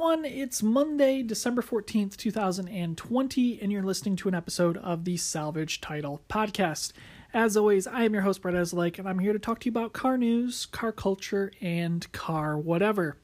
everyone. 0.00 0.24
It's 0.24 0.62
Monday, 0.62 1.24
December 1.24 1.60
14th, 1.60 2.16
2020, 2.16 3.58
and 3.60 3.72
you're 3.72 3.82
listening 3.82 4.14
to 4.14 4.28
an 4.28 4.34
episode 4.34 4.76
of 4.76 5.04
the 5.04 5.16
Salvage 5.16 5.80
Title 5.80 6.22
Podcast. 6.28 6.92
As 7.34 7.56
always, 7.56 7.88
I 7.88 8.04
am 8.04 8.12
your 8.12 8.22
host, 8.22 8.40
Brett 8.40 8.54
Eslake, 8.54 9.00
and 9.00 9.08
I'm 9.08 9.18
here 9.18 9.32
to 9.32 9.40
talk 9.40 9.58
to 9.58 9.66
you 9.66 9.72
about 9.72 9.92
car 9.92 10.16
news, 10.16 10.66
car 10.66 10.92
culture, 10.92 11.50
and 11.60 12.10
car 12.12 12.56
whatever. 12.56 13.16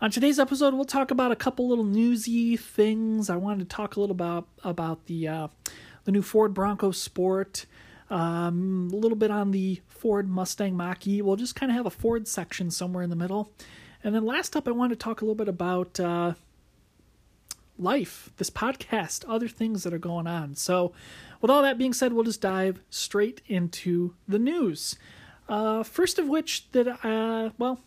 On 0.00 0.08
today's 0.08 0.38
episode, 0.38 0.72
we'll 0.72 0.84
talk 0.84 1.10
about 1.10 1.32
a 1.32 1.36
couple 1.36 1.68
little 1.68 1.82
newsy 1.82 2.56
things. 2.56 3.28
I 3.28 3.34
wanted 3.34 3.68
to 3.68 3.76
talk 3.76 3.96
a 3.96 4.00
little 4.00 4.14
about 4.14 4.46
about 4.62 5.06
the 5.06 5.26
uh, 5.26 5.48
the 6.04 6.12
new 6.12 6.22
Ford 6.22 6.54
Bronco 6.54 6.92
Sport, 6.92 7.66
um, 8.08 8.88
a 8.92 8.96
little 8.96 9.18
bit 9.18 9.32
on 9.32 9.50
the 9.50 9.80
Ford 9.88 10.28
Mustang 10.28 10.76
Mach-E. 10.76 11.22
We'll 11.22 11.34
just 11.34 11.56
kind 11.56 11.72
of 11.72 11.76
have 11.76 11.86
a 11.86 11.90
Ford 11.90 12.28
section 12.28 12.70
somewhere 12.70 13.02
in 13.02 13.10
the 13.10 13.16
middle. 13.16 13.50
And 14.04 14.14
then 14.14 14.26
last 14.26 14.54
up, 14.54 14.68
I 14.68 14.70
wanted 14.70 15.00
to 15.00 15.04
talk 15.04 15.22
a 15.22 15.24
little 15.24 15.34
bit 15.34 15.48
about 15.48 15.98
uh, 15.98 16.34
life, 17.78 18.30
this 18.36 18.50
podcast, 18.50 19.24
other 19.26 19.48
things 19.48 19.82
that 19.82 19.94
are 19.94 19.98
going 19.98 20.26
on. 20.26 20.54
So, 20.54 20.92
with 21.40 21.50
all 21.50 21.62
that 21.62 21.78
being 21.78 21.94
said, 21.94 22.12
we'll 22.12 22.24
just 22.24 22.42
dive 22.42 22.80
straight 22.90 23.40
into 23.46 24.14
the 24.28 24.38
news. 24.38 24.96
Uh, 25.48 25.82
first 25.82 26.18
of 26.18 26.28
which, 26.28 26.70
that 26.72 26.86
uh, 27.04 27.50
well, 27.58 27.80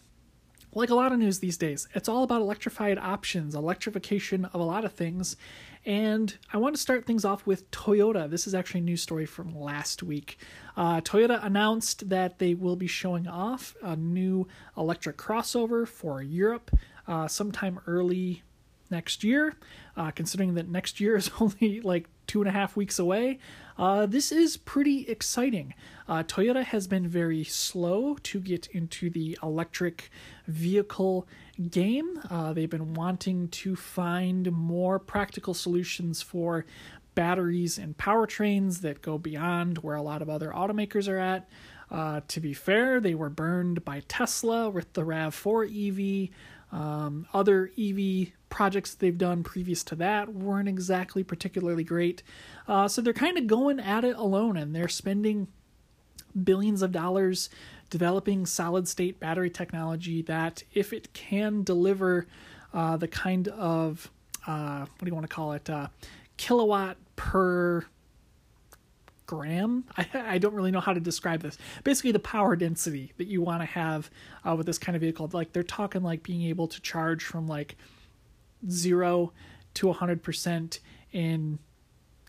like 0.74 0.90
a 0.90 0.96
lot 0.96 1.12
of 1.12 1.20
news 1.20 1.40
these 1.40 1.58
days, 1.58 1.88
it's 1.94 2.10
all 2.10 2.24
about 2.24 2.42
electrified 2.42 2.98
options, 2.98 3.56
electrification 3.56 4.46
of 4.46 4.60
a 4.60 4.64
lot 4.64 4.86
of 4.86 4.94
things. 4.94 5.38
And 5.88 6.38
I 6.52 6.58
want 6.58 6.76
to 6.76 6.82
start 6.82 7.06
things 7.06 7.24
off 7.24 7.48
with 7.48 7.72
Toyota. 7.72 8.30
This 8.30 8.46
is 8.46 8.54
actually 8.54 8.82
a 8.82 8.84
news 8.84 9.02
story 9.02 9.26
from 9.26 9.58
last 9.58 10.04
week. 10.04 10.38
Uh, 10.76 11.00
Toyota 11.00 11.42
announced 11.42 12.10
that 12.10 12.40
they 12.40 12.54
will 12.54 12.76
be 12.76 12.88
showing 12.88 13.26
off 13.26 13.74
a 13.82 13.96
new 13.96 14.50
electric 14.76 15.16
crossover 15.16 15.88
for 15.88 16.22
Europe 16.22 16.72
uh, 17.08 17.30
sometime 17.30 17.80
early 17.88 18.44
next 18.92 19.24
year. 19.24 19.56
Uh, 19.96 20.12
considering 20.12 20.56
that 20.56 20.68
next 20.68 21.00
year 21.00 21.16
is 21.16 21.32
only 21.40 21.80
like 21.80 22.10
two 22.28 22.42
and 22.42 22.50
a 22.50 22.52
half 22.52 22.76
weeks 22.76 23.00
away, 23.00 23.40
uh, 23.78 24.06
this 24.06 24.32
is 24.32 24.58
pretty 24.58 25.08
exciting. 25.08 25.74
Uh, 26.08 26.24
Toyota 26.24 26.64
has 26.64 26.88
been 26.88 27.08
very 27.08 27.44
slow 27.44 28.16
to 28.24 28.40
get 28.40 28.68
into 28.68 29.10
the 29.10 29.38
electric 29.44 30.10
vehicle 30.48 31.28
game. 31.70 32.20
Uh, 32.30 32.54
they've 32.54 32.70
been 32.70 32.94
wanting 32.94 33.50
to 33.50 33.76
find 33.76 34.52
more 34.52 35.00
practical 35.00 35.54
solutions 35.54 36.22
for 36.22 36.66
batteries 37.14 37.78
and 37.78 37.98
powertrains 37.98 38.82
that 38.82 39.02
go 39.02 39.18
beyond 39.18 39.80
where 39.80 39.96
a 39.96 40.02
lot 40.02 40.22
of 40.22 40.30
other 40.30 40.52
automakers 40.52 41.08
are 41.08 41.18
at. 41.18 41.50
Uh, 41.90 42.22
to 42.28 42.40
be 42.40 42.54
fair, 42.54 43.00
they 43.00 43.16
were 43.16 43.30
burned 43.30 43.84
by 43.84 44.02
Tesla 44.08 44.70
with 44.70 44.94
the 44.94 45.04
RAV4 45.04 46.30
EV. 46.30 46.30
Um, 46.72 47.26
other 47.34 47.72
EV 47.78 48.34
projects 48.50 48.94
they've 48.94 49.18
done 49.18 49.44
previous 49.44 49.84
to 49.84 49.96
that 49.96 50.34
weren't 50.34 50.70
exactly 50.70 51.24
particularly 51.24 51.84
great. 51.84 52.24
Uh, 52.68 52.88
so 52.88 53.02
they're 53.02 53.14
kind 53.14 53.38
of 53.38 53.48
going 53.48 53.80
at 53.80 54.04
it 54.04 54.16
alone 54.16 54.58
and 54.58 54.76
they're 54.76 54.88
spending 54.88 55.48
billions 56.44 56.82
of 56.82 56.92
dollars 56.92 57.50
developing 57.90 58.46
solid 58.46 58.88
state 58.88 59.20
battery 59.20 59.50
technology 59.50 60.22
that, 60.24 60.64
if 60.74 60.92
it 60.94 61.14
can 61.14 61.64
deliver 61.64 62.28
uh, 62.74 62.98
the 62.98 63.08
kind 63.08 63.48
of, 63.50 64.12
uh, 64.46 64.80
what 64.80 65.00
do 65.00 65.08
you 65.08 65.14
want 65.14 65.28
to 65.28 65.34
call 65.34 65.54
it, 65.54 65.70
uh, 65.70 65.88
kilowatt 66.36 66.98
per 67.16 67.86
gram. 69.26 69.84
I, 69.96 70.08
I 70.14 70.38
don't 70.40 70.54
really 70.54 70.72
know 70.72 70.80
how 70.80 70.94
to 70.94 71.00
describe 71.00 71.42
this. 71.42 71.58
Basically, 71.84 72.12
the 72.12 72.20
power 72.20 72.56
density 72.56 73.14
that 73.18 73.28
you 73.28 73.42
want 73.42 73.62
to 73.62 73.66
have 73.68 74.10
uh, 74.48 74.56
with 74.56 74.66
this 74.66 74.80
kind 74.80 74.96
of 74.96 75.02
vehicle. 75.02 75.30
Like 75.32 75.54
they're 75.54 75.64
talking 75.64 76.02
like 76.02 76.24
being 76.24 76.44
able 76.44 76.68
to 76.68 76.82
charge 76.82 77.24
from 77.24 77.48
like 77.48 77.78
zero 78.70 79.34
to 79.76 79.88
100% 79.88 80.80
in 81.12 81.60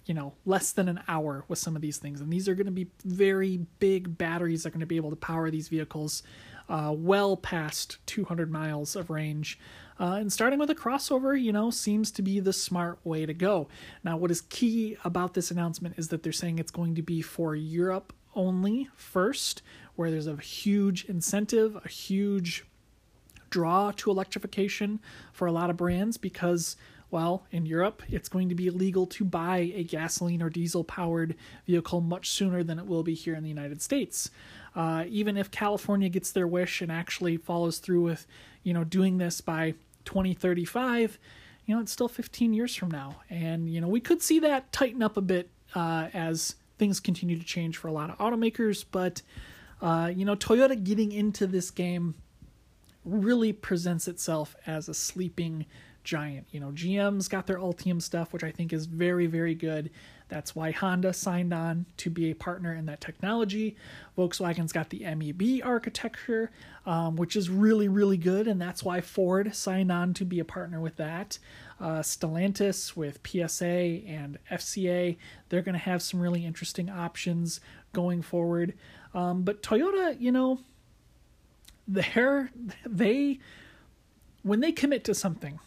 you 0.08 0.14
know 0.14 0.32
less 0.46 0.72
than 0.72 0.88
an 0.88 1.00
hour 1.06 1.44
with 1.48 1.58
some 1.58 1.76
of 1.76 1.82
these 1.82 1.98
things. 1.98 2.20
And 2.20 2.32
these 2.32 2.48
are 2.48 2.54
going 2.54 2.66
to 2.66 2.72
be 2.72 2.88
very 3.04 3.66
big 3.78 4.16
batteries 4.16 4.62
that 4.62 4.70
are 4.70 4.72
going 4.72 4.80
to 4.80 4.86
be 4.86 4.96
able 4.96 5.10
to 5.10 5.16
power 5.16 5.50
these 5.50 5.68
vehicles 5.68 6.22
uh, 6.68 6.94
well 6.96 7.36
past 7.36 7.98
200 8.06 8.50
miles 8.50 8.96
of 8.96 9.10
range. 9.10 9.58
Uh, 10.00 10.14
and 10.14 10.32
starting 10.32 10.58
with 10.58 10.70
a 10.70 10.74
crossover 10.74 11.40
you 11.40 11.52
know 11.52 11.70
seems 11.70 12.10
to 12.12 12.22
be 12.22 12.40
the 12.40 12.52
smart 12.52 12.98
way 13.04 13.26
to 13.26 13.34
go. 13.34 13.68
Now 14.02 14.16
what 14.16 14.30
is 14.30 14.40
key 14.40 14.96
about 15.04 15.34
this 15.34 15.50
announcement 15.50 15.98
is 15.98 16.08
that 16.08 16.22
they're 16.22 16.32
saying 16.32 16.58
it's 16.58 16.70
going 16.70 16.94
to 16.94 17.02
be 17.02 17.20
for 17.20 17.54
europe 17.54 18.12
only 18.34 18.88
first 18.94 19.62
where 19.96 20.10
there's 20.10 20.26
a 20.26 20.36
huge 20.36 21.04
incentive 21.06 21.76
a 21.84 21.88
huge 21.88 22.64
draw 23.50 23.92
to 23.92 24.10
electrification 24.10 25.00
for 25.32 25.46
a 25.46 25.52
lot 25.52 25.70
of 25.70 25.76
brands 25.76 26.16
because 26.16 26.76
well, 27.10 27.46
in 27.50 27.64
Europe, 27.64 28.02
it's 28.10 28.28
going 28.28 28.50
to 28.50 28.54
be 28.54 28.66
illegal 28.66 29.06
to 29.06 29.24
buy 29.24 29.72
a 29.74 29.82
gasoline 29.82 30.42
or 30.42 30.50
diesel 30.50 30.84
powered 30.84 31.36
vehicle 31.66 32.00
much 32.02 32.28
sooner 32.28 32.62
than 32.62 32.78
it 32.78 32.86
will 32.86 33.02
be 33.02 33.14
here 33.14 33.34
in 33.34 33.42
the 33.42 33.48
United 33.48 33.80
States. 33.80 34.30
Uh, 34.76 35.04
even 35.08 35.36
if 35.36 35.50
California 35.50 36.08
gets 36.10 36.32
their 36.32 36.46
wish 36.46 36.82
and 36.82 36.92
actually 36.92 37.38
follows 37.38 37.78
through 37.78 38.02
with, 38.02 38.26
you 38.62 38.74
know, 38.74 38.84
doing 38.84 39.16
this 39.16 39.40
by 39.40 39.72
2035, 40.04 41.18
you 41.64 41.74
know, 41.74 41.80
it's 41.80 41.92
still 41.92 42.08
15 42.08 42.52
years 42.52 42.74
from 42.74 42.90
now. 42.90 43.16
And, 43.30 43.72
you 43.72 43.80
know, 43.80 43.88
we 43.88 44.00
could 44.00 44.22
see 44.22 44.38
that 44.40 44.70
tighten 44.72 45.02
up 45.02 45.16
a 45.16 45.22
bit 45.22 45.50
uh, 45.74 46.08
as 46.12 46.56
things 46.78 47.00
continue 47.00 47.38
to 47.38 47.44
change 47.44 47.78
for 47.78 47.88
a 47.88 47.92
lot 47.92 48.10
of 48.10 48.18
automakers. 48.18 48.84
But, 48.90 49.22
uh, 49.80 50.12
you 50.14 50.26
know, 50.26 50.36
Toyota 50.36 50.82
getting 50.82 51.12
into 51.12 51.46
this 51.46 51.70
game 51.70 52.14
really 53.08 53.52
presents 53.52 54.08
itself 54.08 54.54
as 54.66 54.88
a 54.88 54.94
sleeping 54.94 55.66
giant. 56.04 56.46
You 56.50 56.60
know, 56.60 56.70
GM's 56.70 57.28
got 57.28 57.46
their 57.46 57.58
Ultium 57.58 58.00
stuff, 58.00 58.32
which 58.32 58.42
I 58.42 58.50
think 58.50 58.72
is 58.72 58.86
very, 58.86 59.26
very 59.26 59.54
good. 59.54 59.90
That's 60.28 60.54
why 60.54 60.70
Honda 60.70 61.12
signed 61.12 61.52
on 61.52 61.86
to 61.98 62.10
be 62.10 62.30
a 62.30 62.34
partner 62.34 62.74
in 62.74 62.86
that 62.86 63.00
technology. 63.00 63.76
Volkswagen's 64.16 64.72
got 64.72 64.90
the 64.90 65.04
MEB 65.04 65.62
architecture, 65.64 66.50
um, 66.86 67.16
which 67.16 67.34
is 67.36 67.50
really, 67.50 67.88
really 67.88 68.16
good, 68.16 68.46
and 68.46 68.60
that's 68.60 68.82
why 68.82 69.00
Ford 69.00 69.54
signed 69.54 69.90
on 69.90 70.14
to 70.14 70.24
be 70.24 70.38
a 70.38 70.44
partner 70.44 70.80
with 70.80 70.96
that. 70.96 71.38
Uh, 71.80 72.00
Stellantis 72.00 72.96
with 72.96 73.20
PSA 73.26 73.66
and 74.06 74.38
FCA, 74.50 75.16
they're 75.48 75.62
going 75.62 75.74
to 75.74 75.78
have 75.78 76.02
some 76.02 76.20
really 76.20 76.44
interesting 76.44 76.90
options 76.90 77.60
going 77.92 78.22
forward. 78.22 78.74
Um, 79.14 79.42
but 79.42 79.62
Toyota, 79.62 80.18
you 80.20 80.32
know, 80.32 80.60
they're 81.88 82.50
they 82.86 83.40
when 84.42 84.60
they 84.60 84.70
commit 84.70 85.02
to 85.04 85.14
something 85.14 85.58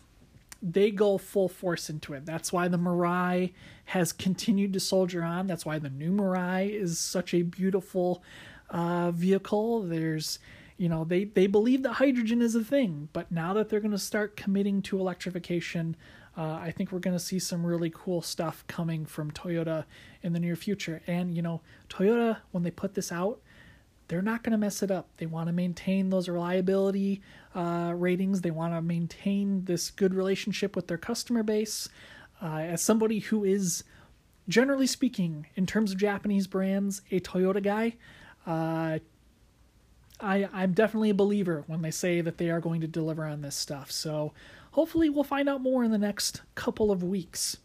they 0.61 0.91
go 0.91 1.17
full 1.17 1.49
force 1.49 1.89
into 1.89 2.13
it. 2.13 2.25
That's 2.25 2.53
why 2.53 2.67
the 2.67 2.77
Mirai 2.77 3.53
has 3.85 4.13
continued 4.13 4.73
to 4.73 4.79
soldier 4.79 5.23
on. 5.23 5.47
That's 5.47 5.65
why 5.65 5.79
the 5.79 5.89
new 5.89 6.11
Mirai 6.11 6.69
is 6.69 6.99
such 6.99 7.33
a 7.33 7.41
beautiful 7.41 8.23
uh, 8.69 9.11
vehicle. 9.11 9.81
There's, 9.81 10.37
you 10.77 10.87
know, 10.87 11.03
they, 11.03 11.23
they 11.23 11.47
believe 11.47 11.81
that 11.83 11.93
hydrogen 11.93 12.41
is 12.41 12.53
a 12.53 12.63
thing, 12.63 13.09
but 13.11 13.31
now 13.31 13.53
that 13.53 13.69
they're 13.69 13.79
going 13.79 13.91
to 13.91 13.97
start 13.97 14.37
committing 14.37 14.83
to 14.83 14.99
electrification, 14.99 15.95
uh, 16.37 16.53
I 16.53 16.71
think 16.71 16.91
we're 16.91 16.99
going 16.99 17.17
to 17.17 17.23
see 17.23 17.39
some 17.39 17.65
really 17.65 17.91
cool 17.93 18.21
stuff 18.21 18.63
coming 18.67 19.05
from 19.05 19.31
Toyota 19.31 19.85
in 20.21 20.33
the 20.33 20.39
near 20.39 20.55
future. 20.55 21.01
And, 21.07 21.35
you 21.35 21.41
know, 21.41 21.61
Toyota, 21.89 22.37
when 22.51 22.63
they 22.63 22.71
put 22.71 22.93
this 22.93 23.11
out, 23.11 23.41
they're 24.11 24.21
not 24.21 24.43
going 24.43 24.51
to 24.51 24.57
mess 24.57 24.83
it 24.83 24.91
up. 24.91 25.07
They 25.15 25.25
want 25.25 25.47
to 25.47 25.53
maintain 25.53 26.09
those 26.09 26.27
reliability 26.27 27.21
uh, 27.55 27.93
ratings. 27.95 28.41
They 28.41 28.51
want 28.51 28.73
to 28.73 28.81
maintain 28.81 29.63
this 29.63 29.89
good 29.89 30.13
relationship 30.13 30.75
with 30.75 30.87
their 30.87 30.97
customer 30.97 31.43
base. 31.43 31.87
Uh, 32.43 32.57
as 32.57 32.81
somebody 32.81 33.19
who 33.19 33.45
is, 33.45 33.85
generally 34.49 34.85
speaking, 34.85 35.47
in 35.55 35.65
terms 35.65 35.93
of 35.93 35.97
Japanese 35.97 36.45
brands, 36.45 37.03
a 37.09 37.21
Toyota 37.21 37.63
guy, 37.63 37.95
uh, 38.45 38.99
I, 40.19 40.49
I'm 40.51 40.73
definitely 40.73 41.11
a 41.11 41.15
believer 41.15 41.63
when 41.67 41.81
they 41.81 41.91
say 41.91 42.19
that 42.19 42.37
they 42.37 42.49
are 42.49 42.59
going 42.59 42.81
to 42.81 42.87
deliver 42.87 43.23
on 43.23 43.41
this 43.41 43.55
stuff. 43.55 43.91
So 43.91 44.33
hopefully 44.71 45.09
we'll 45.09 45.23
find 45.23 45.47
out 45.47 45.61
more 45.61 45.85
in 45.85 45.91
the 45.91 45.97
next 45.97 46.41
couple 46.55 46.91
of 46.91 47.01
weeks. 47.01 47.59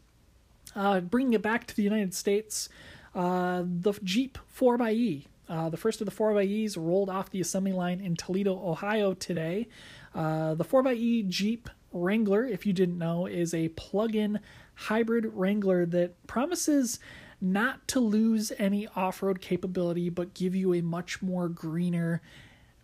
Uh, 0.77 1.01
bringing 1.01 1.33
it 1.33 1.43
back 1.43 1.67
to 1.67 1.75
the 1.75 1.83
United 1.83 2.15
States, 2.15 2.69
uh, 3.17 3.65
the 3.67 3.95
Jeep 4.05 4.39
4xE 4.57 5.25
uh, 5.49 5.69
the 5.69 5.77
first 5.77 6.01
of 6.01 6.07
the 6.07 6.13
4xEs 6.13 6.77
rolled 6.77 7.09
off 7.09 7.31
the 7.31 7.41
assembly 7.41 7.73
line 7.73 8.01
in 8.01 8.17
Toledo, 8.17 8.53
Ohio 8.55 9.15
today. 9.15 9.69
Uh, 10.15 10.55
the 10.55 10.65
4xE 10.65 11.29
Jeep 11.29 11.69
Wrangler, 11.93 12.45
if 12.45 12.67
you 12.67 12.73
didn't 12.73 12.99
know, 12.99 13.27
is 13.27 13.55
a 13.55 13.69
plug 13.71 14.15
in 14.15 14.41
hybrid 14.75 15.27
Wrangler 15.33 15.87
that 15.87 16.27
promises 16.27 16.99
not 17.41 17.87
to 17.89 18.01
lose 18.01 18.53
any 18.59 18.89
off 18.97 19.23
road 19.23 19.41
capability 19.41 20.09
but 20.09 20.33
give 20.33 20.55
you 20.55 20.73
a 20.73 20.81
much 20.81 21.21
more 21.21 21.49
greener 21.49 22.23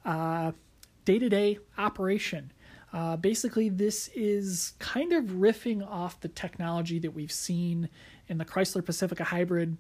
day 0.05 1.19
to 1.19 1.29
day 1.29 1.59
operation. 1.79 2.53
Uh, 2.93 3.17
basically, 3.17 3.71
this 3.71 4.11
is 4.15 4.75
kind 4.79 5.13
of 5.13 5.25
riffing 5.25 5.87
off 5.87 6.21
the 6.21 6.29
technology 6.29 6.99
that 6.99 7.13
we've 7.13 7.33
seen 7.33 7.89
in 8.29 8.37
the 8.37 8.45
Chrysler 8.45 8.85
Pacifica 8.85 9.25
Hybrid 9.25 9.79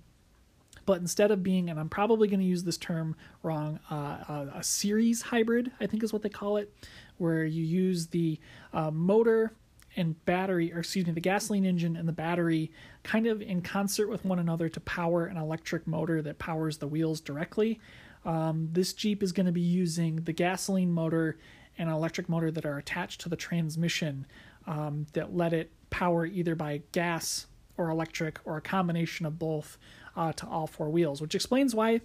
but 0.86 1.00
instead 1.00 1.30
of 1.30 1.42
being, 1.42 1.70
and 1.70 1.78
I'm 1.78 1.88
probably 1.88 2.28
going 2.28 2.40
to 2.40 2.46
use 2.46 2.64
this 2.64 2.76
term 2.76 3.16
wrong, 3.42 3.78
uh, 3.90 4.24
uh, 4.28 4.46
a 4.54 4.62
series 4.62 5.22
hybrid, 5.22 5.70
I 5.80 5.86
think 5.86 6.02
is 6.02 6.12
what 6.12 6.22
they 6.22 6.28
call 6.28 6.56
it, 6.56 6.72
where 7.18 7.44
you 7.44 7.64
use 7.64 8.06
the 8.08 8.38
uh, 8.72 8.90
motor 8.90 9.52
and 9.96 10.24
battery, 10.24 10.72
or 10.72 10.80
excuse 10.80 11.06
me, 11.06 11.12
the 11.12 11.20
gasoline 11.20 11.64
engine 11.64 11.96
and 11.96 12.08
the 12.08 12.12
battery 12.12 12.72
kind 13.02 13.26
of 13.26 13.42
in 13.42 13.60
concert 13.60 14.08
with 14.08 14.24
one 14.24 14.38
another 14.38 14.68
to 14.68 14.80
power 14.80 15.26
an 15.26 15.36
electric 15.36 15.86
motor 15.86 16.22
that 16.22 16.38
powers 16.38 16.78
the 16.78 16.86
wheels 16.86 17.20
directly. 17.20 17.78
Um, 18.24 18.68
this 18.72 18.92
Jeep 18.92 19.22
is 19.22 19.32
going 19.32 19.46
to 19.46 19.52
be 19.52 19.60
using 19.60 20.16
the 20.16 20.32
gasoline 20.32 20.92
motor 20.92 21.38
and 21.78 21.88
an 21.88 21.94
electric 21.94 22.28
motor 22.28 22.50
that 22.50 22.64
are 22.64 22.78
attached 22.78 23.20
to 23.22 23.28
the 23.28 23.36
transmission 23.36 24.26
um, 24.66 25.06
that 25.12 25.34
let 25.34 25.52
it 25.52 25.70
power 25.90 26.24
either 26.26 26.54
by 26.54 26.82
gas 26.92 27.46
or 27.76 27.90
electric 27.90 28.38
or 28.44 28.56
a 28.56 28.60
combination 28.60 29.26
of 29.26 29.38
both 29.38 29.78
uh, 30.16 30.32
to 30.32 30.46
all 30.46 30.66
four 30.66 30.90
wheels, 30.90 31.20
which 31.20 31.34
explains 31.34 31.74
why 31.74 32.00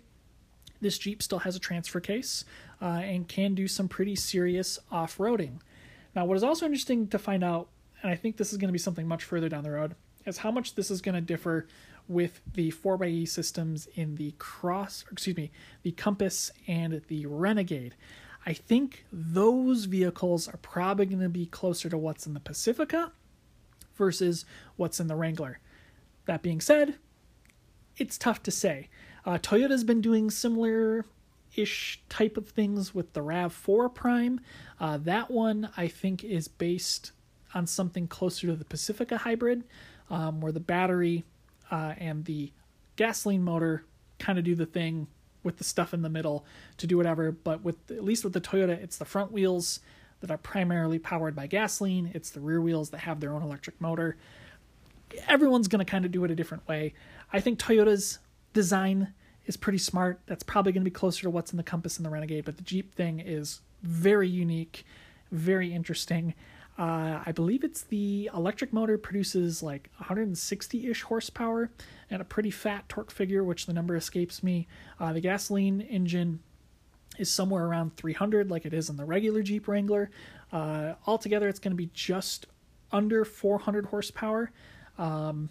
this 0.81 0.97
Jeep 0.97 1.23
still 1.23 1.39
has 1.39 1.55
a 1.55 1.59
transfer 1.59 1.99
case 1.99 2.45
uh, 2.81 2.85
and 2.85 3.27
can 3.27 3.55
do 3.55 3.67
some 3.67 3.87
pretty 3.87 4.15
serious 4.15 4.79
off 4.91 5.17
roading. 5.17 5.59
Now, 6.15 6.25
what 6.25 6.37
is 6.37 6.43
also 6.43 6.65
interesting 6.65 7.07
to 7.07 7.19
find 7.19 7.43
out, 7.43 7.67
and 8.01 8.11
I 8.11 8.15
think 8.15 8.37
this 8.37 8.51
is 8.51 8.57
going 8.57 8.69
to 8.69 8.73
be 8.73 8.79
something 8.79 9.07
much 9.07 9.23
further 9.23 9.49
down 9.49 9.63
the 9.63 9.71
road, 9.71 9.95
is 10.25 10.37
how 10.37 10.51
much 10.51 10.75
this 10.75 10.91
is 10.91 11.01
going 11.01 11.15
to 11.15 11.21
differ 11.21 11.67
with 12.07 12.41
the 12.53 12.71
4xe 12.71 13.27
systems 13.27 13.87
in 13.95 14.15
the 14.15 14.33
Cross, 14.37 15.05
excuse 15.11 15.35
me, 15.35 15.51
the 15.83 15.91
Compass 15.91 16.51
and 16.67 17.01
the 17.07 17.25
Renegade. 17.25 17.95
I 18.45 18.53
think 18.53 19.05
those 19.11 19.85
vehicles 19.85 20.47
are 20.47 20.57
probably 20.57 21.05
going 21.05 21.21
to 21.21 21.29
be 21.29 21.47
closer 21.47 21.89
to 21.89 21.97
what's 21.97 22.25
in 22.25 22.33
the 22.33 22.39
Pacifica 22.39 23.11
versus 23.95 24.45
what's 24.77 24.99
in 24.99 25.07
the 25.07 25.15
Wrangler. 25.15 25.59
That 26.25 26.41
being 26.41 26.61
said, 26.61 26.95
it's 27.97 28.17
tough 28.17 28.43
to 28.43 28.51
say. 28.51 28.89
Uh, 29.25 29.37
Toyota's 29.37 29.83
been 29.83 30.01
doing 30.01 30.29
similar 30.29 31.05
ish 31.55 32.01
type 32.09 32.37
of 32.37 32.47
things 32.49 32.93
with 32.93 33.13
the 33.13 33.21
RAV4 33.21 33.93
Prime. 33.93 34.39
Uh, 34.79 34.97
that 34.97 35.31
one, 35.31 35.69
I 35.75 35.87
think, 35.87 36.23
is 36.23 36.47
based 36.47 37.11
on 37.53 37.65
something 37.65 38.07
closer 38.07 38.47
to 38.47 38.55
the 38.55 38.65
Pacifica 38.65 39.17
hybrid, 39.17 39.63
um, 40.09 40.39
where 40.41 40.51
the 40.51 40.59
battery 40.59 41.25
uh, 41.71 41.93
and 41.97 42.25
the 42.25 42.51
gasoline 42.95 43.43
motor 43.43 43.83
kind 44.19 44.37
of 44.37 44.45
do 44.45 44.55
the 44.55 44.65
thing 44.65 45.07
with 45.43 45.57
the 45.57 45.63
stuff 45.63 45.93
in 45.93 46.01
the 46.01 46.09
middle 46.09 46.45
to 46.77 46.87
do 46.87 46.97
whatever. 46.97 47.31
But 47.31 47.63
with 47.63 47.75
at 47.89 48.03
least 48.03 48.23
with 48.23 48.33
the 48.33 48.41
Toyota, 48.41 48.69
it's 48.69 48.97
the 48.97 49.05
front 49.05 49.31
wheels 49.31 49.79
that 50.21 50.31
are 50.31 50.37
primarily 50.37 50.99
powered 50.99 51.35
by 51.35 51.47
gasoline. 51.47 52.11
It's 52.13 52.29
the 52.29 52.39
rear 52.39 52.61
wheels 52.61 52.89
that 52.89 52.99
have 52.99 53.19
their 53.19 53.33
own 53.33 53.43
electric 53.43 53.79
motor. 53.79 54.17
Everyone's 55.27 55.67
going 55.67 55.83
to 55.83 55.89
kind 55.89 56.05
of 56.05 56.11
do 56.11 56.23
it 56.23 56.31
a 56.31 56.35
different 56.35 56.67
way. 56.67 56.93
I 57.31 57.39
think 57.39 57.59
Toyota's 57.59 58.19
design 58.53 59.13
is 59.45 59.57
pretty 59.57 59.77
smart. 59.77 60.19
That's 60.25 60.43
probably 60.43 60.71
going 60.71 60.83
to 60.83 60.89
be 60.89 60.93
closer 60.93 61.23
to 61.23 61.29
what's 61.29 61.51
in 61.51 61.57
the 61.57 61.63
Compass 61.63 61.97
and 61.97 62.05
the 62.05 62.09
Renegade, 62.09 62.45
but 62.45 62.57
the 62.57 62.63
Jeep 62.63 62.93
thing 62.95 63.19
is 63.19 63.61
very 63.83 64.29
unique, 64.29 64.85
very 65.31 65.73
interesting. 65.73 66.33
Uh, 66.77 67.23
I 67.25 67.31
believe 67.31 67.63
it's 67.63 67.81
the 67.83 68.29
electric 68.35 68.71
motor 68.71 68.97
produces 68.97 69.63
like 69.63 69.89
160 69.97 70.87
ish 70.89 71.01
horsepower 71.01 71.71
and 72.09 72.21
a 72.21 72.25
pretty 72.25 72.51
fat 72.51 72.87
torque 72.87 73.11
figure, 73.11 73.43
which 73.43 73.65
the 73.65 73.73
number 73.73 73.95
escapes 73.95 74.43
me. 74.43 74.67
Uh, 74.99 75.11
the 75.11 75.21
gasoline 75.21 75.81
engine 75.81 76.39
is 77.17 77.31
somewhere 77.31 77.65
around 77.65 77.95
300, 77.97 78.51
like 78.51 78.65
it 78.65 78.73
is 78.73 78.89
in 78.89 78.97
the 78.97 79.05
regular 79.05 79.41
Jeep 79.41 79.67
Wrangler. 79.67 80.11
Uh, 80.51 80.93
altogether, 81.07 81.47
it's 81.47 81.59
going 81.59 81.71
to 81.71 81.77
be 81.77 81.89
just 81.93 82.45
under 82.91 83.25
400 83.25 83.87
horsepower, 83.87 84.51
um, 84.99 85.49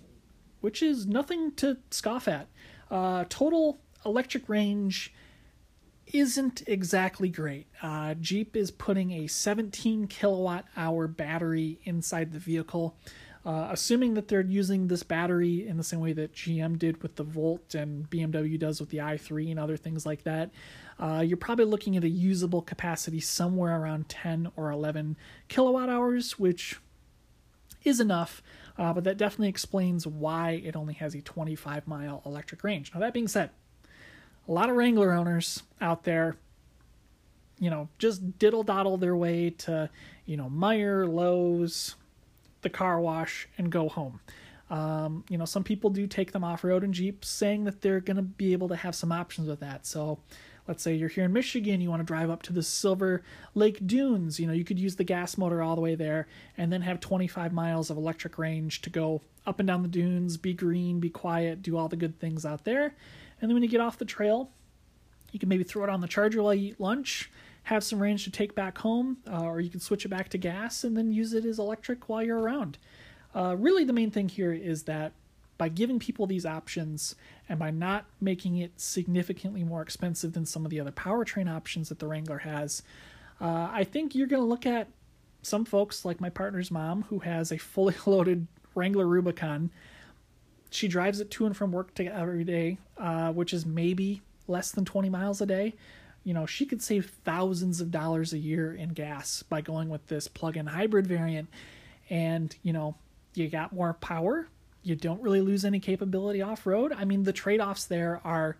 which 0.66 0.82
is 0.82 1.06
nothing 1.06 1.52
to 1.52 1.76
scoff 1.92 2.26
at. 2.26 2.48
Uh, 2.90 3.24
total 3.28 3.78
electric 4.04 4.48
range 4.48 5.14
isn't 6.12 6.64
exactly 6.66 7.28
great. 7.28 7.68
Uh, 7.80 8.14
Jeep 8.14 8.56
is 8.56 8.72
putting 8.72 9.12
a 9.12 9.28
17 9.28 10.08
kilowatt 10.08 10.64
hour 10.76 11.06
battery 11.06 11.78
inside 11.84 12.32
the 12.32 12.40
vehicle. 12.40 12.96
Uh, 13.44 13.68
assuming 13.70 14.14
that 14.14 14.26
they're 14.26 14.40
using 14.40 14.88
this 14.88 15.04
battery 15.04 15.64
in 15.68 15.76
the 15.76 15.84
same 15.84 16.00
way 16.00 16.12
that 16.12 16.34
GM 16.34 16.76
did 16.80 17.00
with 17.00 17.14
the 17.14 17.22
Volt 17.22 17.76
and 17.76 18.10
BMW 18.10 18.58
does 18.58 18.80
with 18.80 18.90
the 18.90 18.98
i3 18.98 19.52
and 19.52 19.60
other 19.60 19.76
things 19.76 20.04
like 20.04 20.24
that, 20.24 20.50
uh, 20.98 21.22
you're 21.24 21.36
probably 21.36 21.64
looking 21.64 21.96
at 21.96 22.02
a 22.02 22.08
usable 22.08 22.60
capacity 22.60 23.20
somewhere 23.20 23.80
around 23.80 24.08
10 24.08 24.50
or 24.56 24.72
11 24.72 25.16
kilowatt 25.46 25.88
hours, 25.88 26.40
which 26.40 26.80
is 27.84 28.00
enough, 28.00 28.42
uh, 28.78 28.92
but 28.92 29.04
that 29.04 29.16
definitely 29.16 29.48
explains 29.48 30.06
why 30.06 30.62
it 30.64 30.76
only 30.76 30.94
has 30.94 31.14
a 31.14 31.20
25 31.20 31.86
mile 31.86 32.22
electric 32.26 32.62
range. 32.62 32.92
Now, 32.92 33.00
that 33.00 33.14
being 33.14 33.28
said, 33.28 33.50
a 34.48 34.52
lot 34.52 34.68
of 34.68 34.76
Wrangler 34.76 35.12
owners 35.12 35.62
out 35.80 36.04
there, 36.04 36.36
you 37.58 37.70
know, 37.70 37.88
just 37.98 38.38
diddle 38.38 38.62
doddle 38.62 38.96
their 38.96 39.16
way 39.16 39.50
to, 39.50 39.88
you 40.26 40.36
know, 40.36 40.50
Meijer, 40.50 41.10
Lowe's, 41.10 41.96
the 42.62 42.70
car 42.70 43.00
wash, 43.00 43.48
and 43.56 43.70
go 43.70 43.88
home. 43.88 44.20
Um, 44.68 45.24
you 45.28 45.38
know, 45.38 45.44
some 45.44 45.64
people 45.64 45.90
do 45.90 46.06
take 46.06 46.32
them 46.32 46.44
off 46.44 46.64
road 46.64 46.84
in 46.84 46.92
Jeeps, 46.92 47.28
saying 47.28 47.64
that 47.64 47.80
they're 47.80 48.00
going 48.00 48.16
to 48.16 48.22
be 48.22 48.52
able 48.52 48.68
to 48.68 48.76
have 48.76 48.94
some 48.94 49.12
options 49.12 49.48
with 49.48 49.60
that. 49.60 49.86
So, 49.86 50.18
let's 50.68 50.82
say 50.82 50.94
you're 50.94 51.08
here 51.08 51.24
in 51.24 51.32
Michigan, 51.32 51.80
you 51.80 51.90
want 51.90 52.00
to 52.00 52.06
drive 52.06 52.30
up 52.30 52.42
to 52.42 52.52
the 52.52 52.62
Silver 52.62 53.22
Lake 53.54 53.86
Dunes. 53.86 54.40
You 54.40 54.46
know, 54.46 54.52
you 54.52 54.64
could 54.64 54.78
use 54.78 54.96
the 54.96 55.04
gas 55.04 55.38
motor 55.38 55.62
all 55.62 55.74
the 55.74 55.80
way 55.80 55.94
there 55.94 56.26
and 56.56 56.72
then 56.72 56.82
have 56.82 57.00
25 57.00 57.52
miles 57.52 57.90
of 57.90 57.96
electric 57.96 58.38
range 58.38 58.82
to 58.82 58.90
go 58.90 59.22
up 59.46 59.60
and 59.60 59.66
down 59.66 59.82
the 59.82 59.88
dunes, 59.88 60.36
be 60.36 60.52
green, 60.52 60.98
be 61.00 61.10
quiet, 61.10 61.62
do 61.62 61.76
all 61.76 61.88
the 61.88 61.96
good 61.96 62.18
things 62.18 62.44
out 62.44 62.64
there. 62.64 62.94
And 63.40 63.48
then 63.48 63.54
when 63.54 63.62
you 63.62 63.68
get 63.68 63.80
off 63.80 63.98
the 63.98 64.04
trail, 64.04 64.50
you 65.32 65.38
can 65.38 65.48
maybe 65.48 65.64
throw 65.64 65.84
it 65.84 65.90
on 65.90 66.00
the 66.00 66.08
charger 66.08 66.42
while 66.42 66.54
you 66.54 66.70
eat 66.70 66.80
lunch, 66.80 67.30
have 67.64 67.84
some 67.84 68.00
range 68.00 68.24
to 68.24 68.30
take 68.30 68.54
back 68.54 68.78
home, 68.78 69.18
uh, 69.30 69.44
or 69.44 69.60
you 69.60 69.70
can 69.70 69.80
switch 69.80 70.04
it 70.04 70.08
back 70.08 70.28
to 70.30 70.38
gas 70.38 70.82
and 70.82 70.96
then 70.96 71.12
use 71.12 71.32
it 71.32 71.44
as 71.44 71.58
electric 71.58 72.08
while 72.08 72.22
you're 72.22 72.38
around. 72.38 72.78
Uh, 73.34 73.54
really, 73.56 73.84
the 73.84 73.92
main 73.92 74.10
thing 74.10 74.28
here 74.28 74.52
is 74.52 74.84
that 74.84 75.12
by 75.58 75.68
giving 75.68 75.98
people 75.98 76.26
these 76.26 76.46
options 76.46 77.14
and 77.48 77.58
by 77.58 77.70
not 77.70 78.06
making 78.20 78.58
it 78.58 78.72
significantly 78.80 79.62
more 79.62 79.82
expensive 79.82 80.32
than 80.32 80.46
some 80.46 80.64
of 80.64 80.70
the 80.70 80.80
other 80.80 80.92
powertrain 80.92 81.52
options 81.52 81.88
that 81.88 81.98
the 81.98 82.06
Wrangler 82.06 82.38
has, 82.38 82.82
uh, 83.40 83.68
I 83.72 83.84
think 83.84 84.14
you're 84.14 84.26
going 84.26 84.42
to 84.42 84.48
look 84.48 84.66
at 84.66 84.88
some 85.42 85.64
folks 85.64 86.04
like 86.04 86.20
my 86.20 86.30
partner's 86.30 86.70
mom 86.70 87.02
who 87.02 87.20
has 87.20 87.52
a 87.52 87.58
fully 87.58 87.94
loaded 88.06 88.46
Wrangler 88.74 89.06
Rubicon 89.06 89.70
she 90.70 90.88
drives 90.88 91.20
it 91.20 91.30
to 91.32 91.46
and 91.46 91.56
from 91.56 91.72
work 91.72 91.94
to, 91.94 92.04
every 92.06 92.44
day, 92.44 92.78
uh, 92.98 93.32
which 93.32 93.52
is 93.52 93.64
maybe 93.64 94.22
less 94.48 94.70
than 94.70 94.84
20 94.84 95.08
miles 95.08 95.40
a 95.40 95.46
day. 95.46 95.74
You 96.24 96.34
know, 96.34 96.46
she 96.46 96.66
could 96.66 96.82
save 96.82 97.12
thousands 97.24 97.80
of 97.80 97.90
dollars 97.90 98.32
a 98.32 98.38
year 98.38 98.74
in 98.74 98.90
gas 98.90 99.42
by 99.42 99.60
going 99.60 99.88
with 99.88 100.06
this 100.08 100.28
plug 100.28 100.56
in 100.56 100.66
hybrid 100.66 101.06
variant. 101.06 101.48
And, 102.10 102.54
you 102.62 102.72
know, 102.72 102.96
you 103.34 103.48
got 103.48 103.72
more 103.72 103.94
power. 103.94 104.48
You 104.86 104.96
don't 104.96 105.20
really 105.22 105.40
lose 105.40 105.64
any 105.64 105.80
capability 105.80 106.42
off 106.42 106.66
road. 106.66 106.92
I 106.92 107.04
mean, 107.04 107.24
the 107.24 107.32
trade 107.32 107.60
offs 107.60 107.84
there 107.84 108.20
are 108.24 108.56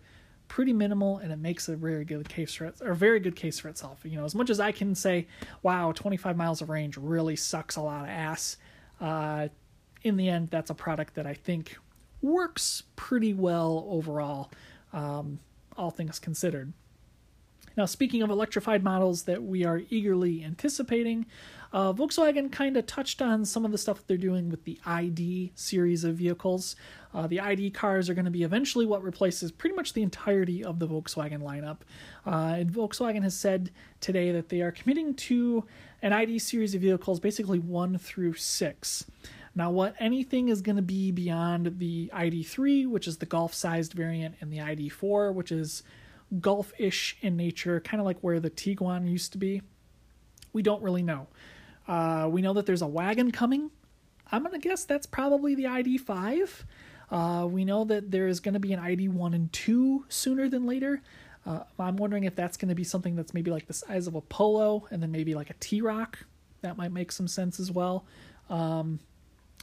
pretty 0.47 0.73
minimal 0.73 1.17
and 1.17 1.31
it 1.31 1.39
makes 1.39 1.67
a 1.67 1.75
very 1.75 2.05
good 2.05 2.29
case 2.29 2.53
for 2.53 2.65
it 2.65 2.75
or 2.81 2.93
very 2.93 3.19
good 3.19 3.35
case 3.35 3.59
for 3.59 3.67
itself 3.67 3.99
you 4.05 4.15
know 4.17 4.23
as 4.23 4.33
much 4.33 4.49
as 4.49 4.61
i 4.61 4.71
can 4.71 4.95
say 4.95 5.27
wow 5.61 5.91
25 5.91 6.37
miles 6.37 6.61
of 6.61 6.69
range 6.69 6.95
really 6.95 7.35
sucks 7.35 7.75
a 7.75 7.81
lot 7.81 8.03
of 8.03 8.09
ass 8.09 8.55
uh, 9.01 9.49
in 10.03 10.15
the 10.15 10.29
end 10.29 10.47
that's 10.49 10.69
a 10.69 10.73
product 10.73 11.15
that 11.15 11.27
i 11.27 11.33
think 11.33 11.75
works 12.21 12.83
pretty 12.95 13.33
well 13.33 13.85
overall, 13.89 14.51
um, 14.93 15.39
all 15.75 15.91
things 15.91 16.19
considered. 16.19 16.73
Now, 17.77 17.85
speaking 17.85 18.23
of 18.23 18.31
electrified 18.31 18.83
models 18.83 19.23
that 19.23 19.43
we 19.43 19.63
are 19.63 19.83
eagerly 19.91 20.43
anticipating, 20.43 21.27
uh, 21.71 21.93
Volkswagen 21.93 22.51
kind 22.51 22.75
of 22.75 22.87
touched 22.87 23.21
on 23.21 23.45
some 23.45 23.65
of 23.65 23.71
the 23.71 23.77
stuff 23.77 23.97
that 23.97 24.07
they're 24.07 24.17
doing 24.17 24.49
with 24.49 24.63
the 24.63 24.79
ID 24.83 25.51
series 25.53 26.03
of 26.03 26.15
vehicles. 26.15 26.75
Uh, 27.13 27.27
the 27.27 27.39
ID 27.39 27.69
cars 27.69 28.09
are 28.09 28.15
going 28.15 28.25
to 28.25 28.31
be 28.31 28.41
eventually 28.41 28.87
what 28.87 29.03
replaces 29.03 29.51
pretty 29.51 29.75
much 29.75 29.93
the 29.93 30.01
entirety 30.01 30.63
of 30.63 30.79
the 30.79 30.87
Volkswagen 30.87 31.43
lineup. 31.43 31.79
Uh, 32.25 32.55
and 32.57 32.71
Volkswagen 32.71 33.21
has 33.21 33.37
said 33.37 33.69
today 34.01 34.31
that 34.31 34.49
they 34.49 34.61
are 34.61 34.71
committing 34.71 35.13
to 35.13 35.63
an 36.01 36.13
ID 36.13 36.39
series 36.39 36.73
of 36.73 36.81
vehicles, 36.81 37.19
basically 37.19 37.59
one 37.59 37.99
through 37.99 38.33
six. 38.33 39.05
Now, 39.53 39.69
what 39.69 39.95
anything 39.99 40.49
is 40.49 40.61
going 40.61 40.75
to 40.77 40.81
be 40.81 41.11
beyond 41.11 41.77
the 41.77 42.09
ID3, 42.11 42.87
which 42.87 43.07
is 43.07 43.17
the 43.17 43.25
golf 43.27 43.53
sized 43.53 43.93
variant, 43.93 44.35
and 44.41 44.51
the 44.51 44.59
ID4, 44.59 45.33
which 45.33 45.51
is 45.51 45.83
golf 46.39 46.73
ish 46.77 47.17
in 47.21 47.37
nature, 47.37 47.79
kind 47.79 47.99
of 47.99 48.05
like 48.05 48.19
where 48.19 48.39
the 48.39 48.49
Tiguan 48.49 49.09
used 49.09 49.31
to 49.33 49.37
be, 49.37 49.61
we 50.53 50.61
don't 50.61 50.81
really 50.81 51.03
know. 51.03 51.27
Uh, 51.87 52.27
we 52.29 52.41
know 52.41 52.53
that 52.53 52.65
there's 52.65 52.81
a 52.81 52.87
wagon 52.87 53.31
coming. 53.31 53.71
I'm 54.31 54.43
going 54.43 54.59
to 54.59 54.67
guess 54.67 54.83
that's 54.83 55.05
probably 55.05 55.55
the 55.55 55.65
ID5. 55.65 56.63
Uh, 57.09 57.47
we 57.49 57.63
know 57.63 57.85
that 57.85 58.11
there 58.11 58.27
is 58.27 58.39
going 58.39 58.53
to 58.53 58.59
be 58.59 58.73
an 58.73 58.79
ID1 58.79 59.33
and 59.33 59.51
2 59.53 60.05
sooner 60.09 60.49
than 60.49 60.65
later. 60.65 61.01
Uh, 61.45 61.63
I'm 61.79 61.95
wondering 61.95 62.25
if 62.25 62.35
that's 62.35 62.57
going 62.57 62.69
to 62.69 62.75
be 62.75 62.83
something 62.83 63.15
that's 63.15 63.33
maybe 63.33 63.51
like 63.51 63.67
the 63.67 63.73
size 63.73 64.07
of 64.07 64.15
a 64.15 64.21
Polo 64.21 64.85
and 64.91 65.01
then 65.01 65.11
maybe 65.11 65.33
like 65.33 65.49
a 65.49 65.55
T-Roc. 65.59 66.19
That 66.61 66.75
might 66.75 66.91
make 66.91 67.11
some 67.11 67.27
sense 67.27 67.59
as 67.59 67.71
well. 67.71 68.05
Um, 68.49 68.99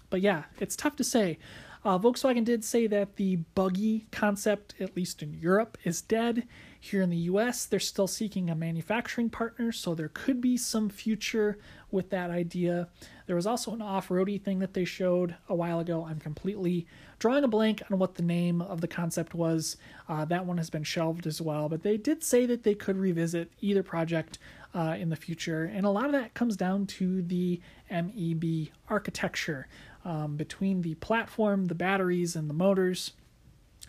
but 0.08 0.22
yeah, 0.22 0.44
it's 0.60 0.76
tough 0.76 0.96
to 0.96 1.04
say. 1.04 1.38
Uh, 1.84 1.98
Volkswagen 1.98 2.44
did 2.44 2.64
say 2.64 2.86
that 2.86 3.16
the 3.16 3.36
buggy 3.54 4.06
concept, 4.10 4.74
at 4.80 4.96
least 4.96 5.22
in 5.22 5.34
Europe, 5.34 5.76
is 5.84 6.00
dead. 6.00 6.46
Here 6.80 7.02
in 7.02 7.10
the 7.10 7.16
US, 7.16 7.66
they're 7.66 7.78
still 7.78 8.06
seeking 8.06 8.48
a 8.48 8.54
manufacturing 8.54 9.28
partner, 9.28 9.70
so 9.70 9.94
there 9.94 10.10
could 10.12 10.40
be 10.40 10.56
some 10.56 10.88
future 10.88 11.58
with 11.90 12.08
that 12.08 12.30
idea. 12.30 12.88
There 13.26 13.36
was 13.36 13.46
also 13.46 13.72
an 13.72 13.82
off 13.82 14.10
roady 14.10 14.38
thing 14.38 14.60
that 14.60 14.72
they 14.72 14.86
showed 14.86 15.36
a 15.46 15.54
while 15.54 15.78
ago. 15.78 16.06
I'm 16.08 16.20
completely 16.20 16.86
drawing 17.18 17.44
a 17.44 17.48
blank 17.48 17.82
on 17.90 17.98
what 17.98 18.14
the 18.14 18.22
name 18.22 18.62
of 18.62 18.80
the 18.80 18.88
concept 18.88 19.34
was. 19.34 19.76
Uh, 20.08 20.24
that 20.24 20.46
one 20.46 20.56
has 20.56 20.70
been 20.70 20.84
shelved 20.84 21.26
as 21.26 21.40
well, 21.40 21.68
but 21.68 21.82
they 21.82 21.98
did 21.98 22.24
say 22.24 22.46
that 22.46 22.62
they 22.62 22.74
could 22.74 22.96
revisit 22.96 23.50
either 23.60 23.82
project 23.82 24.38
uh, 24.74 24.96
in 24.98 25.08
the 25.08 25.16
future, 25.16 25.64
and 25.64 25.86
a 25.86 25.90
lot 25.90 26.06
of 26.06 26.12
that 26.12 26.34
comes 26.34 26.56
down 26.56 26.86
to 26.86 27.22
the 27.22 27.60
MEB 27.90 28.68
architecture 28.88 29.68
um, 30.04 30.36
between 30.36 30.82
the 30.82 30.94
platform, 30.96 31.66
the 31.66 31.74
batteries, 31.74 32.36
and 32.36 32.50
the 32.50 32.54
motors. 32.54 33.12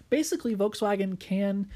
Basically, 0.09 0.55
Volkswagen 0.55 1.19
can 1.19 1.67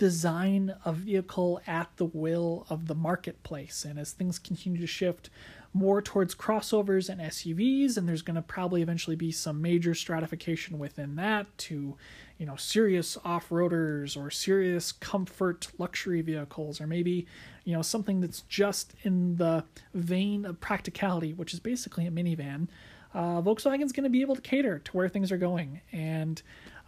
design 0.00 0.74
a 0.86 0.92
vehicle 0.94 1.60
at 1.66 1.90
the 1.96 2.06
will 2.06 2.66
of 2.70 2.86
the 2.86 2.94
marketplace. 2.94 3.84
And 3.84 3.98
as 3.98 4.12
things 4.12 4.38
continue 4.38 4.80
to 4.80 4.86
shift 4.86 5.28
more 5.74 6.00
towards 6.00 6.34
crossovers 6.34 7.10
and 7.10 7.20
SUVs, 7.20 7.98
and 7.98 8.08
there's 8.08 8.22
going 8.22 8.36
to 8.36 8.42
probably 8.42 8.80
eventually 8.80 9.14
be 9.14 9.30
some 9.30 9.60
major 9.60 9.94
stratification 9.94 10.78
within 10.78 11.16
that 11.16 11.46
to, 11.58 11.98
you 12.40 12.46
know, 12.46 12.56
serious 12.56 13.18
off-roaders 13.24 14.16
or 14.16 14.30
serious 14.30 14.90
comfort 14.90 15.68
luxury 15.78 16.22
vehicles, 16.22 16.80
or 16.80 16.86
maybe, 16.86 17.26
you 17.64 17.74
know, 17.76 17.82
something 17.82 18.20
that's 18.20 18.40
just 18.48 18.94
in 19.02 19.36
the 19.36 19.64
vein 19.94 20.44
of 20.44 20.58
practicality, 20.60 21.32
which 21.34 21.52
is 21.54 21.60
basically 21.60 22.06
a 22.06 22.10
minivan 22.10 22.66
uh, 23.14 23.40
Volkswagen's 23.42 23.92
going 23.92 24.04
to 24.04 24.10
be 24.10 24.20
able 24.20 24.36
to 24.36 24.40
cater 24.40 24.78
to 24.78 24.92
where 24.92 25.08
things 25.08 25.32
are 25.32 25.36
going. 25.36 25.80
And 25.92 26.40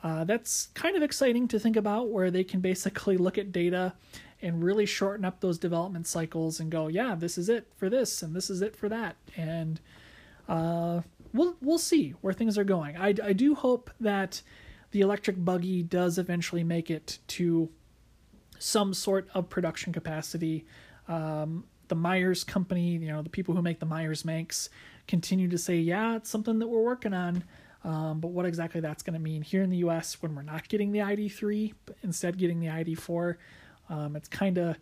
uh, 0.02 0.24
that's 0.24 0.68
kind 0.74 0.96
of 0.96 1.02
exciting 1.02 1.48
to 1.48 1.58
think 1.58 1.76
about, 1.76 2.10
where 2.10 2.30
they 2.30 2.44
can 2.44 2.60
basically 2.60 3.16
look 3.16 3.38
at 3.38 3.52
data 3.52 3.94
and 4.40 4.62
really 4.62 4.86
shorten 4.86 5.24
up 5.24 5.40
those 5.40 5.58
development 5.58 6.06
cycles 6.06 6.58
and 6.58 6.70
go, 6.70 6.88
yeah, 6.88 7.14
this 7.14 7.38
is 7.38 7.48
it 7.48 7.68
for 7.76 7.88
this, 7.88 8.22
and 8.22 8.34
this 8.34 8.50
is 8.50 8.62
it 8.62 8.74
for 8.74 8.88
that. 8.88 9.16
And 9.36 9.80
uh, 10.48 11.02
we'll 11.32 11.56
we'll 11.62 11.78
see 11.78 12.14
where 12.20 12.32
things 12.32 12.58
are 12.58 12.64
going. 12.64 12.96
I, 12.96 13.14
I 13.22 13.32
do 13.32 13.54
hope 13.54 13.90
that 14.00 14.42
the 14.92 15.00
electric 15.00 15.44
buggy 15.44 15.82
does 15.82 16.18
eventually 16.18 16.64
make 16.64 16.90
it 16.90 17.18
to 17.26 17.68
some 18.58 18.94
sort 18.94 19.28
of 19.34 19.50
production 19.50 19.92
capacity. 19.92 20.64
Um, 21.08 21.64
the 21.88 21.94
Meyers 21.94 22.44
company, 22.44 22.92
you 22.92 23.08
know, 23.08 23.22
the 23.22 23.30
people 23.30 23.54
who 23.54 23.62
make 23.62 23.80
the 23.80 23.86
Meyers 23.86 24.24
Manx, 24.24 24.70
continue 25.08 25.48
to 25.48 25.58
say, 25.58 25.76
yeah, 25.76 26.16
it's 26.16 26.30
something 26.30 26.58
that 26.60 26.68
we're 26.68 26.82
working 26.82 27.12
on. 27.12 27.44
Um, 27.84 28.20
but 28.20 28.28
what 28.28 28.46
exactly 28.46 28.80
that's 28.80 29.02
going 29.02 29.14
to 29.14 29.20
mean 29.20 29.42
here 29.42 29.62
in 29.62 29.70
the 29.70 29.78
US 29.78 30.22
when 30.22 30.34
we're 30.34 30.42
not 30.42 30.68
getting 30.68 30.92
the 30.92 31.00
ID3, 31.00 31.74
but 31.84 31.96
instead 32.02 32.38
getting 32.38 32.60
the 32.60 32.68
ID4, 32.68 33.36
um, 33.88 34.14
it's 34.14 34.28
kind 34.28 34.58
of 34.58 34.76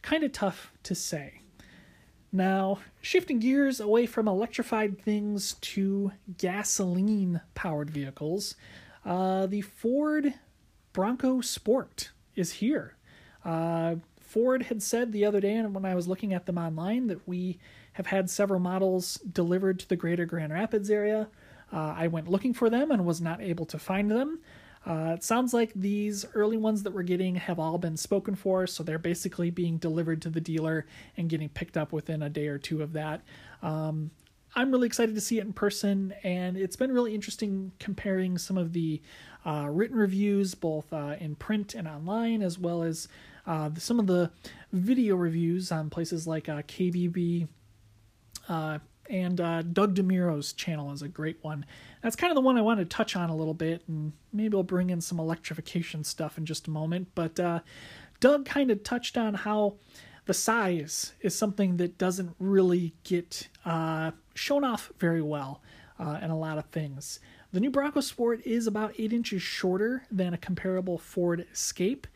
kind 0.00 0.24
of 0.24 0.32
tough 0.32 0.72
to 0.84 0.94
say. 0.94 1.42
Now, 2.32 2.78
shifting 3.00 3.38
gears 3.38 3.80
away 3.80 4.06
from 4.06 4.28
electrified 4.28 5.00
things 5.02 5.54
to 5.60 6.12
gasoline 6.36 7.40
powered 7.54 7.90
vehicles, 7.90 8.54
uh, 9.08 9.46
the 9.46 9.62
Ford 9.62 10.34
Bronco 10.92 11.40
Sport 11.40 12.10
is 12.36 12.52
here. 12.52 12.94
Uh, 13.42 13.96
Ford 14.20 14.64
had 14.64 14.82
said 14.82 15.12
the 15.12 15.24
other 15.24 15.40
day, 15.40 15.54
and 15.54 15.74
when 15.74 15.86
I 15.86 15.94
was 15.94 16.06
looking 16.06 16.34
at 16.34 16.44
them 16.44 16.58
online, 16.58 17.06
that 17.06 17.26
we 17.26 17.58
have 17.94 18.06
had 18.06 18.28
several 18.28 18.60
models 18.60 19.14
delivered 19.32 19.78
to 19.78 19.88
the 19.88 19.96
greater 19.96 20.26
Grand 20.26 20.52
Rapids 20.52 20.90
area. 20.90 21.28
Uh, 21.72 21.94
I 21.96 22.08
went 22.08 22.28
looking 22.28 22.52
for 22.52 22.68
them 22.68 22.90
and 22.90 23.06
was 23.06 23.22
not 23.22 23.40
able 23.40 23.64
to 23.66 23.78
find 23.78 24.10
them. 24.10 24.40
Uh, 24.86 25.12
it 25.14 25.24
sounds 25.24 25.54
like 25.54 25.72
these 25.74 26.26
early 26.34 26.58
ones 26.58 26.82
that 26.82 26.92
we're 26.92 27.02
getting 27.02 27.34
have 27.34 27.58
all 27.58 27.78
been 27.78 27.96
spoken 27.96 28.34
for, 28.34 28.66
so 28.66 28.82
they're 28.82 28.98
basically 28.98 29.50
being 29.50 29.78
delivered 29.78 30.20
to 30.22 30.30
the 30.30 30.40
dealer 30.40 30.86
and 31.16 31.30
getting 31.30 31.48
picked 31.48 31.78
up 31.78 31.92
within 31.92 32.22
a 32.22 32.28
day 32.28 32.48
or 32.48 32.58
two 32.58 32.82
of 32.82 32.92
that. 32.92 33.22
Um, 33.62 34.10
I'm 34.54 34.70
really 34.72 34.86
excited 34.86 35.14
to 35.14 35.20
see 35.20 35.38
it 35.38 35.44
in 35.44 35.52
person, 35.52 36.14
and 36.22 36.56
it's 36.56 36.76
been 36.76 36.92
really 36.92 37.14
interesting 37.14 37.72
comparing 37.78 38.38
some 38.38 38.56
of 38.56 38.72
the 38.72 39.00
uh, 39.44 39.68
written 39.70 39.96
reviews, 39.96 40.54
both 40.54 40.92
uh, 40.92 41.16
in 41.20 41.34
print 41.36 41.74
and 41.74 41.86
online, 41.86 42.42
as 42.42 42.58
well 42.58 42.82
as 42.82 43.08
uh, 43.46 43.70
some 43.76 43.98
of 43.98 44.06
the 44.06 44.30
video 44.72 45.16
reviews 45.16 45.70
on 45.70 45.90
places 45.90 46.26
like 46.26 46.48
uh, 46.48 46.62
KBB 46.62 47.48
uh, 48.48 48.78
and 49.08 49.40
uh, 49.40 49.62
Doug 49.62 49.94
DeMuro's 49.94 50.52
channel 50.52 50.92
is 50.92 51.02
a 51.02 51.08
great 51.08 51.38
one. 51.42 51.64
That's 52.02 52.16
kind 52.16 52.30
of 52.30 52.34
the 52.34 52.42
one 52.42 52.58
I 52.58 52.62
want 52.62 52.78
to 52.80 52.84
touch 52.84 53.16
on 53.16 53.30
a 53.30 53.36
little 53.36 53.54
bit, 53.54 53.82
and 53.88 54.12
maybe 54.32 54.56
I'll 54.56 54.62
bring 54.62 54.90
in 54.90 55.00
some 55.00 55.18
electrification 55.18 56.04
stuff 56.04 56.36
in 56.36 56.44
just 56.44 56.68
a 56.68 56.70
moment. 56.70 57.08
But 57.14 57.36
Doug 58.20 58.44
kind 58.44 58.70
of 58.70 58.82
touched 58.82 59.16
on 59.16 59.34
how 59.34 59.76
the 60.28 60.34
size 60.34 61.14
is 61.22 61.34
something 61.34 61.78
that 61.78 61.96
doesn't 61.96 62.36
really 62.38 62.92
get 63.02 63.48
uh, 63.64 64.10
shown 64.34 64.62
off 64.62 64.92
very 64.98 65.22
well 65.22 65.62
uh, 65.98 66.18
in 66.22 66.30
a 66.30 66.38
lot 66.38 66.58
of 66.58 66.66
things. 66.66 67.18
The 67.50 67.60
new 67.60 67.70
Bronco 67.70 68.00
Sport 68.00 68.42
is 68.44 68.66
about 68.66 68.92
8 68.98 69.10
inches 69.14 69.40
shorter 69.40 70.04
than 70.10 70.34
a 70.34 70.36
comparable 70.36 70.98
Ford 70.98 71.46
Escape. 71.50 72.06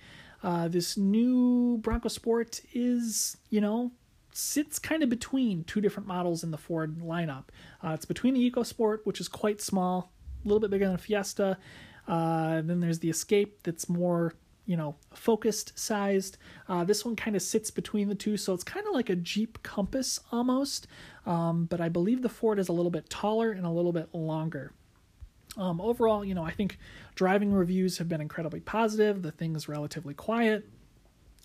Uh, 0.43 0.69
this 0.69 0.99
new 0.99 1.79
Bronco 1.79 2.11
Sport 2.11 2.61
is, 2.75 3.39
you 3.49 3.63
know, 3.63 3.93
sits 4.35 4.79
kind 4.79 5.03
of 5.03 5.09
between 5.09 5.65
two 5.65 5.81
different 5.81 6.07
models 6.07 6.45
in 6.45 6.51
the 6.51 6.59
Ford 6.59 6.99
lineup. 6.99 7.45
Uh, 7.83 7.93
it's 7.95 8.05
between 8.05 8.35
the 8.35 8.51
EcoSport, 8.51 8.99
which 9.05 9.21
is 9.21 9.29
quite 9.29 9.63
small, 9.63 10.13
a 10.45 10.49
little 10.49 10.61
bit 10.61 10.71
bigger 10.71 10.85
than 10.85 10.97
a 10.97 10.99
Fiesta. 10.99 11.57
Uh, 12.07 12.61
then 12.61 12.81
there's 12.81 12.99
the 12.99 13.09
Escape 13.09 13.63
that's 13.63 13.89
more, 13.89 14.35
you 14.67 14.77
know, 14.77 14.97
focused 15.13 15.79
sized. 15.79 16.39
Uh, 16.69 16.85
this 16.85 17.05
one 17.05 17.17
kind 17.17 17.35
of 17.37 17.43
sits 17.43 17.71
between 17.71 18.09
the 18.09 18.15
two, 18.15 18.37
so 18.37 18.55
it's 18.55 18.65
kind 18.65 18.87
of 18.87 18.95
like 18.95 19.11
a 19.11 19.17
Jeep 19.17 19.63
Compass 19.63 20.21
almost. 20.31 20.87
Um, 21.27 21.67
but 21.67 21.81
I 21.81 21.89
believe 21.89 22.23
the 22.23 22.29
Ford 22.29 22.59
is 22.59 22.69
a 22.69 22.73
little 22.73 22.91
bit 22.91 23.11
taller 23.11 23.51
and 23.51 23.67
a 23.67 23.71
little 23.71 23.93
bit 23.93 24.09
longer. 24.15 24.73
Um, 25.57 25.81
overall, 25.81 26.25
you 26.25 26.35
know, 26.35 26.45
I 26.45 26.51
think 26.51 26.79
driving 27.15 27.53
reviews 27.53 27.99
have 27.99 28.09
been 28.09 28.21
incredibly 28.21 28.61
positive. 28.61 29.23
The 29.23 29.33
thing's 29.33 29.69
relatively 29.69 30.15
quiet. 30.15 30.67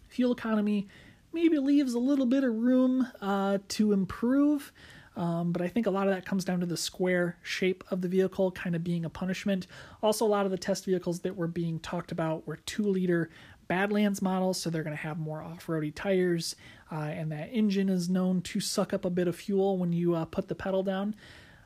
Fuel 0.10 0.32
economy 0.32 0.88
maybe 1.34 1.58
leaves 1.58 1.94
a 1.94 2.00
little 2.00 2.26
bit 2.26 2.44
of 2.44 2.54
room 2.56 3.08
uh, 3.22 3.58
to 3.68 3.92
improve. 3.92 4.72
Um, 5.18 5.52
but 5.52 5.62
I 5.62 5.68
think 5.68 5.88
a 5.88 5.92
lot 5.92 6.08
of 6.08 6.14
that 6.14 6.26
comes 6.26 6.46
down 6.46 6.60
to 6.60 6.66
the 6.66 6.78
square 6.78 7.38
shape 7.42 7.84
of 7.92 8.02
the 8.02 8.08
vehicle 8.08 8.52
kind 8.52 8.76
of 8.76 8.84
being 8.84 9.04
a 9.04 9.10
punishment. 9.10 9.68
Also, 10.02 10.26
a 10.26 10.28
lot 10.28 10.46
of 10.46 10.52
the 10.52 10.58
test 10.58 10.86
vehicles 10.86 11.20
that 11.22 11.36
were 11.36 11.48
being 11.48 11.80
talked 11.80 12.12
about 12.12 12.48
were 12.48 12.58
two 12.58 12.84
liter 12.84 13.30
Badlands 13.68 14.22
models, 14.22 14.62
so 14.62 14.70
they're 14.70 14.84
going 14.84 14.96
to 14.96 15.02
have 15.02 15.20
more 15.20 15.42
off 15.42 15.68
roady 15.68 15.92
tires, 15.92 16.56
uh, 16.92 16.96
and 16.96 17.32
that 17.34 17.50
engine 17.52 17.90
is 17.90 18.08
known 18.08 18.42
to 18.44 18.62
suck 18.62 18.94
up 18.94 19.04
a 19.04 19.10
bit 19.10 19.28
of 19.28 19.36
fuel 19.36 19.78
when 19.78 19.92
you 19.92 20.16
uh, 20.16 20.24
put 20.24 20.48
the 20.48 20.56
pedal 20.56 20.84
down. 20.84 21.16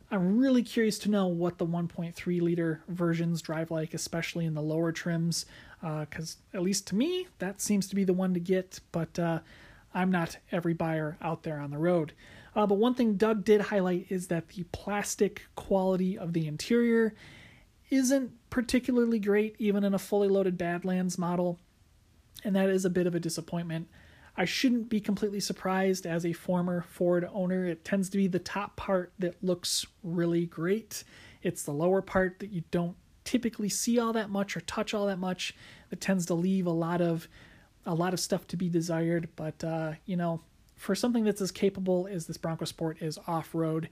I'm 0.09 0.39
really 0.39 0.63
curious 0.63 0.97
to 0.99 1.11
know 1.11 1.27
what 1.27 1.57
the 1.57 1.65
1.3 1.65 2.41
liter 2.41 2.81
versions 2.87 3.41
drive 3.41 3.69
like, 3.69 3.93
especially 3.93 4.45
in 4.45 4.55
the 4.55 4.61
lower 4.61 4.91
trims 4.91 5.45
because 5.81 6.37
uh, 6.53 6.57
at 6.57 6.63
least 6.63 6.87
to 6.87 6.95
me 6.95 7.27
that 7.39 7.59
seems 7.59 7.87
to 7.87 7.95
be 7.95 8.03
the 8.03 8.13
one 8.13 8.33
to 8.33 8.39
get 8.39 8.79
but 8.91 9.17
uh, 9.17 9.39
i'm 9.93 10.11
not 10.11 10.37
every 10.51 10.73
buyer 10.73 11.17
out 11.21 11.43
there 11.43 11.59
on 11.59 11.71
the 11.71 11.77
road 11.77 12.13
uh, 12.55 12.65
but 12.65 12.75
one 12.75 12.93
thing 12.93 13.15
doug 13.15 13.43
did 13.43 13.61
highlight 13.61 14.05
is 14.09 14.27
that 14.27 14.49
the 14.49 14.63
plastic 14.71 15.43
quality 15.55 16.17
of 16.17 16.33
the 16.33 16.47
interior 16.47 17.13
isn't 17.89 18.31
particularly 18.49 19.19
great 19.19 19.55
even 19.59 19.83
in 19.83 19.93
a 19.93 19.99
fully 19.99 20.27
loaded 20.27 20.57
badlands 20.57 21.17
model 21.17 21.59
and 22.43 22.55
that 22.55 22.69
is 22.69 22.85
a 22.85 22.89
bit 22.89 23.07
of 23.07 23.15
a 23.15 23.19
disappointment 23.19 23.87
I 24.35 24.45
shouldn't 24.45 24.89
be 24.89 25.01
completely 25.01 25.39
surprised 25.39 26.05
as 26.05 26.25
a 26.25 26.33
former 26.33 26.81
Ford 26.81 27.29
owner. 27.33 27.65
It 27.65 27.83
tends 27.83 28.09
to 28.09 28.17
be 28.17 28.27
the 28.27 28.39
top 28.39 28.75
part 28.75 29.11
that 29.19 29.43
looks 29.43 29.85
really 30.03 30.45
great. 30.45 31.03
It's 31.43 31.63
the 31.63 31.73
lower 31.73 32.01
part 32.01 32.39
that 32.39 32.51
you 32.51 32.63
don't 32.71 32.95
typically 33.23 33.69
see 33.69 33.99
all 33.99 34.13
that 34.13 34.29
much 34.29 34.55
or 34.55 34.61
touch 34.61 34.93
all 34.93 35.07
that 35.07 35.19
much. 35.19 35.53
That 35.89 35.99
tends 35.99 36.25
to 36.27 36.33
leave 36.33 36.65
a 36.65 36.71
lot 36.71 37.01
of 37.01 37.27
a 37.85 37.95
lot 37.95 38.13
of 38.13 38.19
stuff 38.19 38.47
to 38.47 38.57
be 38.57 38.69
desired. 38.69 39.27
But 39.35 39.63
uh, 39.63 39.93
you 40.05 40.15
know, 40.15 40.41
for 40.81 40.95
something 40.95 41.23
that's 41.23 41.41
as 41.41 41.51
capable 41.51 42.07
as 42.09 42.25
this 42.25 42.37
Bronco 42.37 42.65
Sport 42.65 43.03
is 43.03 43.19
off 43.27 43.53
road, 43.53 43.87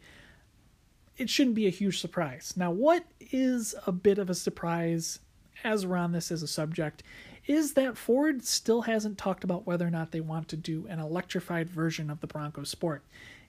it 1.17 1.29
shouldn't 1.29 1.55
be 1.55 1.67
a 1.67 1.69
huge 1.69 1.99
surprise. 1.99 2.55
Now, 2.57 2.71
what 2.71 3.05
is 3.19 3.75
a 3.85 3.91
bit 3.91 4.17
of 4.17 4.27
a 4.27 4.33
surprise 4.33 5.19
as 5.63 5.85
we're 5.85 5.97
on 5.97 6.13
this 6.13 6.31
as 6.31 6.41
a 6.41 6.47
subject 6.47 7.03
is 7.45 7.73
that 7.73 7.95
Ford 7.95 8.43
still 8.43 8.81
hasn't 8.81 9.19
talked 9.19 9.43
about 9.43 9.67
whether 9.67 9.85
or 9.85 9.91
not 9.91 10.11
they 10.11 10.19
want 10.19 10.47
to 10.47 10.57
do 10.57 10.87
an 10.89 10.97
electrified 10.97 11.69
version 11.69 12.09
of 12.09 12.21
the 12.21 12.27
Bronco 12.27 12.63
Sport. 12.63 13.03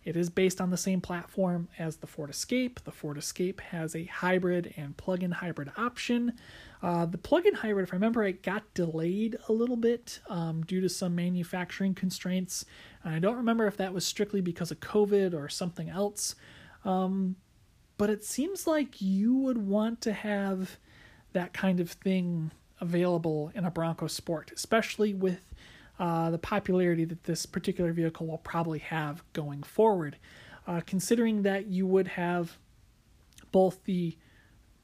It 0.04 0.16
is 0.16 0.28
based 0.28 0.60
on 0.60 0.68
the 0.68 0.76
same 0.76 1.00
platform 1.00 1.68
as 1.78 1.96
the 1.96 2.06
Ford 2.06 2.28
Escape. 2.28 2.84
The 2.84 2.92
Ford 2.92 3.16
Escape 3.16 3.62
has 3.62 3.96
a 3.96 4.04
hybrid 4.04 4.74
and 4.76 4.98
plug 4.98 5.22
in 5.22 5.30
hybrid 5.30 5.72
option. 5.78 6.34
Uh, 6.82 7.04
the 7.04 7.18
plug 7.18 7.44
in 7.44 7.54
hybrid, 7.54 7.86
if 7.86 7.92
I 7.92 7.96
remember, 7.96 8.22
it 8.24 8.42
got 8.42 8.72
delayed 8.72 9.36
a 9.48 9.52
little 9.52 9.76
bit 9.76 10.20
um, 10.28 10.62
due 10.62 10.80
to 10.80 10.88
some 10.88 11.14
manufacturing 11.14 11.94
constraints. 11.94 12.64
And 13.04 13.14
I 13.14 13.18
don't 13.18 13.36
remember 13.36 13.66
if 13.66 13.76
that 13.76 13.92
was 13.92 14.06
strictly 14.06 14.40
because 14.40 14.70
of 14.70 14.80
COVID 14.80 15.34
or 15.34 15.48
something 15.48 15.90
else. 15.90 16.34
Um, 16.84 17.36
but 17.98 18.08
it 18.08 18.24
seems 18.24 18.66
like 18.66 19.02
you 19.02 19.36
would 19.36 19.58
want 19.58 20.00
to 20.02 20.12
have 20.12 20.78
that 21.34 21.52
kind 21.52 21.80
of 21.80 21.90
thing 21.90 22.50
available 22.80 23.52
in 23.54 23.66
a 23.66 23.70
Bronco 23.70 24.06
Sport, 24.06 24.50
especially 24.54 25.12
with 25.12 25.54
uh, 25.98 26.30
the 26.30 26.38
popularity 26.38 27.04
that 27.04 27.24
this 27.24 27.44
particular 27.44 27.92
vehicle 27.92 28.26
will 28.26 28.38
probably 28.38 28.78
have 28.78 29.22
going 29.34 29.62
forward. 29.62 30.16
Uh, 30.66 30.80
considering 30.86 31.42
that 31.42 31.66
you 31.66 31.86
would 31.86 32.08
have 32.08 32.56
both 33.52 33.84
the 33.84 34.16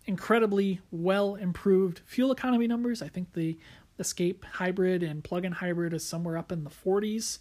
incredibly 0.07 0.81
well 0.91 1.35
improved 1.35 2.01
fuel 2.07 2.33
economy 2.33 2.67
numbers, 2.67 3.03
I 3.03 3.09
think 3.09 3.33
the 3.33 3.59
Escape 3.99 4.45
hybrid 4.45 5.03
and 5.03 5.25
plug 5.25 5.45
in 5.45 5.53
hybrid 5.53 5.95
is 5.95 6.05
somewhere 6.05 6.37
up 6.37 6.53
in 6.53 6.65
the 6.65 6.71
40s. 6.71 7.39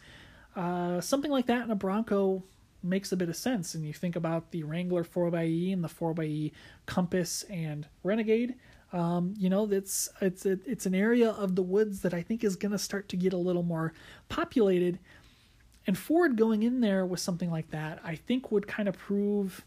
Uh, 0.55 1.01
something 1.01 1.29
like 1.29 1.47
that 1.47 1.63
in 1.63 1.71
a 1.71 1.75
Bronco 1.75 2.43
makes 2.81 3.11
a 3.11 3.17
bit 3.17 3.27
of 3.27 3.35
sense. 3.35 3.75
And 3.75 3.85
you 3.85 3.91
think 3.91 4.15
about 4.15 4.51
the 4.51 4.63
Wrangler 4.63 5.03
4xE 5.03 5.73
and 5.73 5.83
the 5.83 5.89
4xE 5.89 6.51
Compass 6.85 7.43
and 7.43 7.87
Renegade. 8.03 8.55
Um, 8.93 9.33
you 9.37 9.49
know, 9.49 9.69
it's 9.69 10.07
it's 10.21 10.45
it's 10.45 10.85
an 10.85 10.95
area 10.95 11.31
of 11.31 11.55
the 11.55 11.63
woods 11.63 12.01
that 12.01 12.13
I 12.13 12.21
think 12.21 12.43
is 12.43 12.55
going 12.55 12.71
to 12.71 12.77
start 12.77 13.09
to 13.09 13.17
get 13.17 13.33
a 13.33 13.37
little 13.37 13.63
more 13.63 13.93
populated. 14.29 14.99
And 15.87 15.97
Ford 15.97 16.37
going 16.37 16.63
in 16.63 16.79
there 16.79 17.05
with 17.05 17.19
something 17.19 17.51
like 17.51 17.71
that, 17.71 17.99
I 18.03 18.15
think 18.15 18.51
would 18.51 18.67
kind 18.67 18.87
of 18.87 18.97
prove, 18.97 19.65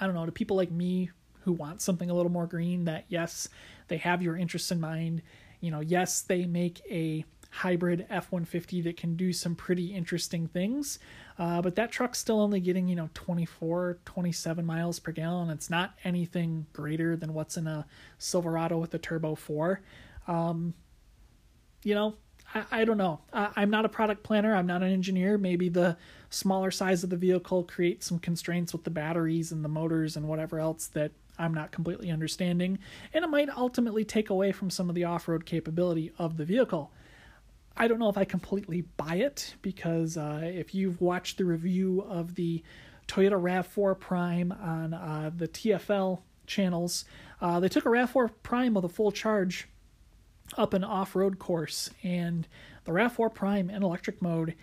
I 0.00 0.06
don't 0.06 0.14
know, 0.14 0.26
to 0.26 0.32
people 0.32 0.56
like 0.56 0.72
me 0.72 1.10
who 1.44 1.52
want 1.52 1.80
something 1.80 2.10
a 2.10 2.14
little 2.14 2.32
more 2.32 2.46
green, 2.46 2.84
that 2.84 3.04
yes, 3.08 3.48
they 3.88 3.98
have 3.98 4.22
your 4.22 4.36
interests 4.36 4.70
in 4.70 4.80
mind. 4.80 5.22
You 5.60 5.70
know, 5.70 5.80
yes, 5.80 6.20
they 6.20 6.46
make 6.46 6.80
a 6.90 7.24
hybrid 7.50 8.04
F 8.10 8.32
150 8.32 8.80
that 8.82 8.96
can 8.96 9.14
do 9.14 9.32
some 9.32 9.54
pretty 9.54 9.94
interesting 9.94 10.48
things. 10.48 10.98
Uh, 11.38 11.62
but 11.62 11.76
that 11.76 11.92
truck's 11.92 12.18
still 12.18 12.40
only 12.40 12.58
getting, 12.58 12.88
you 12.88 12.96
know, 12.96 13.08
24, 13.14 13.98
27 14.04 14.66
miles 14.66 14.98
per 14.98 15.12
gallon. 15.12 15.50
It's 15.50 15.70
not 15.70 15.94
anything 16.02 16.66
greater 16.72 17.16
than 17.16 17.32
what's 17.32 17.56
in 17.56 17.68
a 17.68 17.86
Silverado 18.18 18.78
with 18.78 18.92
a 18.94 18.98
Turbo 18.98 19.36
4. 19.36 19.80
Um, 20.26 20.74
you 21.84 21.94
know, 21.94 22.14
I, 22.52 22.64
I 22.72 22.84
don't 22.84 22.98
know. 22.98 23.20
I, 23.32 23.62
am 23.62 23.70
not 23.70 23.84
a 23.84 23.88
product 23.88 24.24
planner. 24.24 24.54
I'm 24.54 24.66
not 24.66 24.82
an 24.82 24.92
engineer. 24.92 25.38
Maybe 25.38 25.68
the 25.68 25.96
smaller 26.30 26.72
size 26.72 27.04
of 27.04 27.10
the 27.10 27.16
vehicle 27.16 27.62
creates 27.62 28.06
some 28.06 28.18
constraints 28.18 28.72
with 28.72 28.82
the 28.82 28.90
batteries 28.90 29.52
and 29.52 29.64
the 29.64 29.68
motors 29.68 30.16
and 30.16 30.26
whatever 30.26 30.58
else 30.58 30.88
that 30.88 31.12
I'm 31.38 31.54
not 31.54 31.72
completely 31.72 32.10
understanding. 32.10 32.78
And 33.12 33.24
it 33.24 33.28
might 33.28 33.48
ultimately 33.48 34.04
take 34.04 34.30
away 34.30 34.52
from 34.52 34.70
some 34.70 34.88
of 34.88 34.94
the 34.94 35.04
off 35.04 35.28
road 35.28 35.46
capability 35.46 36.12
of 36.18 36.36
the 36.36 36.44
vehicle. 36.44 36.92
I 37.76 37.88
don't 37.88 37.98
know 37.98 38.08
if 38.08 38.18
I 38.18 38.24
completely 38.24 38.82
buy 38.96 39.16
it 39.16 39.54
because 39.62 40.16
uh, 40.16 40.42
if 40.44 40.74
you've 40.74 41.00
watched 41.00 41.38
the 41.38 41.44
review 41.44 42.02
of 42.08 42.36
the 42.36 42.62
Toyota 43.08 43.40
RAV4 43.40 43.98
Prime 43.98 44.52
on 44.52 44.94
uh, 44.94 45.30
the 45.36 45.48
TFL 45.48 46.20
channels, 46.46 47.04
uh, 47.40 47.58
they 47.58 47.68
took 47.68 47.84
a 47.84 47.88
RAV4 47.88 48.30
Prime 48.42 48.74
with 48.74 48.84
a 48.84 48.88
full 48.88 49.10
charge 49.10 49.68
up 50.56 50.74
an 50.74 50.84
off 50.84 51.16
road 51.16 51.38
course, 51.38 51.90
and 52.02 52.46
the 52.84 52.92
RAV4 52.92 53.34
Prime 53.34 53.70
in 53.70 53.82
electric 53.82 54.22
mode 54.22 54.54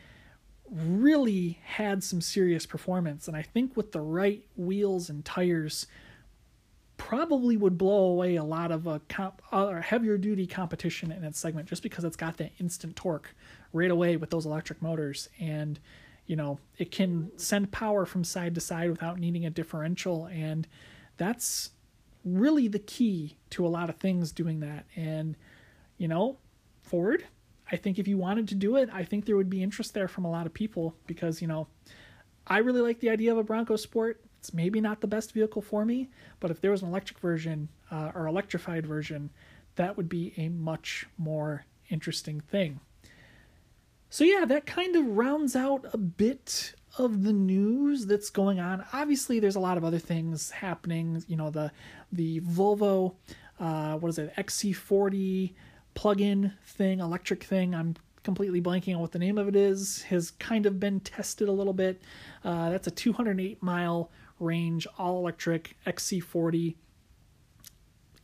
really 0.70 1.60
had 1.64 2.04
some 2.04 2.22
serious 2.22 2.66
performance. 2.66 3.28
And 3.28 3.36
I 3.36 3.42
think 3.42 3.76
with 3.76 3.92
the 3.92 4.00
right 4.00 4.46
wheels 4.56 5.10
and 5.10 5.26
tires, 5.26 5.86
probably 7.02 7.58
would 7.58 7.78
blow 7.78 8.06
away 8.06 8.36
a 8.36 8.44
lot 8.44 8.72
of 8.72 8.86
a 8.86 9.02
comp, 9.10 9.42
uh, 9.52 9.82
heavier 9.82 10.18
duty 10.18 10.46
competition 10.46 11.12
in 11.12 11.24
its 11.24 11.40
segment 11.40 11.68
just 11.68 11.82
because 11.82 12.04
it's 12.04 12.16
got 12.16 12.38
that 12.38 12.52
instant 12.60 12.96
torque 12.96 13.34
right 13.74 13.90
away 13.90 14.18
with 14.18 14.30
those 14.30 14.46
electric 14.46 14.82
motors. 14.82 15.28
And 15.40 15.80
you 16.28 16.36
know 16.36 16.60
it 16.78 16.92
can 16.92 17.32
send 17.38 17.72
power 17.72 18.06
from 18.06 18.24
side 18.24 18.56
to 18.56 18.62
side 18.62 18.90
without 18.90 19.20
needing 19.20 19.46
a 19.46 19.50
differential. 19.50 20.28
And 20.28 20.68
that's 21.18 21.72
really 22.24 22.68
the 22.68 22.80
key 22.80 23.36
to 23.50 23.66
a 23.66 23.70
lot 23.70 23.90
of 23.90 23.98
things 23.98 24.32
doing 24.32 24.60
that. 24.60 24.86
And 24.96 25.36
you 26.02 26.08
know 26.08 26.36
ford 26.82 27.24
i 27.72 27.76
think 27.76 28.00
if 28.00 28.08
you 28.08 28.18
wanted 28.18 28.48
to 28.48 28.56
do 28.56 28.76
it 28.76 28.90
i 28.92 29.04
think 29.04 29.24
there 29.24 29.38
would 29.38 29.52
be 29.52 29.62
interest 29.62 29.94
there 29.94 30.08
from 30.08 30.26
a 30.26 30.32
lot 30.32 30.48
of 30.48 30.54
people 30.54 30.96
because 31.06 31.44
you 31.44 31.48
know 31.48 31.68
i 32.48 32.58
really 32.58 32.82
like 32.82 33.00
the 33.00 33.10
idea 33.12 33.32
of 33.32 33.38
a 33.38 33.44
bronco 33.44 33.76
sport 33.76 34.20
it's 34.42 34.56
maybe 34.56 34.82
not 34.82 35.02
the 35.02 35.08
best 35.08 35.34
vehicle 35.34 35.62
for 35.62 35.86
me, 35.86 36.10
but 36.40 36.50
if 36.50 36.60
there 36.62 36.72
was 36.72 36.82
an 36.82 36.88
electric 36.88 37.20
version 37.20 37.70
uh, 37.92 38.12
or 38.16 38.26
electrified 38.26 38.88
version, 38.88 39.30
that 39.76 39.96
would 39.96 40.10
be 40.10 40.34
a 40.36 40.50
much 40.50 41.06
more 41.20 41.64
interesting 41.92 42.40
thing. 42.40 42.80
So, 44.10 44.24
yeah, 44.24 44.46
that 44.46 44.66
kind 44.66 44.96
of 44.96 45.06
rounds 45.06 45.56
out 45.56 45.86
a 45.94 45.98
bit 46.00 46.74
of 46.98 47.22
the 47.24 47.32
news 47.32 48.08
that's 48.08 48.32
going 48.32 48.60
on. 48.60 48.84
Obviously, 48.94 49.40
there's 49.40 49.56
a 49.56 49.60
lot 49.60 49.78
of 49.78 49.84
other 49.84 50.00
things 50.00 50.50
happening. 50.50 51.24
You 51.28 51.38
know, 51.38 51.52
the 51.52 51.72
the 52.12 52.42
Volvo, 52.42 53.14
uh, 53.60 53.98
what 54.00 54.10
is 54.10 54.18
it, 54.18 54.34
XC40 54.36 55.54
plug-in 55.94 56.52
thing, 56.66 57.00
electric 57.00 57.44
thing. 57.44 57.76
I'm 57.76 57.96
completely 58.24 58.60
blanking 58.60 58.96
on 58.96 59.02
what 59.02 59.12
the 59.12 59.20
name 59.20 59.38
of 59.38 59.48
it 59.48 59.56
is. 59.56 60.02
Has 60.02 60.32
kind 60.32 60.66
of 60.66 60.80
been 60.80 61.00
tested 61.00 61.48
a 61.48 61.52
little 61.52 61.74
bit. 61.74 62.02
Uh, 62.44 62.72
that's 62.72 62.88
a 62.88 62.92
208 62.92 63.62
mile 63.62 64.10
range, 64.42 64.88
all 64.98 65.18
electric 65.20 65.76
XC40. 65.86 66.76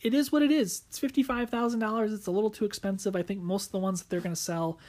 It 0.01 0.13
is 0.13 0.31
what 0.31 0.41
it 0.41 0.51
is. 0.51 0.83
It's 0.87 0.99
$55,000. 0.99 2.13
It's 2.13 2.27
a 2.27 2.31
little 2.31 2.49
too 2.49 2.65
expensive. 2.65 3.15
I 3.15 3.23
think 3.23 3.41
most 3.41 3.67
of 3.67 3.71
the 3.71 3.79
ones 3.79 4.01
that 4.01 4.09
they're 4.09 4.21
going 4.21 4.35
to 4.35 4.41
sell 4.41 4.79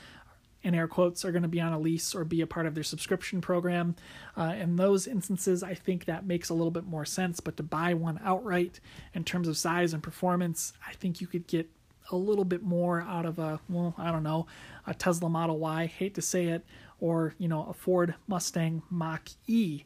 in 0.62 0.74
air 0.74 0.88
quotes 0.88 1.24
are 1.24 1.32
going 1.32 1.42
to 1.42 1.48
be 1.48 1.60
on 1.60 1.72
a 1.72 1.78
lease 1.78 2.14
or 2.14 2.24
be 2.24 2.40
a 2.40 2.46
part 2.46 2.66
of 2.66 2.74
their 2.74 2.84
subscription 2.84 3.40
program. 3.40 3.94
Uh, 4.36 4.54
in 4.58 4.76
those 4.76 5.06
instances, 5.06 5.62
I 5.62 5.74
think 5.74 6.04
that 6.04 6.26
makes 6.26 6.48
a 6.48 6.54
little 6.54 6.70
bit 6.70 6.84
more 6.84 7.04
sense. 7.04 7.40
But 7.40 7.56
to 7.58 7.62
buy 7.62 7.94
one 7.94 8.20
outright 8.24 8.80
in 9.14 9.24
terms 9.24 9.48
of 9.48 9.56
size 9.56 9.92
and 9.92 10.02
performance, 10.02 10.72
I 10.86 10.92
think 10.94 11.20
you 11.20 11.26
could 11.26 11.46
get 11.46 11.70
a 12.10 12.16
little 12.16 12.44
bit 12.44 12.62
more 12.62 13.02
out 13.02 13.26
of 13.26 13.38
a 13.38 13.60
well, 13.68 13.94
I 13.98 14.10
don't 14.10 14.22
know, 14.22 14.46
a 14.86 14.94
Tesla 14.94 15.28
Model 15.28 15.58
Y. 15.58 15.86
Hate 15.86 16.14
to 16.14 16.22
say 16.22 16.46
it, 16.46 16.64
or 17.00 17.34
you 17.38 17.48
know, 17.48 17.66
a 17.68 17.72
Ford 17.72 18.14
Mustang 18.26 18.82
Mach 18.90 19.28
E. 19.46 19.84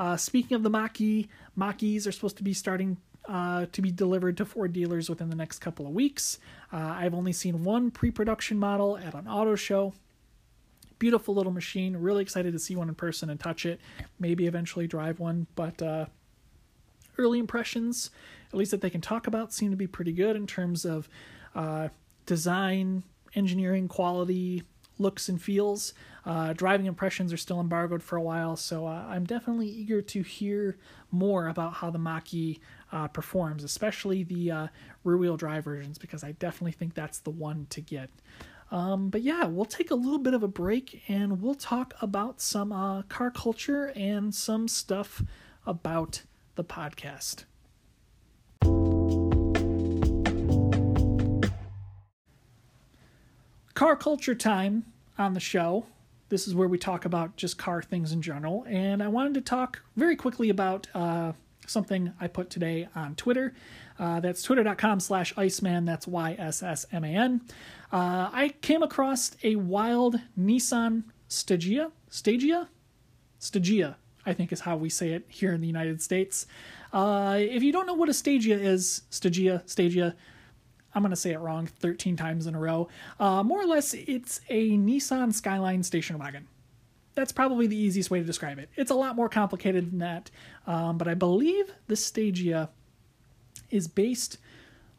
Uh, 0.00 0.16
speaking 0.16 0.54
of 0.54 0.62
the 0.62 0.70
Mach-E, 0.70 1.28
Mach-E's 1.56 2.06
are 2.06 2.12
supposed 2.12 2.38
to 2.38 2.42
be 2.42 2.54
starting 2.54 2.96
uh, 3.28 3.66
to 3.70 3.82
be 3.82 3.90
delivered 3.90 4.34
to 4.38 4.46
Ford 4.46 4.72
dealers 4.72 5.10
within 5.10 5.28
the 5.28 5.36
next 5.36 5.58
couple 5.58 5.86
of 5.86 5.92
weeks. 5.92 6.38
Uh, 6.72 6.78
I've 6.78 7.12
only 7.12 7.34
seen 7.34 7.64
one 7.64 7.90
pre-production 7.90 8.58
model 8.58 8.96
at 8.96 9.12
an 9.12 9.28
auto 9.28 9.56
show. 9.56 9.92
Beautiful 10.98 11.34
little 11.34 11.52
machine. 11.52 11.98
Really 11.98 12.22
excited 12.22 12.54
to 12.54 12.58
see 12.58 12.74
one 12.74 12.88
in 12.88 12.94
person 12.94 13.28
and 13.28 13.38
touch 13.38 13.66
it. 13.66 13.78
Maybe 14.18 14.46
eventually 14.46 14.86
drive 14.86 15.20
one, 15.20 15.46
but 15.54 15.82
uh, 15.82 16.06
early 17.18 17.38
impressions, 17.38 18.10
at 18.48 18.58
least 18.58 18.70
that 18.70 18.80
they 18.80 18.90
can 18.90 19.02
talk 19.02 19.26
about, 19.26 19.52
seem 19.52 19.70
to 19.70 19.76
be 19.76 19.86
pretty 19.86 20.12
good 20.12 20.34
in 20.34 20.46
terms 20.46 20.86
of 20.86 21.10
uh, 21.54 21.88
design, 22.24 23.02
engineering, 23.34 23.86
quality, 23.86 24.62
looks 25.00 25.28
and 25.28 25.40
feels. 25.40 25.94
Uh, 26.24 26.52
driving 26.52 26.86
impressions 26.86 27.32
are 27.32 27.38
still 27.38 27.60
embargoed 27.60 28.02
for 28.02 28.16
a 28.16 28.22
while, 28.22 28.56
so 28.56 28.86
uh, 28.86 29.06
I'm 29.08 29.24
definitely 29.24 29.68
eager 29.68 30.02
to 30.02 30.22
hear 30.22 30.76
more 31.10 31.48
about 31.48 31.74
how 31.74 31.90
the 31.90 31.98
Mach-E 31.98 32.60
uh, 32.92 33.08
performs, 33.08 33.64
especially 33.64 34.22
the 34.22 34.50
uh, 34.50 34.66
rear-wheel 35.02 35.36
drive 35.36 35.64
versions, 35.64 35.98
because 35.98 36.22
I 36.22 36.32
definitely 36.32 36.72
think 36.72 36.94
that's 36.94 37.18
the 37.18 37.30
one 37.30 37.66
to 37.70 37.80
get. 37.80 38.10
Um, 38.70 39.08
but 39.08 39.22
yeah, 39.22 39.44
we'll 39.46 39.64
take 39.64 39.90
a 39.90 39.96
little 39.96 40.18
bit 40.18 40.34
of 40.34 40.42
a 40.42 40.48
break 40.48 41.02
and 41.08 41.42
we'll 41.42 41.56
talk 41.56 41.94
about 42.00 42.40
some 42.40 42.70
uh, 42.72 43.02
car 43.02 43.30
culture 43.30 43.92
and 43.96 44.34
some 44.34 44.68
stuff 44.68 45.24
about 45.66 46.22
the 46.54 46.64
podcast. 46.64 47.44
Car 53.80 53.96
culture 53.96 54.34
time 54.34 54.84
on 55.16 55.32
the 55.32 55.40
show. 55.40 55.86
This 56.28 56.46
is 56.46 56.54
where 56.54 56.68
we 56.68 56.76
talk 56.76 57.06
about 57.06 57.34
just 57.36 57.56
car 57.56 57.80
things 57.80 58.12
in 58.12 58.20
general. 58.20 58.62
And 58.68 59.02
I 59.02 59.08
wanted 59.08 59.32
to 59.32 59.40
talk 59.40 59.80
very 59.96 60.16
quickly 60.16 60.50
about 60.50 60.86
uh, 60.94 61.32
something 61.66 62.12
I 62.20 62.26
put 62.26 62.50
today 62.50 62.88
on 62.94 63.14
Twitter. 63.14 63.54
Uh, 63.98 64.20
that's 64.20 64.42
twitter.com 64.42 65.00
slash 65.00 65.32
Iceman. 65.34 65.86
That's 65.86 66.06
Y 66.06 66.36
S 66.38 66.62
S 66.62 66.84
M 66.92 67.04
A 67.04 67.08
N. 67.08 67.40
Uh, 67.90 68.28
I 68.30 68.54
came 68.60 68.82
across 68.82 69.34
a 69.42 69.56
wild 69.56 70.16
Nissan 70.38 71.04
Stagea. 71.30 71.90
Stagea? 72.10 72.68
Stagea, 73.40 73.94
I 74.26 74.34
think 74.34 74.52
is 74.52 74.60
how 74.60 74.76
we 74.76 74.90
say 74.90 75.12
it 75.12 75.24
here 75.28 75.54
in 75.54 75.62
the 75.62 75.66
United 75.66 76.02
States. 76.02 76.46
Uh, 76.92 77.38
if 77.40 77.62
you 77.62 77.72
don't 77.72 77.86
know 77.86 77.94
what 77.94 78.10
a 78.10 78.12
Stagea 78.12 78.60
is, 78.60 79.04
Stagea, 79.10 79.64
Stagea, 79.64 80.16
I'm 80.94 81.02
going 81.02 81.10
to 81.10 81.16
say 81.16 81.32
it 81.32 81.38
wrong 81.38 81.66
13 81.66 82.16
times 82.16 82.46
in 82.46 82.54
a 82.54 82.58
row. 82.58 82.88
Uh, 83.18 83.42
more 83.42 83.60
or 83.60 83.66
less, 83.66 83.94
it's 83.94 84.40
a 84.48 84.70
Nissan 84.70 85.32
Skyline 85.32 85.82
station 85.82 86.18
wagon. 86.18 86.48
That's 87.14 87.32
probably 87.32 87.66
the 87.66 87.76
easiest 87.76 88.10
way 88.10 88.20
to 88.20 88.24
describe 88.24 88.58
it. 88.58 88.68
It's 88.76 88.90
a 88.90 88.94
lot 88.94 89.16
more 89.16 89.28
complicated 89.28 89.90
than 89.90 89.98
that, 89.98 90.30
um, 90.66 90.96
but 90.96 91.08
I 91.08 91.14
believe 91.14 91.72
the 91.86 91.94
Stagea 91.94 92.68
is 93.70 93.88
based 93.88 94.38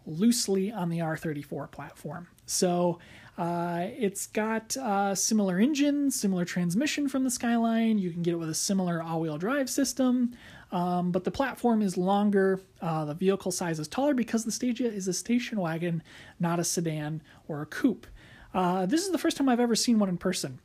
loosely 0.05 0.71
on 0.71 0.89
the 0.89 0.99
R34 0.99 1.71
platform. 1.71 2.27
So 2.45 2.99
uh, 3.37 3.87
it's 3.97 4.27
got 4.27 4.75
uh, 4.77 5.15
similar 5.15 5.59
engine, 5.59 6.11
similar 6.11 6.45
transmission 6.45 7.07
from 7.07 7.23
the 7.23 7.31
Skyline. 7.31 7.97
You 7.97 8.11
can 8.11 8.21
get 8.21 8.33
it 8.33 8.37
with 8.37 8.49
a 8.49 8.55
similar 8.55 9.01
all 9.01 9.21
wheel 9.21 9.37
drive 9.37 9.69
system. 9.69 10.35
Um, 10.71 11.11
but 11.11 11.25
the 11.25 11.31
platform 11.31 11.81
is 11.81 11.97
longer, 11.97 12.61
uh, 12.81 13.05
the 13.05 13.13
vehicle 13.13 13.51
size 13.51 13.79
is 13.79 13.87
taller 13.87 14.13
because 14.13 14.45
the 14.45 14.51
Stagea 14.51 14.91
is 14.93 15.07
a 15.07 15.13
station 15.13 15.59
wagon, 15.59 16.01
not 16.39 16.59
a 16.59 16.63
sedan 16.63 17.21
or 17.47 17.61
a 17.61 17.65
coupe. 17.65 18.07
Uh, 18.53 18.85
this 18.85 19.03
is 19.03 19.11
the 19.11 19.17
first 19.17 19.37
time 19.37 19.49
I've 19.49 19.59
ever 19.59 19.75
seen 19.75 19.99
one 19.99 20.09
in 20.09 20.17
person. 20.17 20.59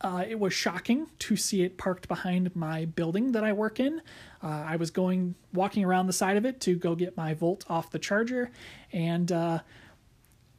Uh, 0.00 0.24
it 0.28 0.38
was 0.38 0.52
shocking 0.52 1.08
to 1.18 1.36
see 1.36 1.62
it 1.62 1.76
parked 1.76 2.06
behind 2.06 2.54
my 2.54 2.84
building 2.84 3.32
that 3.32 3.42
I 3.42 3.52
work 3.52 3.80
in. 3.80 4.00
Uh, 4.42 4.64
I 4.66 4.76
was 4.76 4.90
going 4.90 5.34
walking 5.52 5.84
around 5.84 6.06
the 6.06 6.12
side 6.12 6.36
of 6.36 6.44
it 6.44 6.60
to 6.60 6.76
go 6.76 6.94
get 6.94 7.16
my 7.16 7.34
Volt 7.34 7.64
off 7.68 7.90
the 7.90 7.98
charger, 7.98 8.50
and 8.92 9.32
uh, 9.32 9.58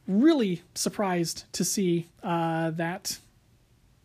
really 0.06 0.62
surprised 0.74 1.44
to 1.54 1.64
see 1.64 2.08
uh, 2.22 2.70
that 2.72 3.18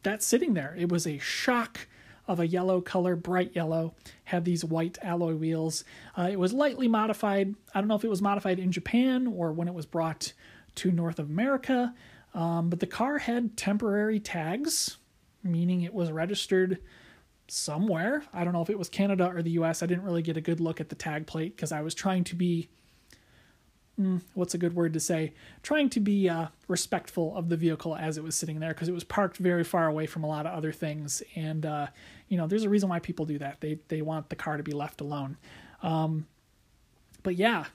that 0.03 0.23
sitting 0.23 0.53
there. 0.53 0.73
It 0.77 0.89
was 0.89 1.05
a 1.05 1.17
shock 1.17 1.87
of 2.27 2.39
a 2.39 2.47
yellow 2.47 2.81
color, 2.81 3.15
bright 3.15 3.55
yellow, 3.55 3.93
had 4.23 4.45
these 4.45 4.65
white 4.65 4.97
alloy 5.01 5.35
wheels. 5.35 5.83
Uh, 6.17 6.29
it 6.31 6.39
was 6.39 6.53
lightly 6.53 6.87
modified. 6.87 7.55
I 7.73 7.79
don't 7.79 7.87
know 7.87 7.95
if 7.95 8.03
it 8.03 8.09
was 8.09 8.21
modified 8.21 8.59
in 8.59 8.71
Japan 8.71 9.27
or 9.27 9.51
when 9.51 9.67
it 9.67 9.73
was 9.73 9.85
brought 9.85 10.33
to 10.75 10.91
North 10.91 11.19
America, 11.19 11.93
um, 12.33 12.69
but 12.69 12.79
the 12.79 12.87
car 12.87 13.19
had 13.19 13.55
temporary 13.55 14.19
tags 14.19 14.97
meaning 15.45 15.81
it 15.81 15.93
was 15.93 16.11
registered 16.11 16.79
somewhere. 17.47 18.23
I 18.33 18.43
don't 18.43 18.53
know 18.53 18.61
if 18.61 18.69
it 18.69 18.79
was 18.79 18.89
Canada 18.89 19.31
or 19.33 19.41
the 19.41 19.51
US. 19.51 19.83
I 19.83 19.85
didn't 19.85 20.03
really 20.03 20.23
get 20.23 20.35
a 20.35 20.41
good 20.41 20.59
look 20.59 20.81
at 20.81 20.89
the 20.89 20.95
tag 20.95 21.27
plate 21.27 21.55
because 21.55 21.71
I 21.71 21.81
was 21.81 21.93
trying 21.93 22.23
to 22.25 22.35
be 22.35 22.69
mm, 23.99 24.21
what's 24.33 24.53
a 24.53 24.57
good 24.57 24.75
word 24.75 24.93
to 24.93 24.99
say? 24.99 25.33
Trying 25.61 25.89
to 25.91 25.99
be 25.99 26.27
uh, 26.27 26.47
respectful 26.67 27.37
of 27.37 27.49
the 27.49 27.55
vehicle 27.55 27.95
as 27.95 28.17
it 28.17 28.23
was 28.23 28.35
sitting 28.35 28.59
there 28.59 28.73
because 28.73 28.89
it 28.89 28.93
was 28.93 29.03
parked 29.03 29.37
very 29.37 29.63
far 29.63 29.87
away 29.87 30.07
from 30.07 30.23
a 30.23 30.27
lot 30.27 30.45
of 30.45 30.53
other 30.53 30.71
things. 30.71 31.21
And, 31.35 31.65
uh, 31.65 31.87
you 32.27 32.37
know, 32.37 32.47
there's 32.47 32.63
a 32.63 32.69
reason 32.69 32.89
why 32.89 32.99
people 32.99 33.25
do 33.25 33.37
that. 33.39 33.61
They, 33.61 33.79
they 33.87 34.01
want 34.01 34.29
the 34.29 34.35
car 34.35 34.57
to 34.57 34.63
be 34.63 34.71
left 34.71 35.01
alone. 35.01 35.37
Um, 35.83 36.27
but 37.23 37.35
yeah, 37.35 37.65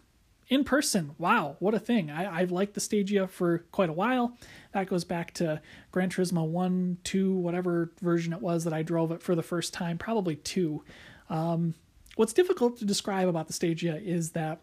in 0.48 0.64
person, 0.64 1.14
wow, 1.16 1.56
what 1.60 1.74
a 1.74 1.78
thing. 1.78 2.10
I, 2.10 2.40
I've 2.40 2.50
liked 2.50 2.74
the 2.74 2.80
Stagea 2.80 3.30
for 3.30 3.58
quite 3.70 3.88
a 3.88 3.92
while. 3.92 4.36
That 4.72 4.88
goes 4.88 5.04
back 5.04 5.32
to 5.34 5.62
Gran 5.92 6.10
Turismo 6.10 6.46
1, 6.46 6.98
2, 7.04 7.34
whatever 7.36 7.92
version 8.00 8.32
it 8.32 8.40
was 8.40 8.64
that 8.64 8.72
I 8.72 8.82
drove 8.82 9.12
it 9.12 9.22
for 9.22 9.36
the 9.36 9.42
first 9.42 9.72
time, 9.72 9.96
probably 9.96 10.36
2. 10.36 10.82
Um, 11.28 11.74
what's 12.16 12.32
difficult 12.32 12.78
to 12.78 12.84
describe 12.84 13.28
about 13.28 13.46
the 13.46 13.52
Stagea 13.52 14.04
is 14.04 14.30
that 14.32 14.60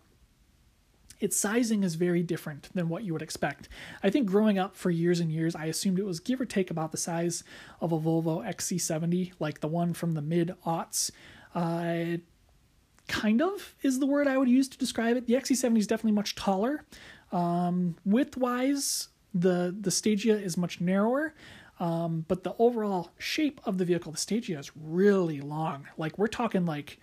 its 1.19 1.37
sizing 1.37 1.83
is 1.83 1.95
very 1.95 2.23
different 2.23 2.69
than 2.73 2.89
what 2.89 3.03
you 3.03 3.13
would 3.13 3.21
expect. 3.21 3.69
I 4.03 4.09
think 4.09 4.27
growing 4.27 4.59
up 4.59 4.75
for 4.75 4.89
years 4.89 5.19
and 5.19 5.31
years, 5.31 5.55
I 5.55 5.65
assumed 5.65 5.99
it 5.99 6.05
was 6.05 6.19
give 6.19 6.39
or 6.39 6.45
take 6.45 6.69
about 6.69 6.91
the 6.91 6.97
size 6.97 7.43
of 7.81 7.91
a 7.91 7.99
Volvo 7.99 8.45
XC70, 8.47 9.33
like 9.39 9.59
the 9.61 9.67
one 9.67 9.93
from 9.93 10.13
the 10.13 10.21
mid 10.21 10.53
aughts. 10.65 11.11
Uh, 11.55 12.17
kind 13.07 13.41
of 13.41 13.73
is 13.81 13.99
the 13.99 14.05
word 14.05 14.27
I 14.27 14.37
would 14.37 14.49
use 14.49 14.67
to 14.69 14.77
describe 14.77 15.17
it. 15.17 15.27
The 15.27 15.33
XC70 15.33 15.79
is 15.79 15.87
definitely 15.87 16.11
much 16.11 16.35
taller. 16.35 16.85
Um, 17.31 17.95
width 18.05 18.37
wise, 18.37 19.09
the 19.33 19.75
the 19.79 19.89
Stagea 19.89 20.41
is 20.41 20.57
much 20.57 20.81
narrower. 20.81 21.33
Um, 21.79 22.25
but 22.27 22.43
the 22.43 22.55
overall 22.57 23.11
shape 23.19 23.61
of 23.63 23.77
the 23.77 23.85
vehicle, 23.85 24.11
the 24.11 24.17
Stagea, 24.17 24.59
is 24.59 24.71
really 24.75 25.41
long. 25.41 25.87
Like 25.97 26.17
we're 26.17 26.27
talking 26.27 26.65
like 26.65 26.99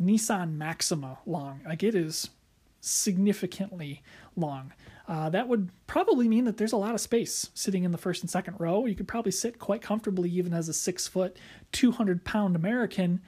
Nissan 0.00 0.54
Maxima 0.56 1.18
long. 1.24 1.60
Like 1.66 1.82
it 1.82 1.94
is 1.94 2.30
significantly 2.80 4.02
long. 4.36 4.72
Uh, 5.08 5.30
that 5.30 5.48
would 5.48 5.70
probably 5.86 6.28
mean 6.28 6.44
that 6.44 6.58
there's 6.58 6.72
a 6.72 6.76
lot 6.76 6.94
of 6.94 7.00
space 7.00 7.50
sitting 7.54 7.84
in 7.84 7.92
the 7.92 7.98
first 7.98 8.22
and 8.22 8.30
second 8.30 8.54
row. 8.58 8.84
You 8.84 8.94
could 8.94 9.08
probably 9.08 9.32
sit 9.32 9.58
quite 9.58 9.80
comfortably, 9.80 10.30
even 10.30 10.52
as 10.52 10.68
a 10.68 10.74
six 10.74 11.08
foot, 11.08 11.36
200 11.72 12.24
pound 12.24 12.56
American. 12.56 13.20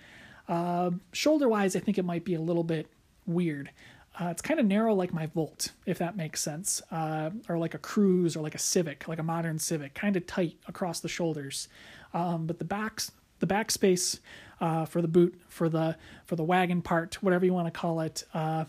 Uh, 0.46 0.90
shoulder 1.12 1.48
wise, 1.48 1.74
I 1.74 1.80
think 1.80 1.96
it 1.96 2.04
might 2.04 2.24
be 2.24 2.34
a 2.34 2.40
little 2.40 2.64
bit 2.64 2.86
weird. 3.26 3.70
Uh, 4.18 4.26
it's 4.26 4.42
kind 4.42 4.60
of 4.60 4.66
narrow 4.66 4.92
like 4.94 5.14
my 5.14 5.26
Volt, 5.26 5.72
if 5.86 5.98
that 5.98 6.16
makes 6.16 6.40
sense, 6.40 6.82
uh, 6.90 7.30
or 7.48 7.56
like 7.56 7.74
a 7.74 7.78
Cruze 7.78 8.36
or 8.36 8.40
like 8.40 8.54
a 8.54 8.58
Civic, 8.58 9.08
like 9.08 9.18
a 9.18 9.22
modern 9.22 9.58
Civic, 9.58 9.94
kind 9.94 10.16
of 10.16 10.26
tight 10.26 10.56
across 10.66 11.00
the 11.00 11.08
shoulders. 11.08 11.68
Um, 12.12 12.46
but 12.46 12.58
the 12.58 12.64
backs, 12.64 13.12
the 13.38 13.46
back 13.46 13.70
space 13.70 14.20
uh, 14.60 14.84
for 14.84 15.00
the 15.00 15.08
boot, 15.08 15.40
for 15.48 15.68
the 15.68 15.96
for 16.26 16.36
the 16.36 16.44
wagon 16.44 16.82
part, 16.82 17.22
whatever 17.22 17.46
you 17.46 17.54
want 17.54 17.72
to 17.72 17.80
call 17.80 18.00
it, 18.00 18.24
uh, 18.34 18.64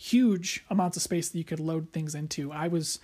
huge 0.00 0.64
amounts 0.70 0.96
of 0.96 1.02
space 1.02 1.28
that 1.28 1.36
you 1.36 1.44
could 1.44 1.60
load 1.60 1.92
things 1.92 2.14
into. 2.14 2.50
I 2.50 2.68
was 2.68 3.00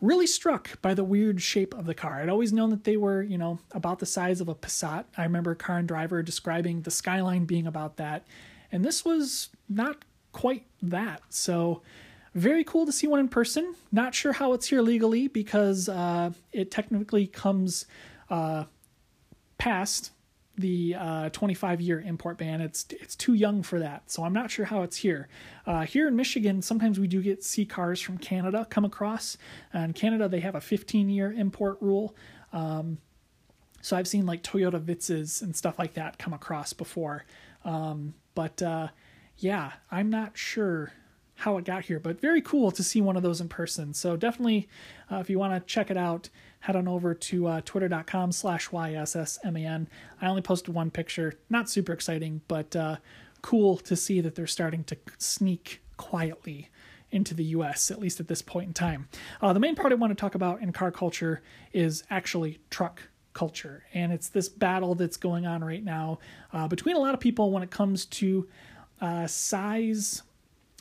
really 0.00 0.26
struck 0.26 0.82
by 0.82 0.92
the 0.92 1.04
weird 1.04 1.40
shape 1.40 1.72
of 1.74 1.86
the 1.86 1.94
car. 1.94 2.20
I'd 2.20 2.28
always 2.28 2.52
known 2.52 2.70
that 2.70 2.82
they 2.82 2.96
were, 2.96 3.22
you 3.22 3.38
know, 3.38 3.60
about 3.70 4.00
the 4.00 4.06
size 4.06 4.40
of 4.40 4.48
a 4.48 4.54
Passat. 4.54 5.04
I 5.16 5.22
remember 5.22 5.54
Car 5.54 5.78
and 5.78 5.86
Driver 5.86 6.24
describing 6.24 6.82
the 6.82 6.90
Skyline 6.90 7.44
being 7.44 7.68
about 7.68 7.98
that, 7.98 8.26
and 8.72 8.84
this 8.84 9.04
was 9.04 9.50
not 9.68 10.04
quite 10.32 10.66
that. 10.82 11.22
So, 11.28 11.82
very 12.34 12.64
cool 12.64 12.84
to 12.84 12.90
see 12.90 13.06
one 13.06 13.20
in 13.20 13.28
person. 13.28 13.76
Not 13.92 14.12
sure 14.12 14.32
how 14.32 14.54
it's 14.54 14.66
here 14.66 14.82
legally 14.82 15.28
because 15.28 15.88
uh, 15.88 16.32
it 16.52 16.72
technically 16.72 17.28
comes 17.28 17.86
uh, 18.28 18.64
past 19.56 20.10
the 20.56 20.94
uh, 20.94 21.28
25 21.30 21.80
year 21.80 22.00
import 22.00 22.38
ban. 22.38 22.60
It's 22.60 22.86
it's 22.90 23.16
too 23.16 23.34
young 23.34 23.62
for 23.62 23.78
that, 23.80 24.10
so 24.10 24.24
I'm 24.24 24.32
not 24.32 24.50
sure 24.50 24.64
how 24.64 24.82
it's 24.82 24.96
here. 24.96 25.28
Uh, 25.66 25.82
here 25.82 26.06
in 26.08 26.16
Michigan, 26.16 26.62
sometimes 26.62 26.98
we 27.00 27.06
do 27.06 27.22
get 27.22 27.42
see 27.42 27.64
cars 27.64 28.00
from 28.00 28.18
Canada 28.18 28.66
come 28.70 28.84
across. 28.84 29.36
In 29.72 29.92
Canada, 29.92 30.28
they 30.28 30.40
have 30.40 30.54
a 30.54 30.60
15 30.60 31.08
year 31.08 31.32
import 31.32 31.78
rule. 31.80 32.14
Um, 32.52 32.98
so 33.84 33.96
I've 33.96 34.08
seen 34.08 34.24
like 34.24 34.42
Toyota 34.42 34.80
Vitzes 34.80 35.42
and 35.42 35.54
stuff 35.54 35.78
like 35.78 35.94
that 35.94 36.18
come 36.18 36.32
across 36.32 36.72
before. 36.72 37.26
Um, 37.64 38.14
but 38.34 38.62
uh, 38.62 38.88
yeah, 39.36 39.72
I'm 39.90 40.08
not 40.08 40.38
sure 40.38 40.92
how 41.36 41.58
it 41.58 41.64
got 41.64 41.84
here, 41.84 41.98
but 41.98 42.20
very 42.20 42.40
cool 42.40 42.70
to 42.70 42.82
see 42.82 43.00
one 43.00 43.16
of 43.16 43.22
those 43.22 43.40
in 43.40 43.48
person. 43.48 43.92
So 43.92 44.16
definitely, 44.16 44.68
uh, 45.10 45.16
if 45.16 45.28
you 45.28 45.38
want 45.38 45.54
to 45.54 45.60
check 45.72 45.90
it 45.90 45.96
out, 45.96 46.30
head 46.64 46.76
on 46.76 46.88
over 46.88 47.12
to 47.12 47.46
uh, 47.46 47.60
twitter.com 47.62 48.32
slash 48.32 48.70
YSSMAN. 48.70 49.86
I 50.22 50.26
only 50.26 50.40
posted 50.40 50.74
one 50.74 50.90
picture, 50.90 51.34
not 51.50 51.68
super 51.68 51.92
exciting, 51.92 52.40
but 52.48 52.74
uh, 52.74 52.96
cool 53.42 53.76
to 53.76 53.94
see 53.94 54.22
that 54.22 54.34
they're 54.34 54.46
starting 54.46 54.82
to 54.84 54.96
sneak 55.18 55.82
quietly 55.98 56.70
into 57.10 57.34
the 57.34 57.44
US, 57.56 57.90
at 57.90 57.98
least 57.98 58.18
at 58.18 58.28
this 58.28 58.40
point 58.40 58.68
in 58.68 58.72
time. 58.72 59.08
Uh, 59.42 59.52
the 59.52 59.60
main 59.60 59.74
part 59.74 59.92
I 59.92 59.96
want 59.96 60.10
to 60.12 60.14
talk 60.14 60.34
about 60.34 60.62
in 60.62 60.72
car 60.72 60.90
culture 60.90 61.42
is 61.74 62.02
actually 62.08 62.60
truck 62.70 63.02
culture. 63.34 63.84
And 63.92 64.10
it's 64.10 64.30
this 64.30 64.48
battle 64.48 64.94
that's 64.94 65.18
going 65.18 65.44
on 65.44 65.62
right 65.62 65.84
now 65.84 66.18
uh, 66.54 66.66
between 66.66 66.96
a 66.96 66.98
lot 66.98 67.12
of 67.12 67.20
people 67.20 67.50
when 67.50 67.62
it 67.62 67.70
comes 67.70 68.06
to 68.06 68.48
uh, 69.02 69.26
size 69.26 70.22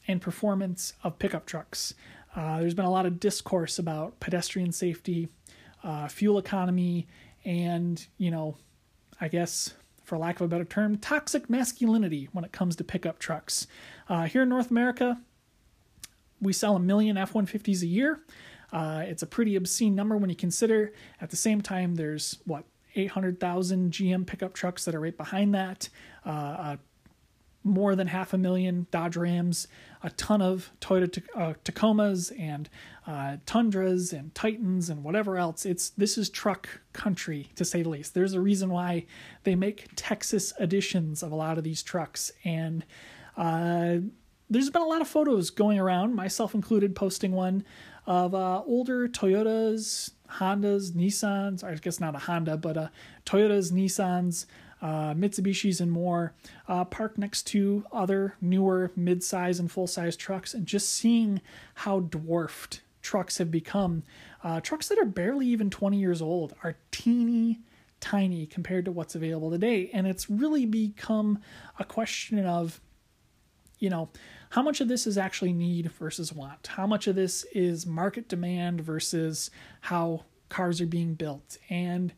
and 0.08 0.22
performance 0.22 0.94
of 1.04 1.20
pickup 1.20 1.46
trucks. 1.46 1.94
Uh, 2.36 2.62
there's 2.62 2.74
been 2.74 2.86
a 2.86 2.92
lot 2.92 3.06
of 3.06 3.20
discourse 3.20 3.78
about 3.78 4.20
pedestrian 4.20 4.72
safety, 4.72 5.28
uh, 5.84 6.08
fuel 6.08 6.38
economy, 6.38 7.08
and, 7.46 8.06
you 8.18 8.32
know, 8.32 8.58
I 9.20 9.28
guess, 9.28 9.74
for 10.04 10.18
lack 10.18 10.40
of 10.40 10.46
a 10.46 10.48
better 10.48 10.66
term, 10.66 10.98
toxic 10.98 11.50
masculinity 11.50 12.30
when 12.32 12.44
it 12.44 12.52
comes 12.52 12.76
to 12.78 12.84
pickup 12.84 13.20
trucks. 13.20 13.68
Uh, 14.08 14.24
here 14.24 14.44
in 14.44 14.50
North 14.50 14.72
America, 14.72 15.20
we 16.42 16.54
sell 16.54 16.76
a 16.76 16.80
million 16.80 17.18
F 17.18 17.34
150s 17.34 17.82
a 17.82 17.88
year. 17.88 18.20
Uh, 18.72 19.04
it's 19.06 19.22
a 19.22 19.28
pretty 19.28 19.56
obscene 19.56 19.96
number 19.96 20.18
when 20.18 20.30
you 20.30 20.36
consider 20.36 20.94
at 21.22 21.30
the 21.30 21.36
same 21.36 21.62
time 21.62 21.96
there's 21.96 22.40
what 22.46 22.66
800,000 22.96 23.92
GM 23.92 24.26
pickup 24.26 24.54
trucks 24.54 24.86
that 24.86 24.96
are 24.96 25.00
right 25.00 25.16
behind 25.16 25.54
that. 25.56 25.90
Uh, 26.26 26.78
more 27.64 27.96
than 27.96 28.08
half 28.08 28.34
a 28.34 28.38
million 28.38 28.88
Dodge 28.92 29.16
Rams, 29.16 29.68
a 30.04 30.10
ton 30.12 30.42
of 30.42 30.70
Toyota 30.82 31.24
uh, 31.36 31.54
Tacomas 31.64 32.38
and 32.38 32.70
uh, 33.08 33.38
Tundras 33.46 34.12
and 34.12 34.36
Titans 34.36 34.90
and 34.90 35.04
whatever 35.04 35.38
else. 35.38 35.66
It's 35.66 35.90
this 35.92 36.18
is 36.18 36.30
truck 36.30 36.68
country 36.92 37.50
to 37.56 37.64
say 37.64 37.82
the 37.82 37.90
least. 37.90 38.14
There's 38.14 38.34
a 38.34 38.42
reason 38.42 38.70
why 38.70 39.06
they 39.44 39.56
make 39.56 39.88
Texas 39.96 40.54
editions 40.60 41.24
of 41.24 41.32
a 41.32 41.36
lot 41.36 41.58
of 41.58 41.64
these 41.64 41.82
trucks, 41.82 42.32
and 42.44 42.86
uh, 43.38 43.98
there's 44.50 44.70
been 44.70 44.82
a 44.82 44.88
lot 44.88 45.02
of 45.02 45.08
photos 45.08 45.50
going 45.50 45.80
around, 45.80 46.16
myself 46.16 46.54
included, 46.54 46.96
posting 46.96 47.32
one 47.32 47.64
of 48.06 48.36
uh, 48.36 48.62
older 48.66 49.08
Toyotas, 49.08 50.12
Hondas, 50.30 50.92
Nissans. 50.92 51.64
I 51.64 51.76
guess 51.76 52.00
not 52.00 52.16
a 52.16 52.20
Honda, 52.20 52.58
but 52.58 52.78
uh, 52.78 52.88
Toyotas, 53.26 53.72
Nissans 53.72 54.46
uh, 54.84 55.14
Mitsubishis 55.14 55.80
and 55.80 55.90
more, 55.90 56.34
uh, 56.68 56.84
parked 56.84 57.18
next 57.18 57.44
to 57.44 57.86
other 57.92 58.36
newer 58.42 58.92
mid-size 58.98 59.58
and 59.60 59.72
full-size 59.72 60.18
trucks, 60.18 60.54
and 60.54 60.68
just 60.68 60.94
seeing 60.94 61.42
how 61.74 62.02
dwarfed 62.02 62.82
trucks 63.02 63.38
have 63.38 63.50
become. 63.50 64.04
Uh, 64.44 64.60
trucks 64.60 64.90
that 64.90 65.00
are 65.00 65.06
barely 65.06 65.48
even 65.48 65.70
20 65.70 65.98
years 65.98 66.22
old 66.22 66.54
are 66.64 66.76
teeny 66.92 67.62
tiny 68.02 68.46
compared 68.46 68.84
to 68.84 68.92
what's 68.92 69.16
available 69.16 69.50
today, 69.50 69.90
and 69.94 70.06
it's 70.06 70.30
really 70.30 70.66
become 70.66 71.40
a 71.80 71.86
question 71.86 72.46
of, 72.46 72.82
you 73.80 73.90
know, 73.90 74.10
how 74.50 74.62
much 74.62 74.82
of 74.82 74.90
this 74.90 75.08
is 75.08 75.18
actually 75.18 75.54
need 75.54 75.90
versus 75.94 76.34
want? 76.34 76.68
How 76.68 76.86
much 76.86 77.08
of 77.08 77.16
this 77.16 77.46
is 77.54 77.86
market 77.86 78.28
demand 78.28 78.82
versus 78.82 79.50
how 79.80 80.26
cars 80.50 80.82
are 80.82 80.86
being 80.86 81.14
built? 81.14 81.58
And 81.70 82.14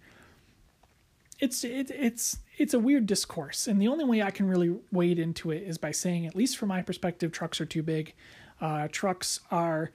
it's 1.40 1.64
it, 1.64 1.92
it's 1.92 2.38
it's 2.58 2.74
a 2.74 2.80
weird 2.80 3.06
discourse, 3.06 3.68
and 3.68 3.82
the 3.82 3.88
only 3.88 4.06
way 4.06 4.22
I 4.22 4.32
can 4.32 4.48
really 4.48 4.78
wade 4.92 5.20
into 5.20 5.52
it 5.52 5.64
is 5.64 5.78
by 5.78 5.92
saying, 5.92 6.26
at 6.26 6.36
least 6.36 6.58
from 6.58 6.70
my 6.70 6.82
perspective, 6.82 7.32
trucks 7.32 7.60
are 7.60 7.66
too 7.66 7.84
big. 7.84 8.14
Uh, 8.62 8.88
trucks 8.90 9.42
are 9.52 9.92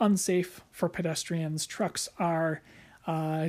unsafe 0.00 0.60
for 0.70 0.88
pedestrians. 0.88 1.66
Trucks 1.66 2.08
are 2.18 2.60
uh, 3.06 3.48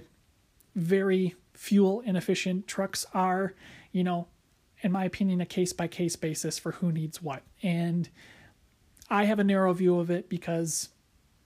very 0.76 1.36
fuel 1.54 2.02
inefficient. 2.02 2.68
Trucks 2.68 3.06
are, 3.14 3.54
you 3.92 4.04
know, 4.04 4.28
in 4.82 4.92
my 4.92 5.06
opinion, 5.06 5.42
a 5.42 5.46
case 5.46 5.74
by 5.74 5.88
case 5.88 6.16
basis 6.16 6.58
for 6.58 6.74
who 6.74 6.92
needs 6.92 7.22
what. 7.22 7.44
And 7.62 8.10
I 9.10 9.26
have 9.26 9.40
a 9.40 9.44
narrow 9.44 9.74
view 9.74 10.00
of 10.00 10.10
it 10.10 10.30
because 10.30 10.90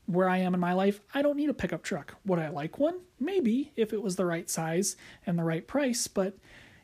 where 0.07 0.29
I 0.29 0.37
am 0.37 0.53
in 0.53 0.59
my 0.59 0.73
life, 0.73 0.99
I 1.13 1.21
don't 1.21 1.37
need 1.37 1.49
a 1.49 1.53
pickup 1.53 1.83
truck. 1.83 2.15
Would 2.25 2.39
I 2.39 2.49
like 2.49 2.79
one? 2.79 2.99
Maybe 3.19 3.71
if 3.75 3.93
it 3.93 4.01
was 4.01 4.15
the 4.15 4.25
right 4.25 4.49
size 4.49 4.95
and 5.25 5.37
the 5.37 5.43
right 5.43 5.67
price, 5.67 6.07
but 6.07 6.37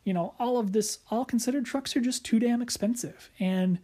you 0.03 0.13
know, 0.13 0.35
all 0.37 0.57
of 0.57 0.73
this, 0.73 0.99
all 1.09 1.25
considered, 1.25 1.65
trucks 1.65 1.95
are 1.95 2.01
just 2.01 2.25
too 2.25 2.37
damn 2.37 2.61
expensive. 2.61 3.29
And 3.39 3.79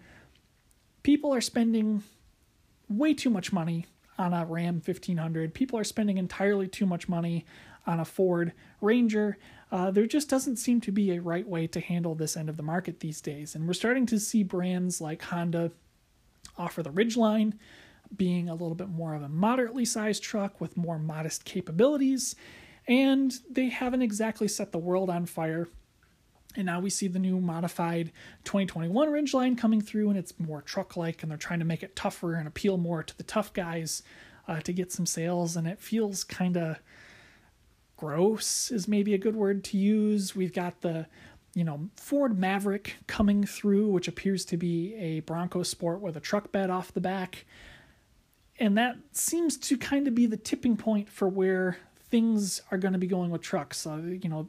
people 1.04 1.34
are 1.34 1.42
spending 1.42 2.04
way 2.90 3.14
too 3.14 3.30
much 3.30 3.54
money 3.54 3.86
on 4.18 4.34
a 4.34 4.46
Ram 4.46 4.82
1500. 4.86 5.54
People 5.54 5.80
are 5.80 5.86
spending 5.86 6.18
entirely 6.18 6.68
too 6.68 6.86
much 6.86 7.08
money 7.08 7.46
on 7.88 8.02
a 8.02 8.06
Ford 8.06 8.52
Ranger. 8.82 9.38
Uh, 9.72 9.92
there 9.92 10.06
just 10.06 10.30
doesn't 10.30 10.58
seem 10.58 10.82
to 10.82 10.92
be 10.92 11.12
a 11.12 11.22
right 11.22 11.48
way 11.48 11.68
to 11.68 11.80
handle 11.80 12.16
this 12.16 12.36
end 12.36 12.50
of 12.50 12.58
the 12.58 12.64
market 12.64 13.00
these 13.00 13.22
days. 13.22 13.56
And 13.56 13.66
we're 13.66 13.74
starting 13.74 14.06
to 14.08 14.20
see 14.20 14.44
brands 14.44 15.00
like 15.00 15.22
Honda 15.22 15.72
offer 16.58 16.84
the 16.84 16.92
Ridgeline, 16.92 17.54
being 18.16 18.50
a 18.50 18.54
little 18.54 18.76
bit 18.76 18.90
more 18.90 19.14
of 19.14 19.22
a 19.22 19.30
moderately 19.30 19.86
sized 19.86 20.24
truck 20.24 20.60
with 20.60 20.78
more 20.78 21.00
modest 21.00 21.46
capabilities. 21.46 22.36
And 22.88 23.34
they 23.50 23.70
haven't 23.70 24.02
exactly 24.02 24.48
set 24.48 24.72
the 24.72 24.80
world 24.80 25.10
on 25.10 25.26
fire. 25.26 25.68
And 26.56 26.66
now 26.66 26.80
we 26.80 26.90
see 26.90 27.08
the 27.08 27.20
new 27.20 27.40
modified 27.40 28.12
2021 28.46 29.10
Ridgeline 29.10 29.56
coming 29.56 29.82
through, 29.82 30.10
and 30.10 30.18
it's 30.18 30.40
more 30.40 30.64
truck 30.64 30.98
like, 30.98 31.22
and 31.22 31.30
they're 31.30 31.38
trying 31.38 31.60
to 31.60 31.66
make 31.66 31.84
it 31.84 31.96
tougher 31.96 32.34
and 32.34 32.48
appeal 32.48 32.78
more 32.78 33.04
to 33.04 33.16
the 33.16 33.24
tough 33.24 33.54
guys 33.54 34.02
uh, 34.48 34.60
to 34.62 34.74
get 34.74 34.92
some 34.92 35.06
sales. 35.06 35.56
And 35.56 35.68
it 35.68 35.80
feels 35.80 36.24
kind 36.24 36.58
of 36.58 36.78
gross, 37.98 38.72
is 38.72 38.88
maybe 38.88 39.14
a 39.14 39.20
good 39.20 39.36
word 39.36 39.64
to 39.66 39.78
use. 39.78 40.36
We've 40.36 40.54
got 40.54 40.82
the 40.82 41.06
you 41.54 41.64
know, 41.64 41.90
Ford 41.96 42.38
Maverick 42.38 42.98
coming 43.08 43.44
through, 43.44 43.88
which 43.90 44.08
appears 44.08 44.46
to 44.46 44.58
be 44.58 44.96
a 44.96 45.22
Bronco 45.22 45.64
Sport 45.64 46.02
with 46.02 46.16
a 46.16 46.20
truck 46.20 46.52
bed 46.52 46.70
off 46.70 46.94
the 46.94 47.02
back. 47.02 47.46
And 48.60 48.78
that 48.78 48.98
seems 49.14 49.58
to 49.58 49.78
kind 49.78 50.08
of 50.08 50.14
be 50.14 50.26
the 50.26 50.38
tipping 50.38 50.76
point 50.76 51.10
for 51.10 51.30
where 51.30 51.78
things 52.10 52.62
are 52.72 52.78
going 52.78 52.94
to 52.94 53.00
be 53.00 53.08
going 53.08 53.32
with 53.32 53.42
trucks. 53.42 53.88
Uh, 53.88 53.98
you 53.98 54.30
know, 54.30 54.48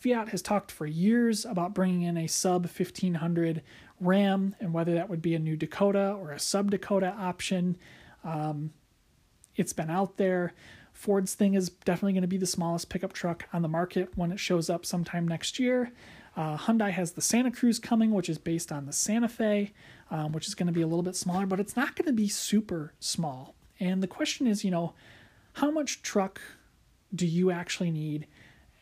Fiat 0.00 0.28
has 0.30 0.42
talked 0.42 0.70
for 0.70 0.86
years 0.86 1.44
about 1.44 1.74
bringing 1.74 2.02
in 2.02 2.16
a 2.16 2.26
sub 2.26 2.62
1500 2.62 3.62
Ram 4.00 4.54
and 4.60 4.72
whether 4.72 4.94
that 4.94 5.10
would 5.10 5.20
be 5.20 5.34
a 5.34 5.38
new 5.38 5.56
Dakota 5.56 6.16
or 6.20 6.30
a 6.30 6.38
sub 6.38 6.70
Dakota 6.70 7.14
option. 7.18 7.76
Um, 8.24 8.72
it's 9.56 9.72
been 9.72 9.90
out 9.90 10.16
there. 10.16 10.54
Ford's 10.92 11.34
thing 11.34 11.54
is 11.54 11.68
definitely 11.68 12.12
going 12.12 12.22
to 12.22 12.28
be 12.28 12.38
the 12.38 12.46
smallest 12.46 12.88
pickup 12.88 13.12
truck 13.12 13.46
on 13.52 13.62
the 13.62 13.68
market 13.68 14.10
when 14.16 14.32
it 14.32 14.40
shows 14.40 14.70
up 14.70 14.86
sometime 14.86 15.26
next 15.26 15.58
year. 15.58 15.92
Uh, 16.36 16.56
Hyundai 16.56 16.90
has 16.90 17.12
the 17.12 17.20
Santa 17.20 17.50
Cruz 17.50 17.80
coming, 17.80 18.12
which 18.12 18.28
is 18.28 18.38
based 18.38 18.70
on 18.70 18.86
the 18.86 18.92
Santa 18.92 19.28
Fe, 19.28 19.72
um, 20.10 20.32
which 20.32 20.48
is 20.48 20.54
going 20.54 20.66
to 20.66 20.72
be 20.72 20.82
a 20.82 20.86
little 20.86 21.02
bit 21.02 21.16
smaller, 21.16 21.46
but 21.46 21.60
it's 21.60 21.76
not 21.76 21.96
going 21.96 22.06
to 22.06 22.12
be 22.12 22.28
super 22.28 22.92
small. 22.98 23.54
And 23.80 24.02
the 24.02 24.08
question 24.08 24.46
is, 24.46 24.64
you 24.64 24.70
know, 24.70 24.94
how 25.54 25.70
much 25.70 26.02
truck 26.02 26.40
do 27.14 27.26
you 27.26 27.50
actually 27.50 27.90
need? 27.90 28.26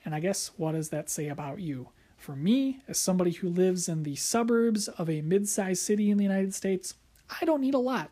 And 0.04 0.14
I 0.14 0.20
guess 0.20 0.50
what 0.56 0.72
does 0.72 0.90
that 0.90 1.10
say 1.10 1.28
about 1.28 1.60
you? 1.60 1.88
For 2.16 2.34
me, 2.34 2.80
as 2.88 2.98
somebody 2.98 3.32
who 3.32 3.48
lives 3.48 3.88
in 3.88 4.02
the 4.02 4.16
suburbs 4.16 4.88
of 4.88 5.10
a 5.10 5.20
mid 5.20 5.48
sized 5.48 5.82
city 5.82 6.10
in 6.10 6.16
the 6.16 6.24
United 6.24 6.54
States, 6.54 6.94
I 7.40 7.44
don't 7.44 7.60
need 7.60 7.74
a 7.74 7.78
lot. 7.78 8.10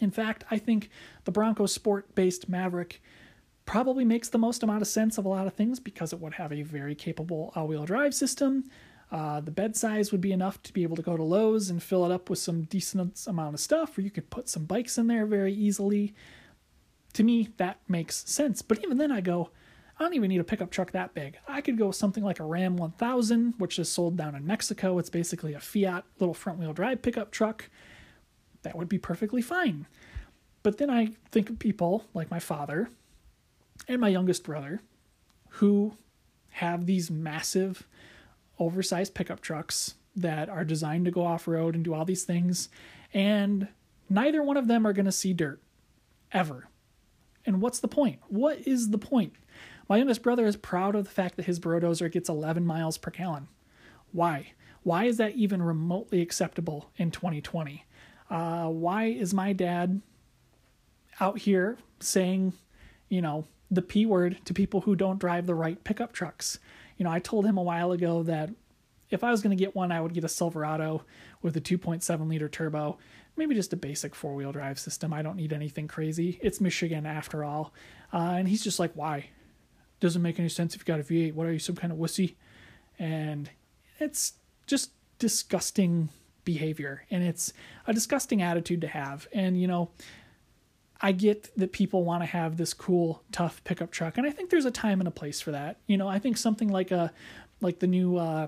In 0.00 0.10
fact, 0.10 0.44
I 0.50 0.58
think 0.58 0.88
the 1.24 1.30
Bronco 1.30 1.66
Sport 1.66 2.14
based 2.14 2.48
Maverick 2.48 3.02
probably 3.66 4.04
makes 4.04 4.28
the 4.28 4.38
most 4.38 4.62
amount 4.62 4.82
of 4.82 4.88
sense 4.88 5.18
of 5.18 5.24
a 5.24 5.28
lot 5.28 5.46
of 5.46 5.54
things 5.54 5.78
because 5.78 6.12
it 6.12 6.20
would 6.20 6.34
have 6.34 6.52
a 6.52 6.62
very 6.62 6.94
capable 6.94 7.52
all 7.54 7.68
wheel 7.68 7.84
drive 7.84 8.14
system. 8.14 8.64
Uh, 9.10 9.40
the 9.40 9.50
bed 9.50 9.76
size 9.76 10.12
would 10.12 10.20
be 10.20 10.32
enough 10.32 10.62
to 10.62 10.72
be 10.72 10.84
able 10.84 10.96
to 10.96 11.02
go 11.02 11.16
to 11.16 11.22
Lowe's 11.22 11.68
and 11.68 11.82
fill 11.82 12.04
it 12.04 12.12
up 12.12 12.30
with 12.30 12.38
some 12.38 12.62
decent 12.62 13.24
amount 13.26 13.54
of 13.54 13.60
stuff, 13.60 13.98
or 13.98 14.02
you 14.02 14.10
could 14.10 14.30
put 14.30 14.48
some 14.48 14.64
bikes 14.64 14.98
in 14.98 15.08
there 15.08 15.26
very 15.26 15.52
easily. 15.52 16.14
To 17.14 17.24
me, 17.24 17.48
that 17.56 17.80
makes 17.88 18.28
sense. 18.30 18.62
But 18.62 18.84
even 18.84 18.98
then, 18.98 19.10
I 19.10 19.20
go, 19.20 19.50
I 19.98 20.04
don't 20.04 20.14
even 20.14 20.28
need 20.28 20.40
a 20.40 20.44
pickup 20.44 20.70
truck 20.70 20.92
that 20.92 21.12
big. 21.12 21.38
I 21.48 21.60
could 21.60 21.76
go 21.76 21.88
with 21.88 21.96
something 21.96 22.22
like 22.22 22.38
a 22.38 22.44
Ram 22.44 22.76
1000, 22.76 23.54
which 23.58 23.78
is 23.80 23.90
sold 23.90 24.16
down 24.16 24.36
in 24.36 24.46
Mexico. 24.46 24.98
It's 24.98 25.10
basically 25.10 25.54
a 25.54 25.60
Fiat 25.60 26.04
little 26.20 26.34
front 26.34 26.60
wheel 26.60 26.72
drive 26.72 27.02
pickup 27.02 27.32
truck 27.32 27.68
that 28.62 28.76
would 28.76 28.88
be 28.88 28.98
perfectly 28.98 29.42
fine. 29.42 29.86
But 30.62 30.78
then 30.78 30.88
I 30.88 31.10
think 31.30 31.50
of 31.50 31.58
people 31.58 32.04
like 32.14 32.30
my 32.30 32.38
father 32.38 32.90
and 33.88 34.00
my 34.00 34.08
youngest 34.08 34.44
brother 34.44 34.82
who 35.54 35.96
have 36.50 36.86
these 36.86 37.10
massive, 37.10 37.86
oversized 38.60 39.14
pickup 39.14 39.40
trucks 39.40 39.94
that 40.14 40.48
are 40.48 40.64
designed 40.64 41.06
to 41.06 41.10
go 41.10 41.24
off 41.24 41.48
road 41.48 41.74
and 41.74 41.84
do 41.84 41.94
all 41.94 42.04
these 42.04 42.24
things. 42.24 42.68
And 43.12 43.68
neither 44.08 44.42
one 44.42 44.56
of 44.56 44.68
them 44.68 44.86
are 44.86 44.92
going 44.92 45.06
to 45.06 45.12
see 45.12 45.32
dirt 45.32 45.60
ever. 46.32 46.68
And 47.46 47.60
what's 47.60 47.80
the 47.80 47.88
point? 47.88 48.20
What 48.28 48.66
is 48.66 48.90
the 48.90 48.98
point? 48.98 49.32
My 49.88 49.96
youngest 49.96 50.22
brother 50.22 50.46
is 50.46 50.56
proud 50.56 50.94
of 50.94 51.04
the 51.04 51.10
fact 51.10 51.36
that 51.36 51.46
his 51.46 51.58
Brodozer 51.58 52.12
gets 52.12 52.28
11 52.28 52.64
miles 52.64 52.98
per 52.98 53.10
gallon. 53.10 53.48
Why? 54.12 54.52
Why 54.82 55.04
is 55.04 55.16
that 55.16 55.34
even 55.34 55.62
remotely 55.62 56.20
acceptable 56.20 56.90
in 56.96 57.10
2020? 57.10 57.84
Uh, 58.28 58.66
why 58.66 59.06
is 59.06 59.34
my 59.34 59.52
dad 59.52 60.00
out 61.18 61.38
here 61.38 61.76
saying, 61.98 62.52
you 63.08 63.20
know, 63.20 63.46
the 63.70 63.82
P 63.82 64.06
word 64.06 64.38
to 64.44 64.54
people 64.54 64.82
who 64.82 64.94
don't 64.94 65.18
drive 65.18 65.46
the 65.46 65.54
right 65.54 65.82
pickup 65.82 66.12
trucks? 66.12 66.58
You 67.00 67.04
know, 67.04 67.10
I 67.12 67.18
told 67.18 67.46
him 67.46 67.56
a 67.56 67.62
while 67.62 67.92
ago 67.92 68.24
that 68.24 68.50
if 69.08 69.24
I 69.24 69.30
was 69.30 69.40
going 69.40 69.56
to 69.56 69.64
get 69.64 69.74
one, 69.74 69.90
I 69.90 70.02
would 70.02 70.12
get 70.12 70.22
a 70.22 70.28
Silverado 70.28 71.02
with 71.40 71.56
a 71.56 71.60
2.7 71.60 72.28
liter 72.28 72.46
turbo, 72.46 72.98
maybe 73.38 73.54
just 73.54 73.72
a 73.72 73.76
basic 73.76 74.14
four 74.14 74.34
wheel 74.34 74.52
drive 74.52 74.78
system. 74.78 75.14
I 75.14 75.22
don't 75.22 75.36
need 75.36 75.54
anything 75.54 75.88
crazy. 75.88 76.38
It's 76.42 76.60
Michigan 76.60 77.06
after 77.06 77.42
all. 77.42 77.72
Uh, 78.12 78.34
and 78.36 78.46
he's 78.46 78.62
just 78.62 78.78
like, 78.78 78.92
why? 78.92 79.30
Doesn't 80.00 80.20
make 80.20 80.38
any 80.38 80.50
sense 80.50 80.74
if 80.74 80.82
you 80.82 80.84
got 80.84 81.00
a 81.00 81.02
V8. 81.02 81.32
What 81.32 81.46
are 81.46 81.52
you, 81.54 81.58
some 81.58 81.74
kind 81.74 81.90
of 81.90 81.98
wussy? 81.98 82.34
And 82.98 83.48
it's 83.98 84.34
just 84.66 84.90
disgusting 85.18 86.10
behavior 86.44 87.06
and 87.10 87.22
it's 87.22 87.52
a 87.86 87.92
disgusting 87.92 88.40
attitude 88.40 88.80
to 88.80 88.88
have 88.88 89.28
and 89.32 89.60
you 89.60 89.66
know 89.66 89.90
i 91.00 91.12
get 91.12 91.50
that 91.56 91.72
people 91.72 92.04
want 92.04 92.22
to 92.22 92.26
have 92.26 92.56
this 92.56 92.74
cool 92.74 93.22
tough 93.32 93.62
pickup 93.64 93.90
truck 93.90 94.18
and 94.18 94.26
i 94.26 94.30
think 94.30 94.50
there's 94.50 94.64
a 94.64 94.70
time 94.70 95.00
and 95.00 95.08
a 95.08 95.12
place 95.12 95.40
for 95.40 95.50
that 95.50 95.78
you 95.86 95.96
know 95.96 96.08
i 96.08 96.18
think 96.18 96.36
something 96.36 96.68
like 96.68 96.90
a 96.90 97.12
like 97.60 97.78
the 97.78 97.86
new 97.86 98.16
uh, 98.16 98.46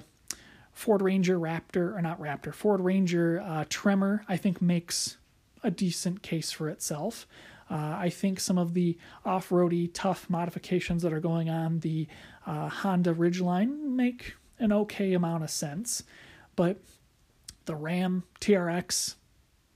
ford 0.72 1.02
ranger 1.02 1.38
raptor 1.38 1.96
or 1.96 2.00
not 2.00 2.20
raptor 2.20 2.54
ford 2.54 2.80
ranger 2.80 3.40
uh, 3.40 3.64
tremor 3.68 4.24
i 4.28 4.36
think 4.36 4.60
makes 4.62 5.16
a 5.62 5.70
decent 5.70 6.22
case 6.22 6.50
for 6.50 6.68
itself 6.68 7.26
uh, 7.72 7.96
I 7.98 8.10
think 8.10 8.38
some 8.38 8.58
of 8.58 8.74
the 8.74 8.98
off-roady 9.24 9.88
tough 9.88 10.28
modifications 10.28 11.02
that 11.02 11.12
are 11.12 11.20
going 11.20 11.48
on 11.48 11.80
the 11.80 12.06
uh, 12.46 12.68
Honda 12.68 13.14
Ridgeline 13.14 13.94
make 13.94 14.34
an 14.58 14.72
okay 14.72 15.14
amount 15.14 15.42
of 15.42 15.50
sense, 15.50 16.02
but 16.54 16.78
the 17.64 17.74
Ram 17.74 18.24
TRX, 18.40 19.14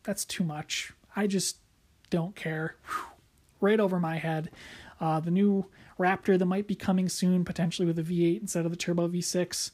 that's 0.03 0.27
too 0.27 0.45
much. 0.45 0.93
I 1.15 1.27
just 1.27 1.57
don't 2.11 2.35
care. 2.35 2.77
Right 3.61 3.81
over 3.81 3.99
my 3.99 4.17
head. 4.17 4.51
Uh, 5.01 5.21
the 5.21 5.31
new 5.31 5.67
Raptor 5.99 6.39
that 6.39 6.47
might 6.47 6.67
be 6.67 6.75
coming 6.75 7.09
soon, 7.09 7.45
potentially 7.45 7.87
with 7.87 7.99
a 7.99 8.03
V8 8.03 8.41
instead 8.41 8.65
of 8.65 8.71
the 8.71 8.77
turbo 8.77 9.09
V6, 9.09 9.71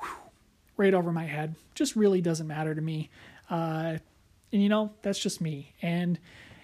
whew, 0.00 0.08
right 0.76 0.94
over 0.94 1.12
my 1.12 1.26
head. 1.26 1.54
Just 1.74 1.96
really 1.96 2.20
doesn't 2.20 2.46
matter 2.46 2.74
to 2.74 2.80
me. 2.80 3.08
Uh, 3.48 3.98
and 4.52 4.62
you 4.62 4.68
know, 4.68 4.92
that's 5.02 5.18
just 5.18 5.40
me. 5.40 5.74
And 5.82 6.18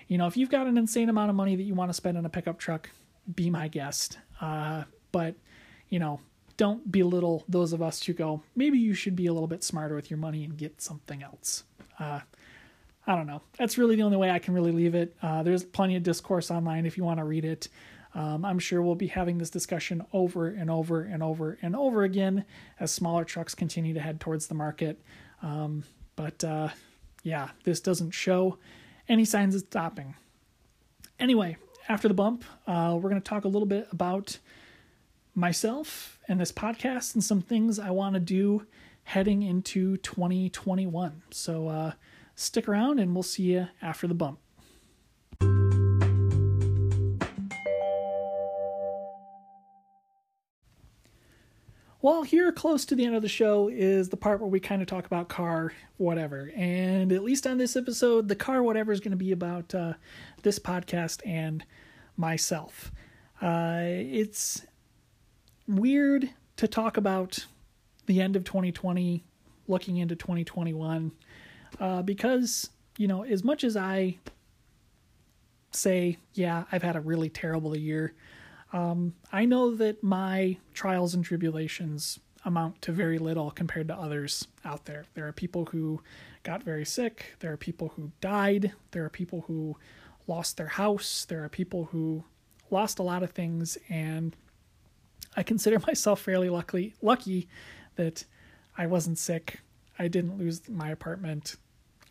you 0.09 0.19
know, 0.19 0.27
if 0.27 0.37
you've 0.37 0.51
got 0.51 0.67
an 0.67 0.77
insane 0.77 1.09
amount 1.09 1.31
of 1.31 1.37
money 1.37 1.57
that 1.57 1.63
you 1.63 1.75
want 1.75 1.89
to 1.91 1.95
spend 1.95 2.19
on 2.19 2.27
a 2.27 2.29
pickup 2.29 2.59
truck, 2.59 2.91
be 3.35 3.51
my 3.51 3.69
guest. 3.69 4.19
Uh, 4.41 4.85
but 5.13 5.35
you 5.89 5.99
know, 5.99 6.21
don't 6.57 6.91
belittle 6.91 7.45
those 7.49 7.73
of 7.73 7.83
us 7.83 8.03
who 8.03 8.13
go, 8.13 8.43
maybe 8.55 8.79
you 8.79 8.95
should 8.95 9.17
be 9.17 9.27
a 9.27 9.33
little 9.33 9.49
bit 9.49 9.63
smarter 9.63 9.95
with 9.95 10.11
your 10.11 10.19
money 10.19 10.45
and 10.45 10.57
get 10.57 10.81
something 10.81 11.23
else. 11.23 11.65
Uh, 11.99 12.21
I 13.07 13.15
don't 13.15 13.27
know. 13.27 13.43
That's 13.59 13.79
really 13.79 13.97
the 13.97 14.03
only 14.03 14.17
way 14.17 14.31
I 14.31 14.39
can 14.39 14.53
really 14.53 14.73
leave 14.73 14.95
it. 14.95 15.17
Uh, 15.23 15.43
there's 15.43 15.63
plenty 15.63 15.97
of 15.97 16.03
discourse 16.03 16.51
online 16.51 16.87
if 16.87 16.97
you 16.97 17.05
want 17.05 17.19
to 17.19 17.25
read 17.25 17.45
it. 17.45 17.69
Um, 18.15 18.45
I'm 18.45 18.59
sure 18.59 18.83
we'll 18.83 18.95
be 18.95 19.09
having 19.09 19.39
this 19.39 19.51
discussion 19.51 20.05
over 20.13 20.49
and 20.49 20.71
over 20.71 21.03
and 21.03 21.23
over 21.23 21.59
and 21.63 21.77
over 21.77 22.03
again 22.03 22.45
as 22.81 22.91
smaller 22.91 23.25
trucks 23.25 23.55
continue 23.55 23.95
to 23.95 24.01
head 24.01 24.21
towards 24.21 24.47
the 24.47 24.55
market. 24.55 25.01
Um, 25.43 25.85
but 26.17 26.43
uh, 26.43 26.71
yeah, 27.23 27.51
this 27.65 27.81
doesn't 27.81 28.13
show 28.13 28.59
any 29.09 29.25
signs 29.25 29.55
of 29.55 29.61
stopping. 29.63 30.15
Anyway, 31.21 31.59
after 31.89 32.09
the 32.09 32.15
bump, 32.15 32.45
uh, 32.67 32.99
we're 33.01 33.11
going 33.11 33.21
to 33.21 33.29
talk 33.29 33.45
a 33.45 33.49
little 33.49 33.67
bit 33.67 33.87
about 33.93 34.39
myself 35.35 36.19
and 36.27 36.41
this 36.41 36.51
podcast 36.51 37.15
and 37.15 37.23
some 37.23 37.43
things 37.43 37.79
I 37.79 37.91
want 37.91 38.15
to 38.15 38.21
do 38.21 38.67
heading 39.05 39.43
into 39.43 39.99
2021. 39.99 41.23
So 41.31 41.69
uh, 41.69 41.93
stick 42.37 42.69
around 42.69 43.01
and 43.01 43.15
we'll 43.15 43.25
see 43.25 43.43
you 43.45 43.69
after 43.83 44.07
the 44.07 44.15
bump. 44.15 44.39
Well, 52.03 52.23
here 52.23 52.53
close 52.53 52.85
to 52.85 52.95
the 52.95 53.05
end 53.05 53.17
of 53.17 53.23
the 53.23 53.29
show 53.29 53.67
is 53.67 54.11
the 54.11 54.17
part 54.17 54.39
where 54.39 54.49
we 54.49 54.61
kind 54.61 54.81
of 54.81 54.87
talk 54.87 55.07
about 55.07 55.29
car 55.29 55.73
whatever. 55.97 56.53
And 56.55 57.11
at 57.11 57.25
least 57.25 57.49
on 57.49 57.59
this 57.59 57.75
episode, 57.75 58.29
the 58.29 58.37
car 58.37 58.63
whatever 58.63 58.93
is 58.93 59.01
going 59.01 59.11
to 59.11 59.17
be 59.17 59.33
about 59.33 59.75
uh, 59.75 59.95
this 60.43 60.61
podcast 60.61 61.21
and 61.27 61.65
myself. 62.17 62.93
Uh, 63.43 63.81
it's 63.83 64.65
weird 65.67 66.31
to 66.59 66.69
talk 66.69 66.97
about 66.97 67.47
the 68.07 68.21
end 68.21 68.37
of 68.37 68.45
2020, 68.45 69.25
looking 69.67 69.97
into 69.97 70.15
2021, 70.15 71.11
uh, 71.81 72.03
because, 72.03 72.71
you 72.99 73.09
know, 73.09 73.25
as 73.25 73.45
much 73.45 73.65
as 73.65 73.77
I 73.77 74.19
say, 75.71 76.17
yeah, 76.35 76.65
I've 76.73 76.83
had 76.83 76.97
a 76.97 77.01
really 77.01 77.29
terrible 77.29 77.77
year, 77.77 78.15
um, 78.73 79.15
I 79.33 79.45
know 79.45 79.75
that 79.77 80.03
my 80.03 80.57
trials 80.75 81.15
and 81.15 81.25
tribulations 81.25 82.19
amount 82.45 82.81
to 82.83 82.93
very 82.93 83.19
little 83.19 83.51
compared 83.51 83.89
to 83.89 83.95
others 83.95 84.47
out 84.65 84.85
there. 84.85 85.05
There 85.15 85.27
are 85.27 85.33
people 85.33 85.67
who 85.67 86.01
got 86.45 86.63
very 86.63 86.85
sick, 86.85 87.35
there 87.41 87.53
are 87.53 87.57
people 87.57 87.93
who 87.97 88.13
died, 88.21 88.73
there 88.93 89.05
are 89.05 89.11
people 89.11 89.45
who 89.49 89.77
lost 90.27 90.57
their 90.57 90.69
house, 90.69 91.25
there 91.25 91.45
are 91.45 91.49
people 91.49 91.87
who 91.87 92.25
lost 92.71 92.99
a 92.99 93.03
lot 93.03 93.23
of 93.23 93.31
things, 93.31 93.77
and 93.89 94.37
I 95.37 95.43
consider 95.43 95.79
myself 95.87 96.21
fairly 96.21 96.49
lucky 96.49 96.95
lucky 97.03 97.49
that 97.97 98.25
I 98.79 98.87
wasn't 98.87 99.19
sick. 99.19 99.61
I 99.99 100.09
didn't 100.09 100.39
lose 100.39 100.69
my 100.69 100.91
apartment. 100.91 101.57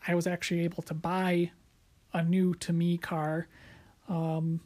I 0.07 0.15
was 0.15 0.27
actually 0.27 0.61
able 0.61 0.83
to 0.83 0.93
buy 0.93 1.51
a 2.13 2.23
new 2.23 2.53
to 2.55 2.73
me 2.73 2.97
car. 2.97 3.47
Um, 4.07 4.61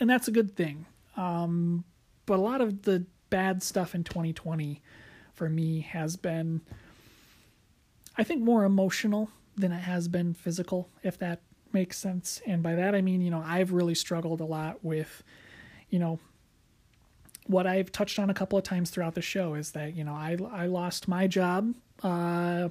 and 0.00 0.08
that's 0.08 0.28
a 0.28 0.30
good 0.30 0.56
thing. 0.56 0.86
Um, 1.16 1.84
but 2.26 2.38
a 2.38 2.42
lot 2.42 2.60
of 2.60 2.82
the 2.82 3.04
bad 3.30 3.62
stuff 3.62 3.94
in 3.94 4.04
2020 4.04 4.82
for 5.34 5.48
me 5.48 5.80
has 5.80 6.16
been, 6.16 6.60
I 8.16 8.24
think, 8.24 8.42
more 8.42 8.64
emotional 8.64 9.30
than 9.56 9.72
it 9.72 9.80
has 9.80 10.08
been 10.08 10.34
physical, 10.34 10.88
if 11.02 11.18
that 11.18 11.40
makes 11.72 11.98
sense. 11.98 12.40
And 12.46 12.62
by 12.62 12.74
that, 12.74 12.94
I 12.94 13.00
mean, 13.00 13.20
you 13.20 13.30
know, 13.30 13.42
I've 13.44 13.72
really 13.72 13.94
struggled 13.94 14.40
a 14.40 14.44
lot 14.44 14.84
with, 14.84 15.22
you 15.90 15.98
know, 15.98 16.18
what 17.46 17.66
I've 17.66 17.92
touched 17.92 18.18
on 18.18 18.30
a 18.30 18.34
couple 18.34 18.58
of 18.58 18.64
times 18.64 18.90
throughout 18.90 19.14
the 19.14 19.22
show 19.22 19.54
is 19.54 19.70
that 19.72 19.94
you 19.94 20.04
know 20.04 20.14
I 20.14 20.36
I 20.50 20.66
lost 20.66 21.06
my 21.06 21.26
job 21.26 21.74
uh, 22.02 22.68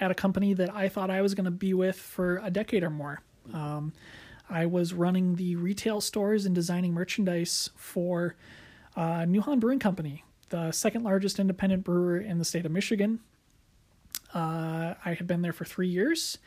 at 0.00 0.10
a 0.10 0.14
company 0.14 0.54
that 0.54 0.74
I 0.74 0.88
thought 0.88 1.10
I 1.10 1.22
was 1.22 1.34
going 1.34 1.44
to 1.44 1.50
be 1.50 1.74
with 1.74 1.96
for 1.96 2.40
a 2.42 2.50
decade 2.50 2.82
or 2.82 2.90
more. 2.90 3.20
Um, 3.52 3.92
I 4.48 4.66
was 4.66 4.92
running 4.92 5.36
the 5.36 5.56
retail 5.56 6.00
stores 6.00 6.46
and 6.46 6.54
designing 6.54 6.92
merchandise 6.92 7.70
for 7.76 8.36
uh, 8.96 9.24
New 9.24 9.40
Holland 9.40 9.60
Brewing 9.60 9.78
Company, 9.78 10.24
the 10.50 10.72
second 10.72 11.04
largest 11.04 11.38
independent 11.38 11.84
brewer 11.84 12.18
in 12.18 12.38
the 12.38 12.44
state 12.44 12.66
of 12.66 12.72
Michigan. 12.72 13.20
Uh, 14.34 14.94
I 15.04 15.14
had 15.14 15.26
been 15.26 15.42
there 15.42 15.52
for 15.52 15.64
three 15.64 15.88
years, 15.88 16.38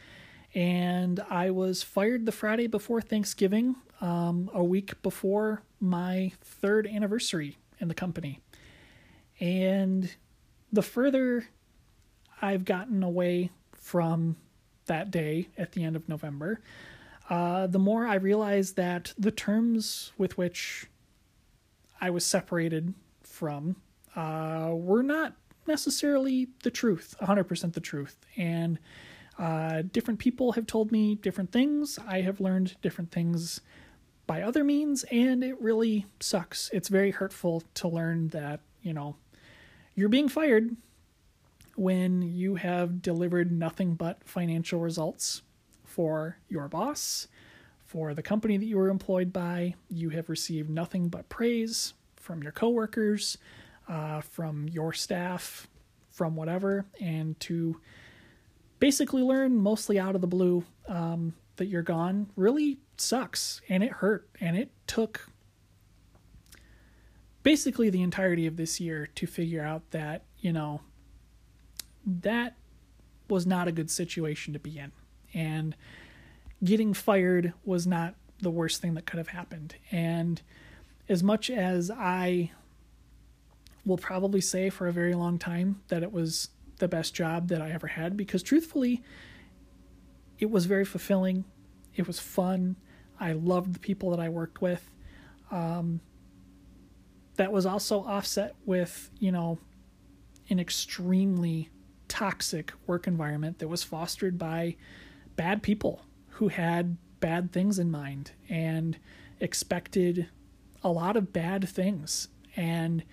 and 0.54 1.20
I 1.30 1.50
was 1.50 1.84
fired 1.84 2.26
the 2.26 2.32
Friday 2.32 2.68
before 2.68 3.02
Thanksgiving, 3.02 3.76
um, 4.02 4.50
a 4.54 4.64
week 4.64 5.02
before 5.02 5.64
my 5.80 6.32
third 6.42 6.88
anniversary 6.88 7.58
in 7.80 7.88
the 7.88 7.94
company. 7.94 8.40
And 9.40 10.14
the 10.72 10.82
further 10.82 11.48
I've 12.42 12.66
gotten 12.66 13.04
away 13.04 13.52
from 13.74 14.38
that 14.86 15.12
day 15.12 15.50
at 15.58 15.72
the 15.72 15.84
end 15.84 15.96
of 15.96 16.08
November, 16.08 16.62
uh, 17.30 17.68
the 17.68 17.80
more 17.80 18.06
I 18.06 18.16
realize 18.16 18.74
that 18.74 19.14
the 19.18 19.32
terms 19.32 20.12
with 20.18 20.38
which 20.38 20.88
I 22.00 22.10
was 22.10 22.26
separated 22.26 22.94
from 23.24 23.78
uh, 24.16 24.72
were 24.74 25.04
not 25.04 25.36
necessarily 25.68 26.50
the 26.64 26.70
truth, 26.70 27.16
100% 27.22 27.74
the 27.74 27.80
truth. 27.80 28.18
And 28.38 28.78
uh, 29.40 29.84
different 29.92 30.20
people 30.20 30.54
have 30.54 30.68
told 30.68 30.92
me 30.92 31.16
different 31.16 31.52
things. 31.52 31.98
I 32.08 32.22
have 32.22 32.40
learned 32.40 32.76
different 32.82 33.12
things 33.12 33.62
by 34.28 34.42
other 34.42 34.64
means, 34.64 35.04
and 35.06 35.44
it 35.44 35.60
really 35.62 36.06
sucks. 36.20 36.70
It's 36.74 36.90
very 36.90 37.12
hurtful 37.12 37.64
to 37.76 37.88
learn 37.88 38.30
that, 38.30 38.60
you 38.82 38.94
know, 38.94 39.16
you're 39.96 40.10
being 40.10 40.30
fired 40.30 40.76
when 41.76 42.22
you 42.22 42.56
have 42.56 43.02
delivered 43.02 43.52
nothing 43.52 43.96
but 43.96 44.24
financial 44.24 44.80
results 44.80 45.42
for 45.84 46.38
your 46.50 46.68
boss, 46.68 47.28
for 47.86 48.14
the 48.14 48.24
company 48.24 48.58
that 48.58 48.66
you 48.66 48.78
were 48.78 48.90
employed 48.90 49.32
by. 49.32 49.76
You 49.90 50.10
have 50.10 50.30
received 50.30 50.70
nothing 50.70 51.08
but 51.08 51.30
praise 51.30 51.94
from 52.16 52.44
your 52.44 52.52
coworkers, 52.52 53.38
uh, 53.88 54.22
from 54.22 54.68
your 54.68 54.94
staff, 54.94 55.68
from 56.12 56.36
whatever, 56.36 56.86
and 57.00 57.40
to 57.42 57.80
basically 58.80 59.22
learn 59.22 59.56
mostly 59.56 60.00
out 60.00 60.16
of 60.16 60.22
the 60.22 60.28
blue 60.28 60.64
um, 60.88 61.34
that 61.56 61.68
you're 61.68 61.82
gone 61.82 62.28
really 62.36 62.78
sucks 62.98 63.62
and 63.70 63.84
it 63.84 63.92
hurt 63.92 64.28
and 64.40 64.58
it 64.58 64.72
took 64.88 65.28
basically 67.44 67.90
the 67.90 68.02
entirety 68.02 68.48
of 68.48 68.58
this 68.58 68.80
year 68.80 69.08
to 69.16 69.28
figure 69.28 69.64
out 69.64 69.92
that 69.92 70.24
you 70.40 70.52
know 70.52 70.82
that 72.06 72.56
was 73.30 73.46
not 73.46 73.68
a 73.68 73.72
good 73.72 73.90
situation 73.90 74.54
to 74.54 74.60
be 74.60 74.78
in 74.78 74.92
and 75.34 75.76
getting 76.64 76.94
fired 76.94 77.54
was 77.64 77.88
not 77.88 78.16
the 78.42 78.52
worst 78.52 78.82
thing 78.82 78.94
that 78.94 79.06
could 79.06 79.18
have 79.18 79.30
happened 79.30 79.76
and 79.92 80.42
as 81.10 81.24
much 81.24 81.50
as 81.50 81.90
i 81.92 82.52
will 83.86 83.98
probably 83.98 84.42
say 84.42 84.70
for 84.70 84.88
a 84.88 84.92
very 84.92 85.14
long 85.14 85.38
time 85.38 85.82
that 85.88 86.04
it 86.04 86.12
was 86.12 86.50
the 86.78 86.88
best 86.88 87.14
job 87.14 87.48
that 87.48 87.62
i 87.62 87.72
ever 87.72 87.88
had 87.88 88.16
because 88.16 88.44
truthfully 88.44 89.02
it 90.38 90.52
was 90.52 90.66
very 90.66 90.86
fulfilling 90.86 91.46
it 91.96 92.08
was 92.08 92.20
fun. 92.20 92.76
I 93.20 93.34
loved 93.34 93.74
the 93.74 93.80
people 93.80 94.12
that 94.12 94.20
I 94.20 94.30
worked 94.30 94.62
with. 94.62 94.90
Um, 95.52 96.02
that 97.36 97.52
was 97.52 97.66
also 97.66 98.04
offset 98.04 98.56
with, 98.66 99.10
you 99.20 99.32
know, 99.32 99.60
an 100.50 100.60
extremely 100.60 101.70
toxic 102.08 102.72
work 102.88 103.08
environment 103.08 103.60
that 103.60 103.68
was 103.68 103.84
fostered 103.84 104.38
by 104.38 104.76
bad 105.36 105.64
people 105.64 106.02
who 106.30 106.50
had 106.50 106.98
bad 107.20 107.52
things 107.52 107.80
in 107.80 107.90
mind 107.90 108.32
and 108.50 108.98
expected 109.40 110.28
a 110.84 110.90
lot 110.90 111.16
of 111.16 111.34
bad 111.34 111.68
things. 111.68 112.28
And 112.56 113.04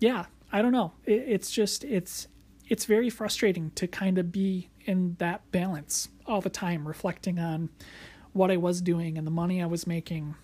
yeah, 0.00 0.26
I 0.50 0.62
don't 0.62 0.72
know. 0.72 0.92
It, 1.04 1.24
it's 1.28 1.50
just, 1.50 1.84
it's, 1.84 2.28
it's 2.68 2.84
very 2.84 3.10
frustrating 3.10 3.70
to 3.72 3.86
kind 3.86 4.18
of 4.18 4.32
be 4.32 4.70
in 4.84 5.16
that 5.18 5.50
balance 5.52 6.08
all 6.26 6.40
the 6.40 6.50
time, 6.50 6.86
reflecting 6.88 7.38
on 7.38 7.68
what 8.32 8.50
I 8.50 8.56
was 8.56 8.80
doing 8.80 9.18
and 9.18 9.26
the 9.26 9.30
money 9.30 9.62
I 9.62 9.66
was 9.66 9.86
making 9.86 10.34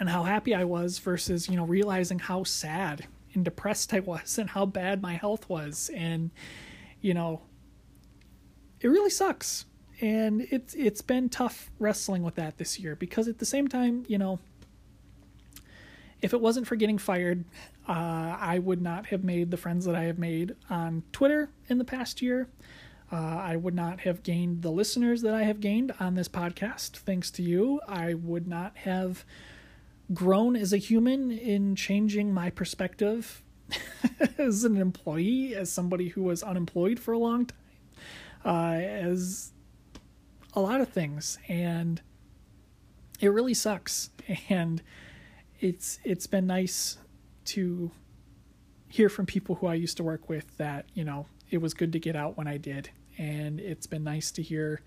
and 0.00 0.08
how 0.08 0.24
happy 0.24 0.54
I 0.54 0.64
was 0.64 0.98
versus, 0.98 1.48
you 1.48 1.56
know, 1.56 1.66
realizing 1.66 2.18
how 2.18 2.44
sad 2.44 3.06
and 3.34 3.44
depressed 3.44 3.92
I 3.94 4.00
was 4.00 4.38
and 4.38 4.50
how 4.50 4.66
bad 4.66 5.02
my 5.02 5.14
health 5.14 5.48
was. 5.48 5.90
And, 5.94 6.30
you 7.00 7.14
know, 7.14 7.42
it 8.80 8.88
really 8.88 9.10
sucks. 9.10 9.66
And 10.00 10.42
it's 10.50 10.74
it's 10.74 11.00
been 11.00 11.28
tough 11.28 11.70
wrestling 11.78 12.22
with 12.22 12.34
that 12.34 12.58
this 12.58 12.78
year 12.80 12.96
because 12.96 13.28
at 13.28 13.38
the 13.38 13.44
same 13.44 13.68
time, 13.68 14.04
you 14.08 14.18
know, 14.18 14.40
if 16.20 16.32
it 16.32 16.40
wasn't 16.40 16.66
for 16.66 16.76
getting 16.76 16.98
fired, 16.98 17.44
uh, 17.88 18.36
I 18.38 18.58
would 18.58 18.80
not 18.80 19.06
have 19.06 19.24
made 19.24 19.50
the 19.50 19.56
friends 19.56 19.84
that 19.84 19.94
I 19.94 20.04
have 20.04 20.18
made 20.18 20.54
on 20.70 21.02
Twitter 21.12 21.50
in 21.68 21.78
the 21.78 21.84
past 21.84 22.22
year. 22.22 22.48
Uh, 23.12 23.16
I 23.16 23.56
would 23.56 23.74
not 23.74 24.00
have 24.00 24.22
gained 24.22 24.62
the 24.62 24.70
listeners 24.70 25.22
that 25.22 25.34
I 25.34 25.42
have 25.42 25.60
gained 25.60 25.92
on 26.00 26.14
this 26.14 26.28
podcast 26.28 26.96
thanks 26.96 27.30
to 27.32 27.42
you. 27.42 27.80
I 27.86 28.14
would 28.14 28.48
not 28.48 28.76
have 28.78 29.24
grown 30.12 30.56
as 30.56 30.72
a 30.72 30.76
human 30.76 31.30
in 31.30 31.76
changing 31.76 32.32
my 32.32 32.50
perspective 32.50 33.42
as 34.38 34.64
an 34.64 34.76
employee, 34.76 35.54
as 35.54 35.70
somebody 35.70 36.08
who 36.08 36.22
was 36.22 36.42
unemployed 36.42 36.98
for 36.98 37.12
a 37.12 37.18
long 37.18 37.46
time, 37.46 37.58
uh, 38.44 38.74
as 38.74 39.52
a 40.54 40.60
lot 40.60 40.80
of 40.80 40.88
things. 40.88 41.38
And 41.48 42.00
it 43.20 43.28
really 43.28 43.54
sucks. 43.54 44.10
And 44.48 44.82
it's 45.60 45.98
it's 46.04 46.26
been 46.26 46.46
nice 46.46 46.98
to 47.44 47.90
hear 48.88 49.08
from 49.08 49.26
people 49.26 49.56
who 49.56 49.66
I 49.66 49.74
used 49.74 49.96
to 49.96 50.02
work 50.02 50.28
with 50.28 50.56
that, 50.58 50.86
you 50.92 51.04
know, 51.04 51.26
it 51.50 51.58
was 51.58 51.72
good 51.72 51.92
to 51.92 51.98
get 51.98 52.16
out 52.16 52.36
when 52.36 52.46
I 52.46 52.56
did 52.56 52.90
and 53.18 53.60
it's 53.60 53.86
been 53.86 54.04
nice 54.04 54.30
to 54.32 54.42
hear 54.42 54.80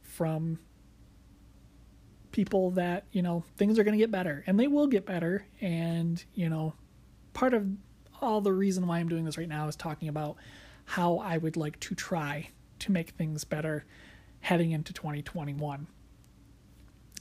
from 0.00 0.58
people 2.32 2.70
that 2.70 3.04
you 3.12 3.22
know 3.22 3.44
things 3.56 3.78
are 3.78 3.84
going 3.84 3.92
to 3.92 3.98
get 3.98 4.10
better 4.10 4.42
and 4.46 4.58
they 4.58 4.66
will 4.66 4.86
get 4.86 5.06
better 5.06 5.46
and 5.60 6.24
you 6.34 6.48
know 6.48 6.72
part 7.34 7.54
of 7.54 7.66
all 8.20 8.40
the 8.40 8.52
reason 8.52 8.86
why 8.86 8.98
i'm 8.98 9.08
doing 9.08 9.24
this 9.24 9.38
right 9.38 9.48
now 9.48 9.68
is 9.68 9.76
talking 9.76 10.08
about 10.08 10.36
how 10.84 11.18
i 11.18 11.36
would 11.36 11.56
like 11.56 11.78
to 11.78 11.94
try 11.94 12.48
to 12.78 12.90
make 12.90 13.10
things 13.10 13.44
better 13.44 13.84
heading 14.40 14.72
into 14.72 14.92
2021 14.92 15.86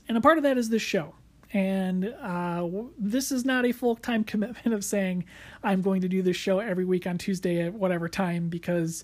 and 0.07 0.17
a 0.17 0.21
part 0.21 0.37
of 0.37 0.43
that 0.43 0.57
is 0.57 0.69
this 0.69 0.81
show 0.81 1.13
and 1.53 2.05
uh, 2.21 2.65
this 2.97 3.31
is 3.31 3.43
not 3.43 3.65
a 3.65 3.71
full 3.71 3.95
time 3.95 4.23
commitment 4.25 4.73
of 4.73 4.83
saying 4.83 5.25
I'm 5.63 5.81
going 5.81 6.01
to 6.01 6.07
do 6.07 6.21
this 6.21 6.37
show 6.37 6.59
every 6.59 6.85
week 6.85 7.05
on 7.05 7.17
Tuesday 7.17 7.61
at 7.61 7.73
whatever 7.73 8.07
time 8.07 8.49
because 8.49 9.03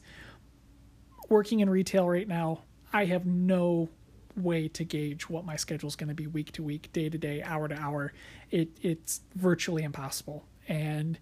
working 1.30 1.60
in 1.60 1.70
retail 1.70 2.08
right 2.08 2.28
now, 2.28 2.62
I 2.94 3.06
have 3.06 3.26
no 3.26 3.90
way 4.38 4.68
to 4.70 4.84
gauge 4.84 5.30
what 5.30 5.46
my 5.46 5.56
schedule 5.56 5.88
is 5.88 5.96
going 5.96 6.10
to 6.10 6.14
be 6.14 6.28
week 6.28 6.52
to 6.54 6.64
week, 6.64 6.92
day 6.94 7.10
to 7.10 7.18
day, 7.18 7.42
hour 7.42 7.68
to 7.68 7.76
hour. 7.80 8.14
It 8.52 8.70
it's 8.82 9.22
virtually 9.36 9.84
impossible. 9.84 10.46
And 10.68 11.18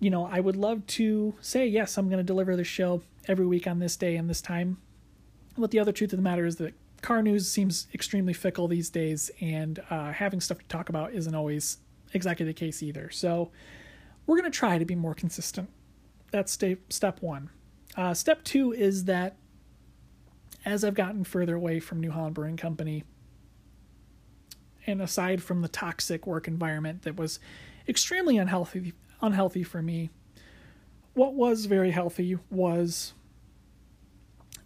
you 0.00 0.10
know, 0.10 0.26
I 0.26 0.40
would 0.40 0.56
love 0.56 0.86
to 0.88 1.34
say 1.40 1.66
yes, 1.66 1.96
I'm 1.98 2.08
going 2.08 2.18
to 2.18 2.24
deliver 2.24 2.56
the 2.56 2.64
show 2.64 3.02
every 3.28 3.46
week 3.46 3.66
on 3.66 3.78
this 3.78 3.96
day 3.96 4.16
and 4.16 4.28
this 4.28 4.40
time. 4.40 4.78
But 5.56 5.70
the 5.70 5.78
other 5.78 5.92
truth 5.92 6.12
of 6.12 6.18
the 6.18 6.22
matter 6.22 6.46
is 6.46 6.56
that 6.56 6.74
car 7.02 7.22
news 7.22 7.48
seems 7.48 7.86
extremely 7.92 8.32
fickle 8.32 8.68
these 8.68 8.90
days, 8.90 9.30
and 9.40 9.80
uh, 9.90 10.12
having 10.12 10.40
stuff 10.40 10.58
to 10.58 10.64
talk 10.66 10.88
about 10.88 11.12
isn't 11.12 11.34
always 11.34 11.78
exactly 12.14 12.46
the 12.46 12.54
case 12.54 12.82
either. 12.82 13.10
So 13.10 13.50
we're 14.26 14.38
going 14.38 14.50
to 14.50 14.58
try 14.58 14.78
to 14.78 14.84
be 14.84 14.94
more 14.94 15.14
consistent. 15.14 15.68
That's 16.30 16.52
step 16.52 16.78
step 16.92 17.22
one. 17.22 17.50
Uh, 17.96 18.14
step 18.14 18.44
two 18.44 18.72
is 18.72 19.04
that 19.04 19.36
as 20.64 20.84
I've 20.84 20.94
gotten 20.94 21.24
further 21.24 21.54
away 21.54 21.80
from 21.80 22.00
New 22.00 22.10
Holland 22.10 22.34
Brewing 22.34 22.56
Company, 22.56 23.04
and 24.86 25.00
aside 25.00 25.42
from 25.42 25.62
the 25.62 25.68
toxic 25.68 26.26
work 26.26 26.48
environment 26.48 27.02
that 27.02 27.16
was 27.16 27.38
extremely 27.88 28.38
unhealthy 28.38 28.92
unhealthy 29.22 29.62
for 29.62 29.82
me, 29.82 30.10
what 31.14 31.34
was 31.34 31.66
very 31.66 31.90
healthy 31.90 32.38
was 32.50 33.12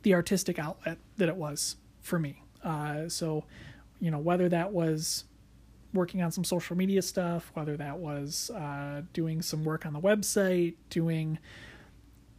the 0.02 0.14
artistic 0.14 0.58
outlet 0.58 0.98
that 1.16 1.28
it 1.28 1.36
was 1.36 1.76
for 2.00 2.18
me. 2.18 2.42
Uh, 2.62 3.08
so, 3.08 3.44
you 4.00 4.10
know, 4.10 4.18
whether 4.18 4.48
that 4.48 4.72
was 4.72 5.24
working 5.92 6.22
on 6.22 6.30
some 6.30 6.44
social 6.44 6.76
media 6.76 7.02
stuff, 7.02 7.50
whether 7.54 7.76
that 7.76 7.98
was 7.98 8.50
uh, 8.50 9.02
doing 9.12 9.40
some 9.42 9.64
work 9.64 9.86
on 9.86 9.92
the 9.92 10.00
website, 10.00 10.74
doing 10.90 11.38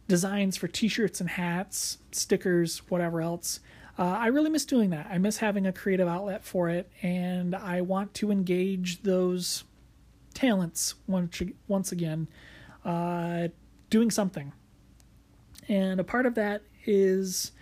designs 0.08 0.56
for 0.56 0.68
t-shirts 0.68 1.20
and 1.20 1.30
hats, 1.30 1.98
stickers, 2.12 2.78
whatever 2.88 3.20
else. 3.20 3.60
Uh, 3.98 4.04
I 4.04 4.26
really 4.26 4.50
miss 4.50 4.64
doing 4.64 4.90
that. 4.90 5.08
I 5.10 5.18
miss 5.18 5.38
having 5.38 5.66
a 5.66 5.72
creative 5.72 6.06
outlet 6.06 6.44
for 6.44 6.68
it, 6.68 6.90
and 7.02 7.54
I 7.54 7.80
want 7.80 8.12
to 8.14 8.30
engage 8.30 9.02
those 9.02 9.64
talents 10.34 10.94
once 11.06 11.40
once 11.66 11.92
again, 11.92 12.28
uh, 12.84 13.48
doing 13.88 14.10
something. 14.10 14.52
And 15.68 15.98
a 15.98 16.04
part 16.04 16.26
of 16.26 16.34
that 16.34 16.62
is 16.84 17.52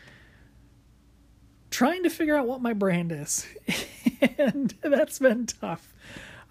trying 1.70 2.02
to 2.02 2.10
figure 2.10 2.36
out 2.36 2.48
what 2.48 2.60
my 2.60 2.72
brand 2.72 3.12
is, 3.12 3.46
and 4.38 4.74
that's 4.82 5.20
been 5.20 5.46
tough. 5.46 5.94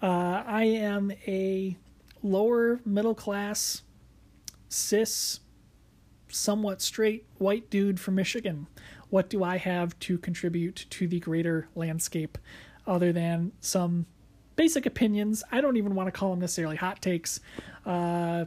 Uh, 0.02 0.42
I 0.46 0.64
am 0.64 1.12
a 1.26 1.76
lower 2.22 2.80
middle 2.86 3.14
class 3.14 3.82
cis 4.70 5.40
somewhat 6.34 6.82
straight 6.82 7.24
white 7.38 7.70
dude 7.70 8.00
from 8.00 8.14
Michigan. 8.14 8.66
What 9.10 9.30
do 9.30 9.44
I 9.44 9.58
have 9.58 9.98
to 10.00 10.18
contribute 10.18 10.86
to 10.90 11.06
the 11.06 11.20
greater 11.20 11.68
landscape 11.74 12.38
other 12.86 13.12
than 13.12 13.52
some 13.60 14.06
basic 14.56 14.86
opinions? 14.86 15.44
I 15.52 15.60
don't 15.60 15.76
even 15.76 15.94
want 15.94 16.08
to 16.08 16.12
call 16.12 16.30
them 16.30 16.40
necessarily 16.40 16.76
hot 16.76 17.00
takes. 17.00 17.40
Uh, 17.86 18.46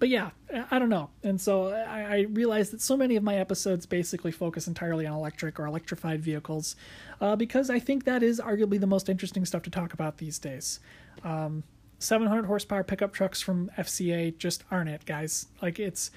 but 0.00 0.08
yeah, 0.08 0.30
I 0.70 0.78
don't 0.78 0.88
know. 0.88 1.10
And 1.22 1.38
so 1.38 1.68
I, 1.68 2.00
I 2.00 2.20
realized 2.30 2.72
that 2.72 2.80
so 2.80 2.96
many 2.96 3.16
of 3.16 3.22
my 3.22 3.36
episodes 3.36 3.84
basically 3.84 4.32
focus 4.32 4.66
entirely 4.66 5.06
on 5.06 5.14
electric 5.14 5.60
or 5.60 5.66
electrified 5.66 6.22
vehicles 6.22 6.74
uh, 7.20 7.36
because 7.36 7.68
I 7.68 7.78
think 7.78 8.04
that 8.04 8.22
is 8.22 8.40
arguably 8.40 8.80
the 8.80 8.86
most 8.86 9.10
interesting 9.10 9.44
stuff 9.44 9.62
to 9.64 9.70
talk 9.70 9.92
about 9.92 10.16
these 10.16 10.38
days. 10.38 10.80
Um, 11.22 11.64
700 12.00 12.46
horsepower 12.46 12.82
pickup 12.82 13.12
trucks 13.12 13.40
from 13.40 13.70
FCA 13.78 14.36
just 14.36 14.64
aren't 14.70 14.90
it, 14.90 15.04
guys. 15.04 15.46
Like 15.62 15.78
it's 15.78 16.10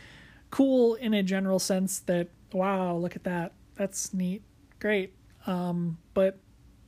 cool 0.50 0.96
in 0.96 1.14
a 1.14 1.22
general 1.22 1.60
sense 1.60 2.00
that 2.02 2.30
wow, 2.54 2.96
look 2.96 3.16
at 3.16 3.24
that. 3.26 3.52
That's 3.76 4.14
neat. 4.14 4.42
Great. 4.80 5.14
Um, 5.46 5.98
but 6.14 6.40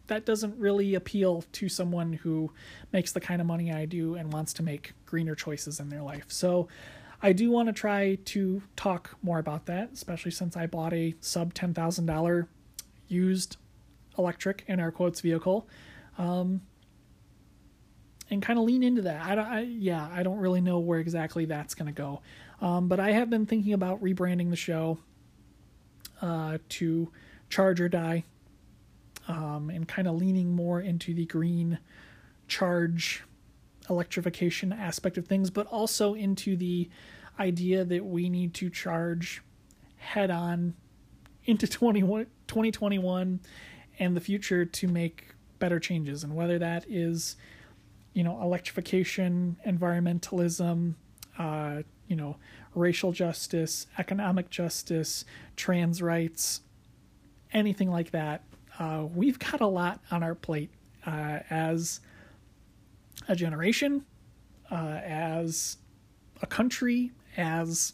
that 0.08 0.26
doesn't 0.26 0.58
really 0.58 0.96
appeal 0.96 1.44
to 1.52 1.68
someone 1.68 2.14
who 2.14 2.52
makes 2.94 3.12
the 3.12 3.20
kind 3.20 3.42
of 3.42 3.48
money 3.48 3.74
I 3.74 3.86
do 3.86 4.16
and 4.16 4.32
wants 4.32 4.54
to 4.54 4.64
make 4.64 4.94
greener 5.06 5.36
choices 5.36 5.80
in 5.80 5.90
their 5.90 6.04
life. 6.04 6.26
So 6.28 6.68
I 7.22 7.34
do 7.34 7.50
want 7.50 7.68
to 7.68 7.74
try 7.74 8.16
to 8.16 8.62
talk 8.76 9.18
more 9.24 9.40
about 9.40 9.66
that, 9.66 9.90
especially 9.94 10.32
since 10.32 10.56
I 10.56 10.68
bought 10.68 10.94
a 10.94 11.16
sub 11.20 11.54
$10,000 11.54 12.48
used 13.08 13.58
electric 14.18 14.64
in 14.68 14.80
our 14.80 14.92
quotes 14.92 15.22
vehicle. 15.22 15.68
Um, 16.18 16.62
and 18.30 18.42
kind 18.42 18.58
of 18.58 18.66
lean 18.66 18.84
into 18.84 19.04
that. 19.04 19.26
I 19.26 19.36
don't, 19.36 19.46
I, 19.46 19.62
yeah, 19.62 20.08
I 20.12 20.24
don't 20.24 20.38
really 20.38 20.62
know 20.62 20.80
where 20.80 21.00
exactly 21.00 21.46
that's 21.46 21.76
going 21.76 21.88
to 21.88 21.94
go. 21.94 22.22
Um, 22.62 22.88
but 22.88 23.00
I 23.00 23.12
have 23.12 23.30
been 23.30 23.46
thinking 23.46 23.74
about 23.74 24.02
rebranding 24.02 24.50
the 24.50 24.56
show 24.56 24.98
uh, 26.22 26.58
to 26.70 27.12
Charge 27.50 27.82
or 27.82 27.90
Die 27.90 28.24
um, 29.28 29.70
and 29.70 29.88
kind 29.88 30.08
of 30.08 30.16
leaning 30.16 30.56
more 30.56 30.82
into 30.82 31.14
the 31.14 31.26
green 31.26 31.80
charge 32.48 33.24
electrification 33.90 34.74
aspect 34.74 35.18
of 35.18 35.28
things, 35.28 35.50
but 35.50 35.68
also 35.68 36.14
into 36.14 36.56
the 36.56 36.90
idea 37.40 37.84
that 37.84 38.06
we 38.06 38.30
need 38.30 38.54
to 38.56 38.70
charge 38.70 39.42
head 39.98 40.32
on 40.32 40.74
into 41.46 41.68
2021 42.48 43.40
and 44.00 44.16
the 44.18 44.22
future 44.22 44.66
to 44.66 44.88
make 44.88 45.28
better 45.60 45.80
changes. 45.80 46.24
And 46.24 46.36
whether 46.36 46.60
that 46.60 46.86
is 46.88 47.36
you 48.16 48.24
know, 48.24 48.42
electrification, 48.42 49.58
environmentalism, 49.68 50.96
uh, 51.38 51.84
you 52.08 52.16
know, 52.16 52.38
racial 52.74 53.12
justice, 53.12 53.88
economic 53.98 54.50
justice, 54.50 55.26
trans 55.58 56.02
rights, 56.02 56.62
anything 57.52 57.92
like 57.92 58.12
that. 58.12 58.44
Uh, 58.80 59.06
we've 59.14 59.38
got 59.38 59.60
a 59.60 59.68
lot 59.68 60.00
on 60.12 60.24
our 60.24 60.34
plate 60.34 60.70
uh, 61.06 61.40
as 61.50 62.00
a 63.28 63.36
generation, 63.36 64.06
uh, 64.72 65.00
as 65.04 65.78
a 66.42 66.48
country, 66.48 67.12
as 67.36 67.94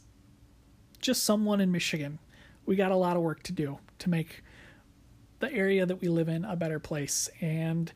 just 0.99 1.23
someone 1.23 1.59
in 1.59 1.71
Michigan. 1.71 2.19
We 2.67 2.75
got 2.75 2.91
a 2.91 2.95
lot 2.95 3.17
of 3.17 3.23
work 3.23 3.41
to 3.43 3.51
do 3.51 3.79
to 3.99 4.09
make 4.09 4.43
the 5.39 5.51
area 5.51 5.83
that 5.87 5.99
we 5.99 6.09
live 6.09 6.29
in 6.29 6.45
a 6.45 6.55
better 6.55 6.77
place. 6.79 7.27
And 7.41 7.91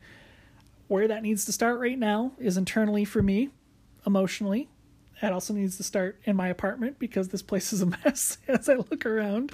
where 0.87 1.07
that 1.07 1.23
needs 1.23 1.45
to 1.45 1.51
start 1.51 1.79
right 1.79 1.97
now 1.97 2.31
is 2.37 2.57
internally 2.57 3.05
for 3.05 3.21
me, 3.21 3.49
emotionally. 4.05 4.69
That 5.21 5.31
also 5.31 5.53
needs 5.53 5.77
to 5.77 5.83
start 5.83 6.19
in 6.25 6.35
my 6.35 6.49
apartment 6.49 6.99
because 6.99 7.29
this 7.29 7.41
place 7.41 7.71
is 7.73 7.81
a 7.81 7.85
mess 8.05 8.37
as 8.47 8.69
I 8.69 8.75
look 8.75 9.05
around. 9.05 9.51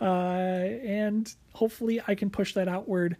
Uh, 0.00 0.04
and 0.04 1.32
hopefully, 1.54 2.00
I 2.06 2.14
can 2.14 2.30
push 2.30 2.54
that 2.54 2.68
outward 2.68 3.16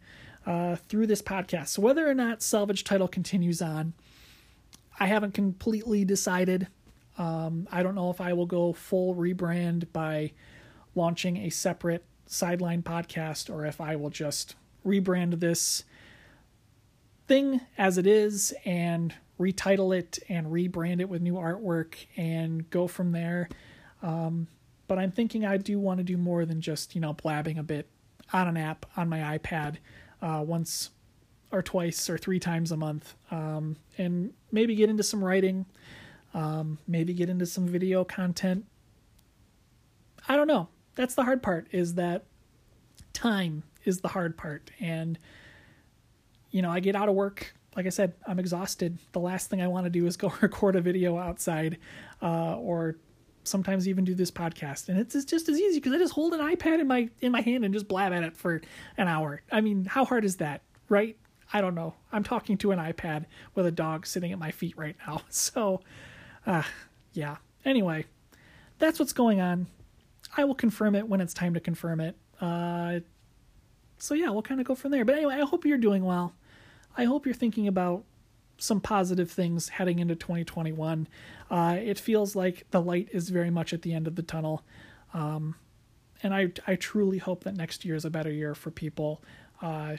uh, 0.46 0.76
through 0.76 1.06
this 1.06 1.22
podcast. 1.22 1.68
So, 1.68 1.82
whether 1.82 2.08
or 2.08 2.14
not 2.14 2.42
Salvage 2.42 2.84
Title 2.84 3.08
continues 3.08 3.62
on, 3.62 3.94
I 5.00 5.06
haven't 5.06 5.34
completely 5.34 6.04
decided. 6.04 6.68
Um, 7.16 7.66
I 7.72 7.82
don't 7.82 7.94
know 7.94 8.10
if 8.10 8.20
I 8.20 8.32
will 8.32 8.46
go 8.46 8.72
full 8.72 9.14
rebrand 9.14 9.86
by 9.92 10.32
launching 10.94 11.38
a 11.38 11.50
separate 11.50 12.04
sideline 12.26 12.82
podcast 12.82 13.52
or 13.52 13.64
if 13.64 13.80
I 13.80 13.96
will 13.96 14.10
just 14.10 14.54
rebrand 14.86 15.40
this 15.40 15.84
thing 17.28 17.60
as 17.76 17.98
it 17.98 18.06
is 18.06 18.52
and 18.64 19.14
retitle 19.38 19.96
it 19.96 20.18
and 20.28 20.46
rebrand 20.48 21.00
it 21.00 21.08
with 21.08 21.22
new 21.22 21.34
artwork 21.34 21.94
and 22.16 22.68
go 22.70 22.88
from 22.88 23.12
there. 23.12 23.48
Um, 24.02 24.48
but 24.88 24.98
I'm 24.98 25.12
thinking 25.12 25.44
I 25.44 25.58
do 25.58 25.78
want 25.78 25.98
to 25.98 26.04
do 26.04 26.16
more 26.16 26.44
than 26.44 26.60
just, 26.60 26.94
you 26.94 27.00
know, 27.00 27.12
blabbing 27.12 27.58
a 27.58 27.62
bit 27.62 27.88
on 28.32 28.48
an 28.48 28.56
app 28.56 28.86
on 28.96 29.08
my 29.08 29.38
iPad 29.38 29.76
uh, 30.20 30.42
once 30.46 30.90
or 31.50 31.62
twice 31.62 32.10
or 32.10 32.18
three 32.18 32.40
times 32.40 32.72
a 32.72 32.76
month 32.76 33.14
um, 33.30 33.76
and 33.96 34.32
maybe 34.50 34.74
get 34.74 34.90
into 34.90 35.02
some 35.02 35.24
writing, 35.24 35.66
um, 36.34 36.78
maybe 36.86 37.14
get 37.14 37.28
into 37.28 37.46
some 37.46 37.66
video 37.66 38.04
content. 38.04 38.64
I 40.28 40.36
don't 40.36 40.46
know. 40.46 40.68
That's 40.94 41.14
the 41.14 41.24
hard 41.24 41.42
part 41.42 41.68
is 41.70 41.94
that 41.94 42.24
time 43.12 43.62
is 43.84 44.00
the 44.00 44.08
hard 44.08 44.36
part. 44.36 44.70
And 44.80 45.18
you 46.58 46.62
know, 46.62 46.72
I 46.72 46.80
get 46.80 46.96
out 46.96 47.08
of 47.08 47.14
work. 47.14 47.54
Like 47.76 47.86
I 47.86 47.90
said, 47.90 48.14
I'm 48.26 48.40
exhausted. 48.40 48.98
The 49.12 49.20
last 49.20 49.48
thing 49.48 49.62
I 49.62 49.68
want 49.68 49.84
to 49.86 49.90
do 49.90 50.06
is 50.06 50.16
go 50.16 50.32
record 50.40 50.74
a 50.74 50.80
video 50.80 51.16
outside 51.16 51.78
uh, 52.20 52.56
or 52.56 52.96
sometimes 53.44 53.86
even 53.86 54.04
do 54.04 54.16
this 54.16 54.32
podcast, 54.32 54.88
and 54.88 54.98
it's, 54.98 55.24
just 55.24 55.48
as 55.48 55.56
easy 55.56 55.78
because 55.78 55.92
I 55.92 55.98
just 55.98 56.14
hold 56.14 56.34
an 56.34 56.40
iPad 56.40 56.80
in 56.80 56.88
my 56.88 57.10
in 57.20 57.30
my 57.30 57.42
hand 57.42 57.64
and 57.64 57.72
just 57.72 57.86
blab 57.86 58.12
at 58.12 58.24
it 58.24 58.36
for 58.36 58.60
an 58.96 59.06
hour. 59.06 59.40
I 59.52 59.60
mean, 59.60 59.84
how 59.84 60.04
hard 60.04 60.24
is 60.24 60.38
that, 60.38 60.62
right? 60.88 61.16
I 61.52 61.60
don't 61.60 61.76
know. 61.76 61.94
I'm 62.10 62.24
talking 62.24 62.58
to 62.58 62.72
an 62.72 62.80
iPad 62.80 63.26
with 63.54 63.64
a 63.64 63.70
dog 63.70 64.04
sitting 64.04 64.32
at 64.32 64.38
my 64.40 64.50
feet 64.50 64.76
right 64.76 64.96
now. 65.06 65.22
So, 65.30 65.80
uh, 66.44 66.64
yeah. 67.12 67.36
Anyway, 67.64 68.04
that's 68.80 68.98
what's 68.98 69.12
going 69.12 69.40
on. 69.40 69.68
I 70.36 70.44
will 70.44 70.56
confirm 70.56 70.96
it 70.96 71.08
when 71.08 71.20
it's 71.20 71.34
time 71.34 71.54
to 71.54 71.60
confirm 71.60 72.00
it. 72.00 72.16
Uh, 72.40 72.98
so 73.98 74.14
yeah, 74.14 74.30
we'll 74.30 74.42
kind 74.42 74.60
of 74.60 74.66
go 74.66 74.74
from 74.74 74.90
there. 74.90 75.04
But 75.04 75.14
anyway, 75.14 75.34
I 75.34 75.44
hope 75.44 75.64
you're 75.64 75.78
doing 75.78 76.04
well. 76.04 76.34
I 76.96 77.04
hope 77.04 77.26
you're 77.26 77.34
thinking 77.34 77.68
about 77.68 78.04
some 78.58 78.80
positive 78.80 79.30
things 79.30 79.68
heading 79.68 80.00
into 80.00 80.16
2021. 80.16 81.08
Uh, 81.50 81.76
it 81.80 81.98
feels 81.98 82.34
like 82.34 82.66
the 82.70 82.82
light 82.82 83.08
is 83.12 83.28
very 83.30 83.50
much 83.50 83.72
at 83.72 83.82
the 83.82 83.94
end 83.94 84.06
of 84.06 84.16
the 84.16 84.22
tunnel. 84.22 84.64
Um, 85.14 85.54
and 86.22 86.34
I, 86.34 86.52
I 86.66 86.74
truly 86.74 87.18
hope 87.18 87.44
that 87.44 87.56
next 87.56 87.84
year 87.84 87.94
is 87.94 88.04
a 88.04 88.10
better 88.10 88.30
year 88.30 88.54
for 88.54 88.70
people 88.70 89.22
uh, 89.62 89.96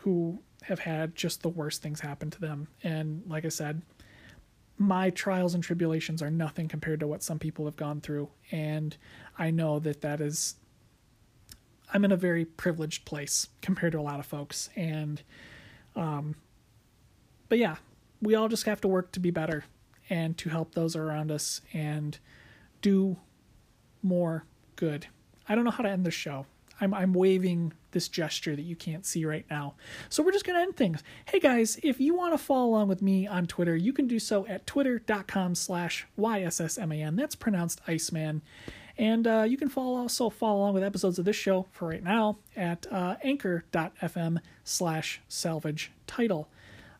who 0.00 0.40
have 0.62 0.80
had 0.80 1.14
just 1.14 1.42
the 1.42 1.48
worst 1.48 1.82
things 1.82 2.00
happen 2.00 2.30
to 2.30 2.40
them. 2.40 2.68
And 2.82 3.22
like 3.26 3.44
I 3.44 3.48
said, 3.48 3.82
my 4.78 5.10
trials 5.10 5.54
and 5.54 5.62
tribulations 5.62 6.22
are 6.22 6.30
nothing 6.30 6.66
compared 6.66 7.00
to 7.00 7.06
what 7.06 7.22
some 7.22 7.38
people 7.38 7.64
have 7.66 7.76
gone 7.76 8.00
through. 8.00 8.28
And 8.50 8.96
I 9.38 9.50
know 9.50 9.78
that 9.78 10.00
that 10.00 10.20
is, 10.20 10.56
I'm 11.94 12.04
in 12.04 12.10
a 12.10 12.16
very 12.16 12.44
privileged 12.44 13.04
place 13.04 13.48
compared 13.60 13.92
to 13.92 14.00
a 14.00 14.02
lot 14.02 14.18
of 14.18 14.26
folks. 14.26 14.70
And, 14.74 15.22
um, 15.96 16.34
but 17.48 17.58
yeah, 17.58 17.76
we 18.20 18.34
all 18.34 18.48
just 18.48 18.64
have 18.64 18.80
to 18.82 18.88
work 18.88 19.12
to 19.12 19.20
be 19.20 19.30
better 19.30 19.64
and 20.08 20.36
to 20.38 20.48
help 20.48 20.74
those 20.74 20.96
around 20.96 21.30
us 21.30 21.60
and 21.72 22.18
do 22.80 23.16
more 24.02 24.44
good. 24.76 25.06
I 25.48 25.54
don't 25.54 25.64
know 25.64 25.70
how 25.70 25.82
to 25.82 25.90
end 25.90 26.04
the 26.04 26.10
show. 26.10 26.46
I'm 26.80 26.92
I'm 26.94 27.12
waving 27.12 27.72
this 27.92 28.08
gesture 28.08 28.56
that 28.56 28.62
you 28.62 28.74
can't 28.74 29.06
see 29.06 29.24
right 29.24 29.44
now. 29.50 29.74
So 30.08 30.22
we're 30.22 30.32
just 30.32 30.44
gonna 30.44 30.60
end 30.60 30.76
things. 30.76 31.02
Hey 31.26 31.38
guys, 31.38 31.78
if 31.82 32.00
you 32.00 32.14
want 32.14 32.34
to 32.34 32.38
follow 32.38 32.70
along 32.70 32.88
with 32.88 33.02
me 33.02 33.26
on 33.26 33.46
Twitter, 33.46 33.76
you 33.76 33.92
can 33.92 34.08
do 34.08 34.18
so 34.18 34.46
at 34.46 34.66
twitter.com 34.66 35.54
slash 35.54 36.06
YSSMAN. 36.18 37.16
That's 37.16 37.36
pronounced 37.36 37.80
Iceman. 37.86 38.42
And 39.02 39.26
uh, 39.26 39.44
you 39.48 39.56
can 39.56 39.68
follow, 39.68 39.96
also 39.96 40.30
follow 40.30 40.60
along 40.60 40.74
with 40.74 40.84
episodes 40.84 41.18
of 41.18 41.24
this 41.24 41.34
show 41.34 41.66
for 41.72 41.88
right 41.88 42.04
now 42.04 42.38
at 42.54 42.86
uh, 42.88 43.16
anchor.fm 43.24 44.38
slash 44.62 45.20
salvage 45.26 45.90
title. 46.06 46.48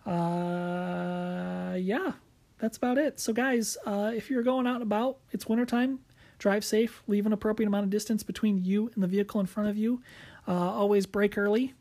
Uh, 0.05 1.77
yeah, 1.79 2.15
that's 2.59 2.77
about 2.77 2.99
it. 2.99 3.21
So, 3.21 3.33
guys, 3.33 3.79
uh, 3.87 4.11
if 4.13 4.31
you're 4.31 4.43
going 4.43 4.67
out 4.67 4.75
and 4.75 4.83
about, 4.83 5.19
it's 5.31 5.47
wintertime. 5.47 6.01
Drive 6.39 6.65
safe, 6.65 7.05
leave 7.07 7.25
an 7.25 7.33
appropriate 7.33 7.69
amount 7.69 7.85
of 7.85 7.91
distance 7.91 8.25
between 8.25 8.65
you 8.65 8.91
and 8.95 9.03
the 9.05 9.07
vehicle 9.07 9.39
in 9.39 9.47
front 9.47 9.69
of 9.69 9.77
you. 9.77 10.03
Uh, 10.49 10.55
always 10.55 11.07
brake 11.07 11.39
early, 11.39 11.73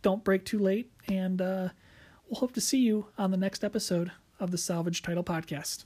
don't 0.00 0.24
brake 0.24 0.46
too 0.46 0.58
late. 0.58 0.90
And 1.06 1.42
uh, 1.42 1.68
we'll 2.26 2.40
hope 2.40 2.54
to 2.54 2.62
see 2.62 2.78
you 2.78 3.08
on 3.18 3.30
the 3.30 3.36
next 3.36 3.62
episode 3.62 4.10
of 4.38 4.52
the 4.52 4.58
Salvage 4.58 5.02
Title 5.02 5.22
Podcast. 5.22 5.84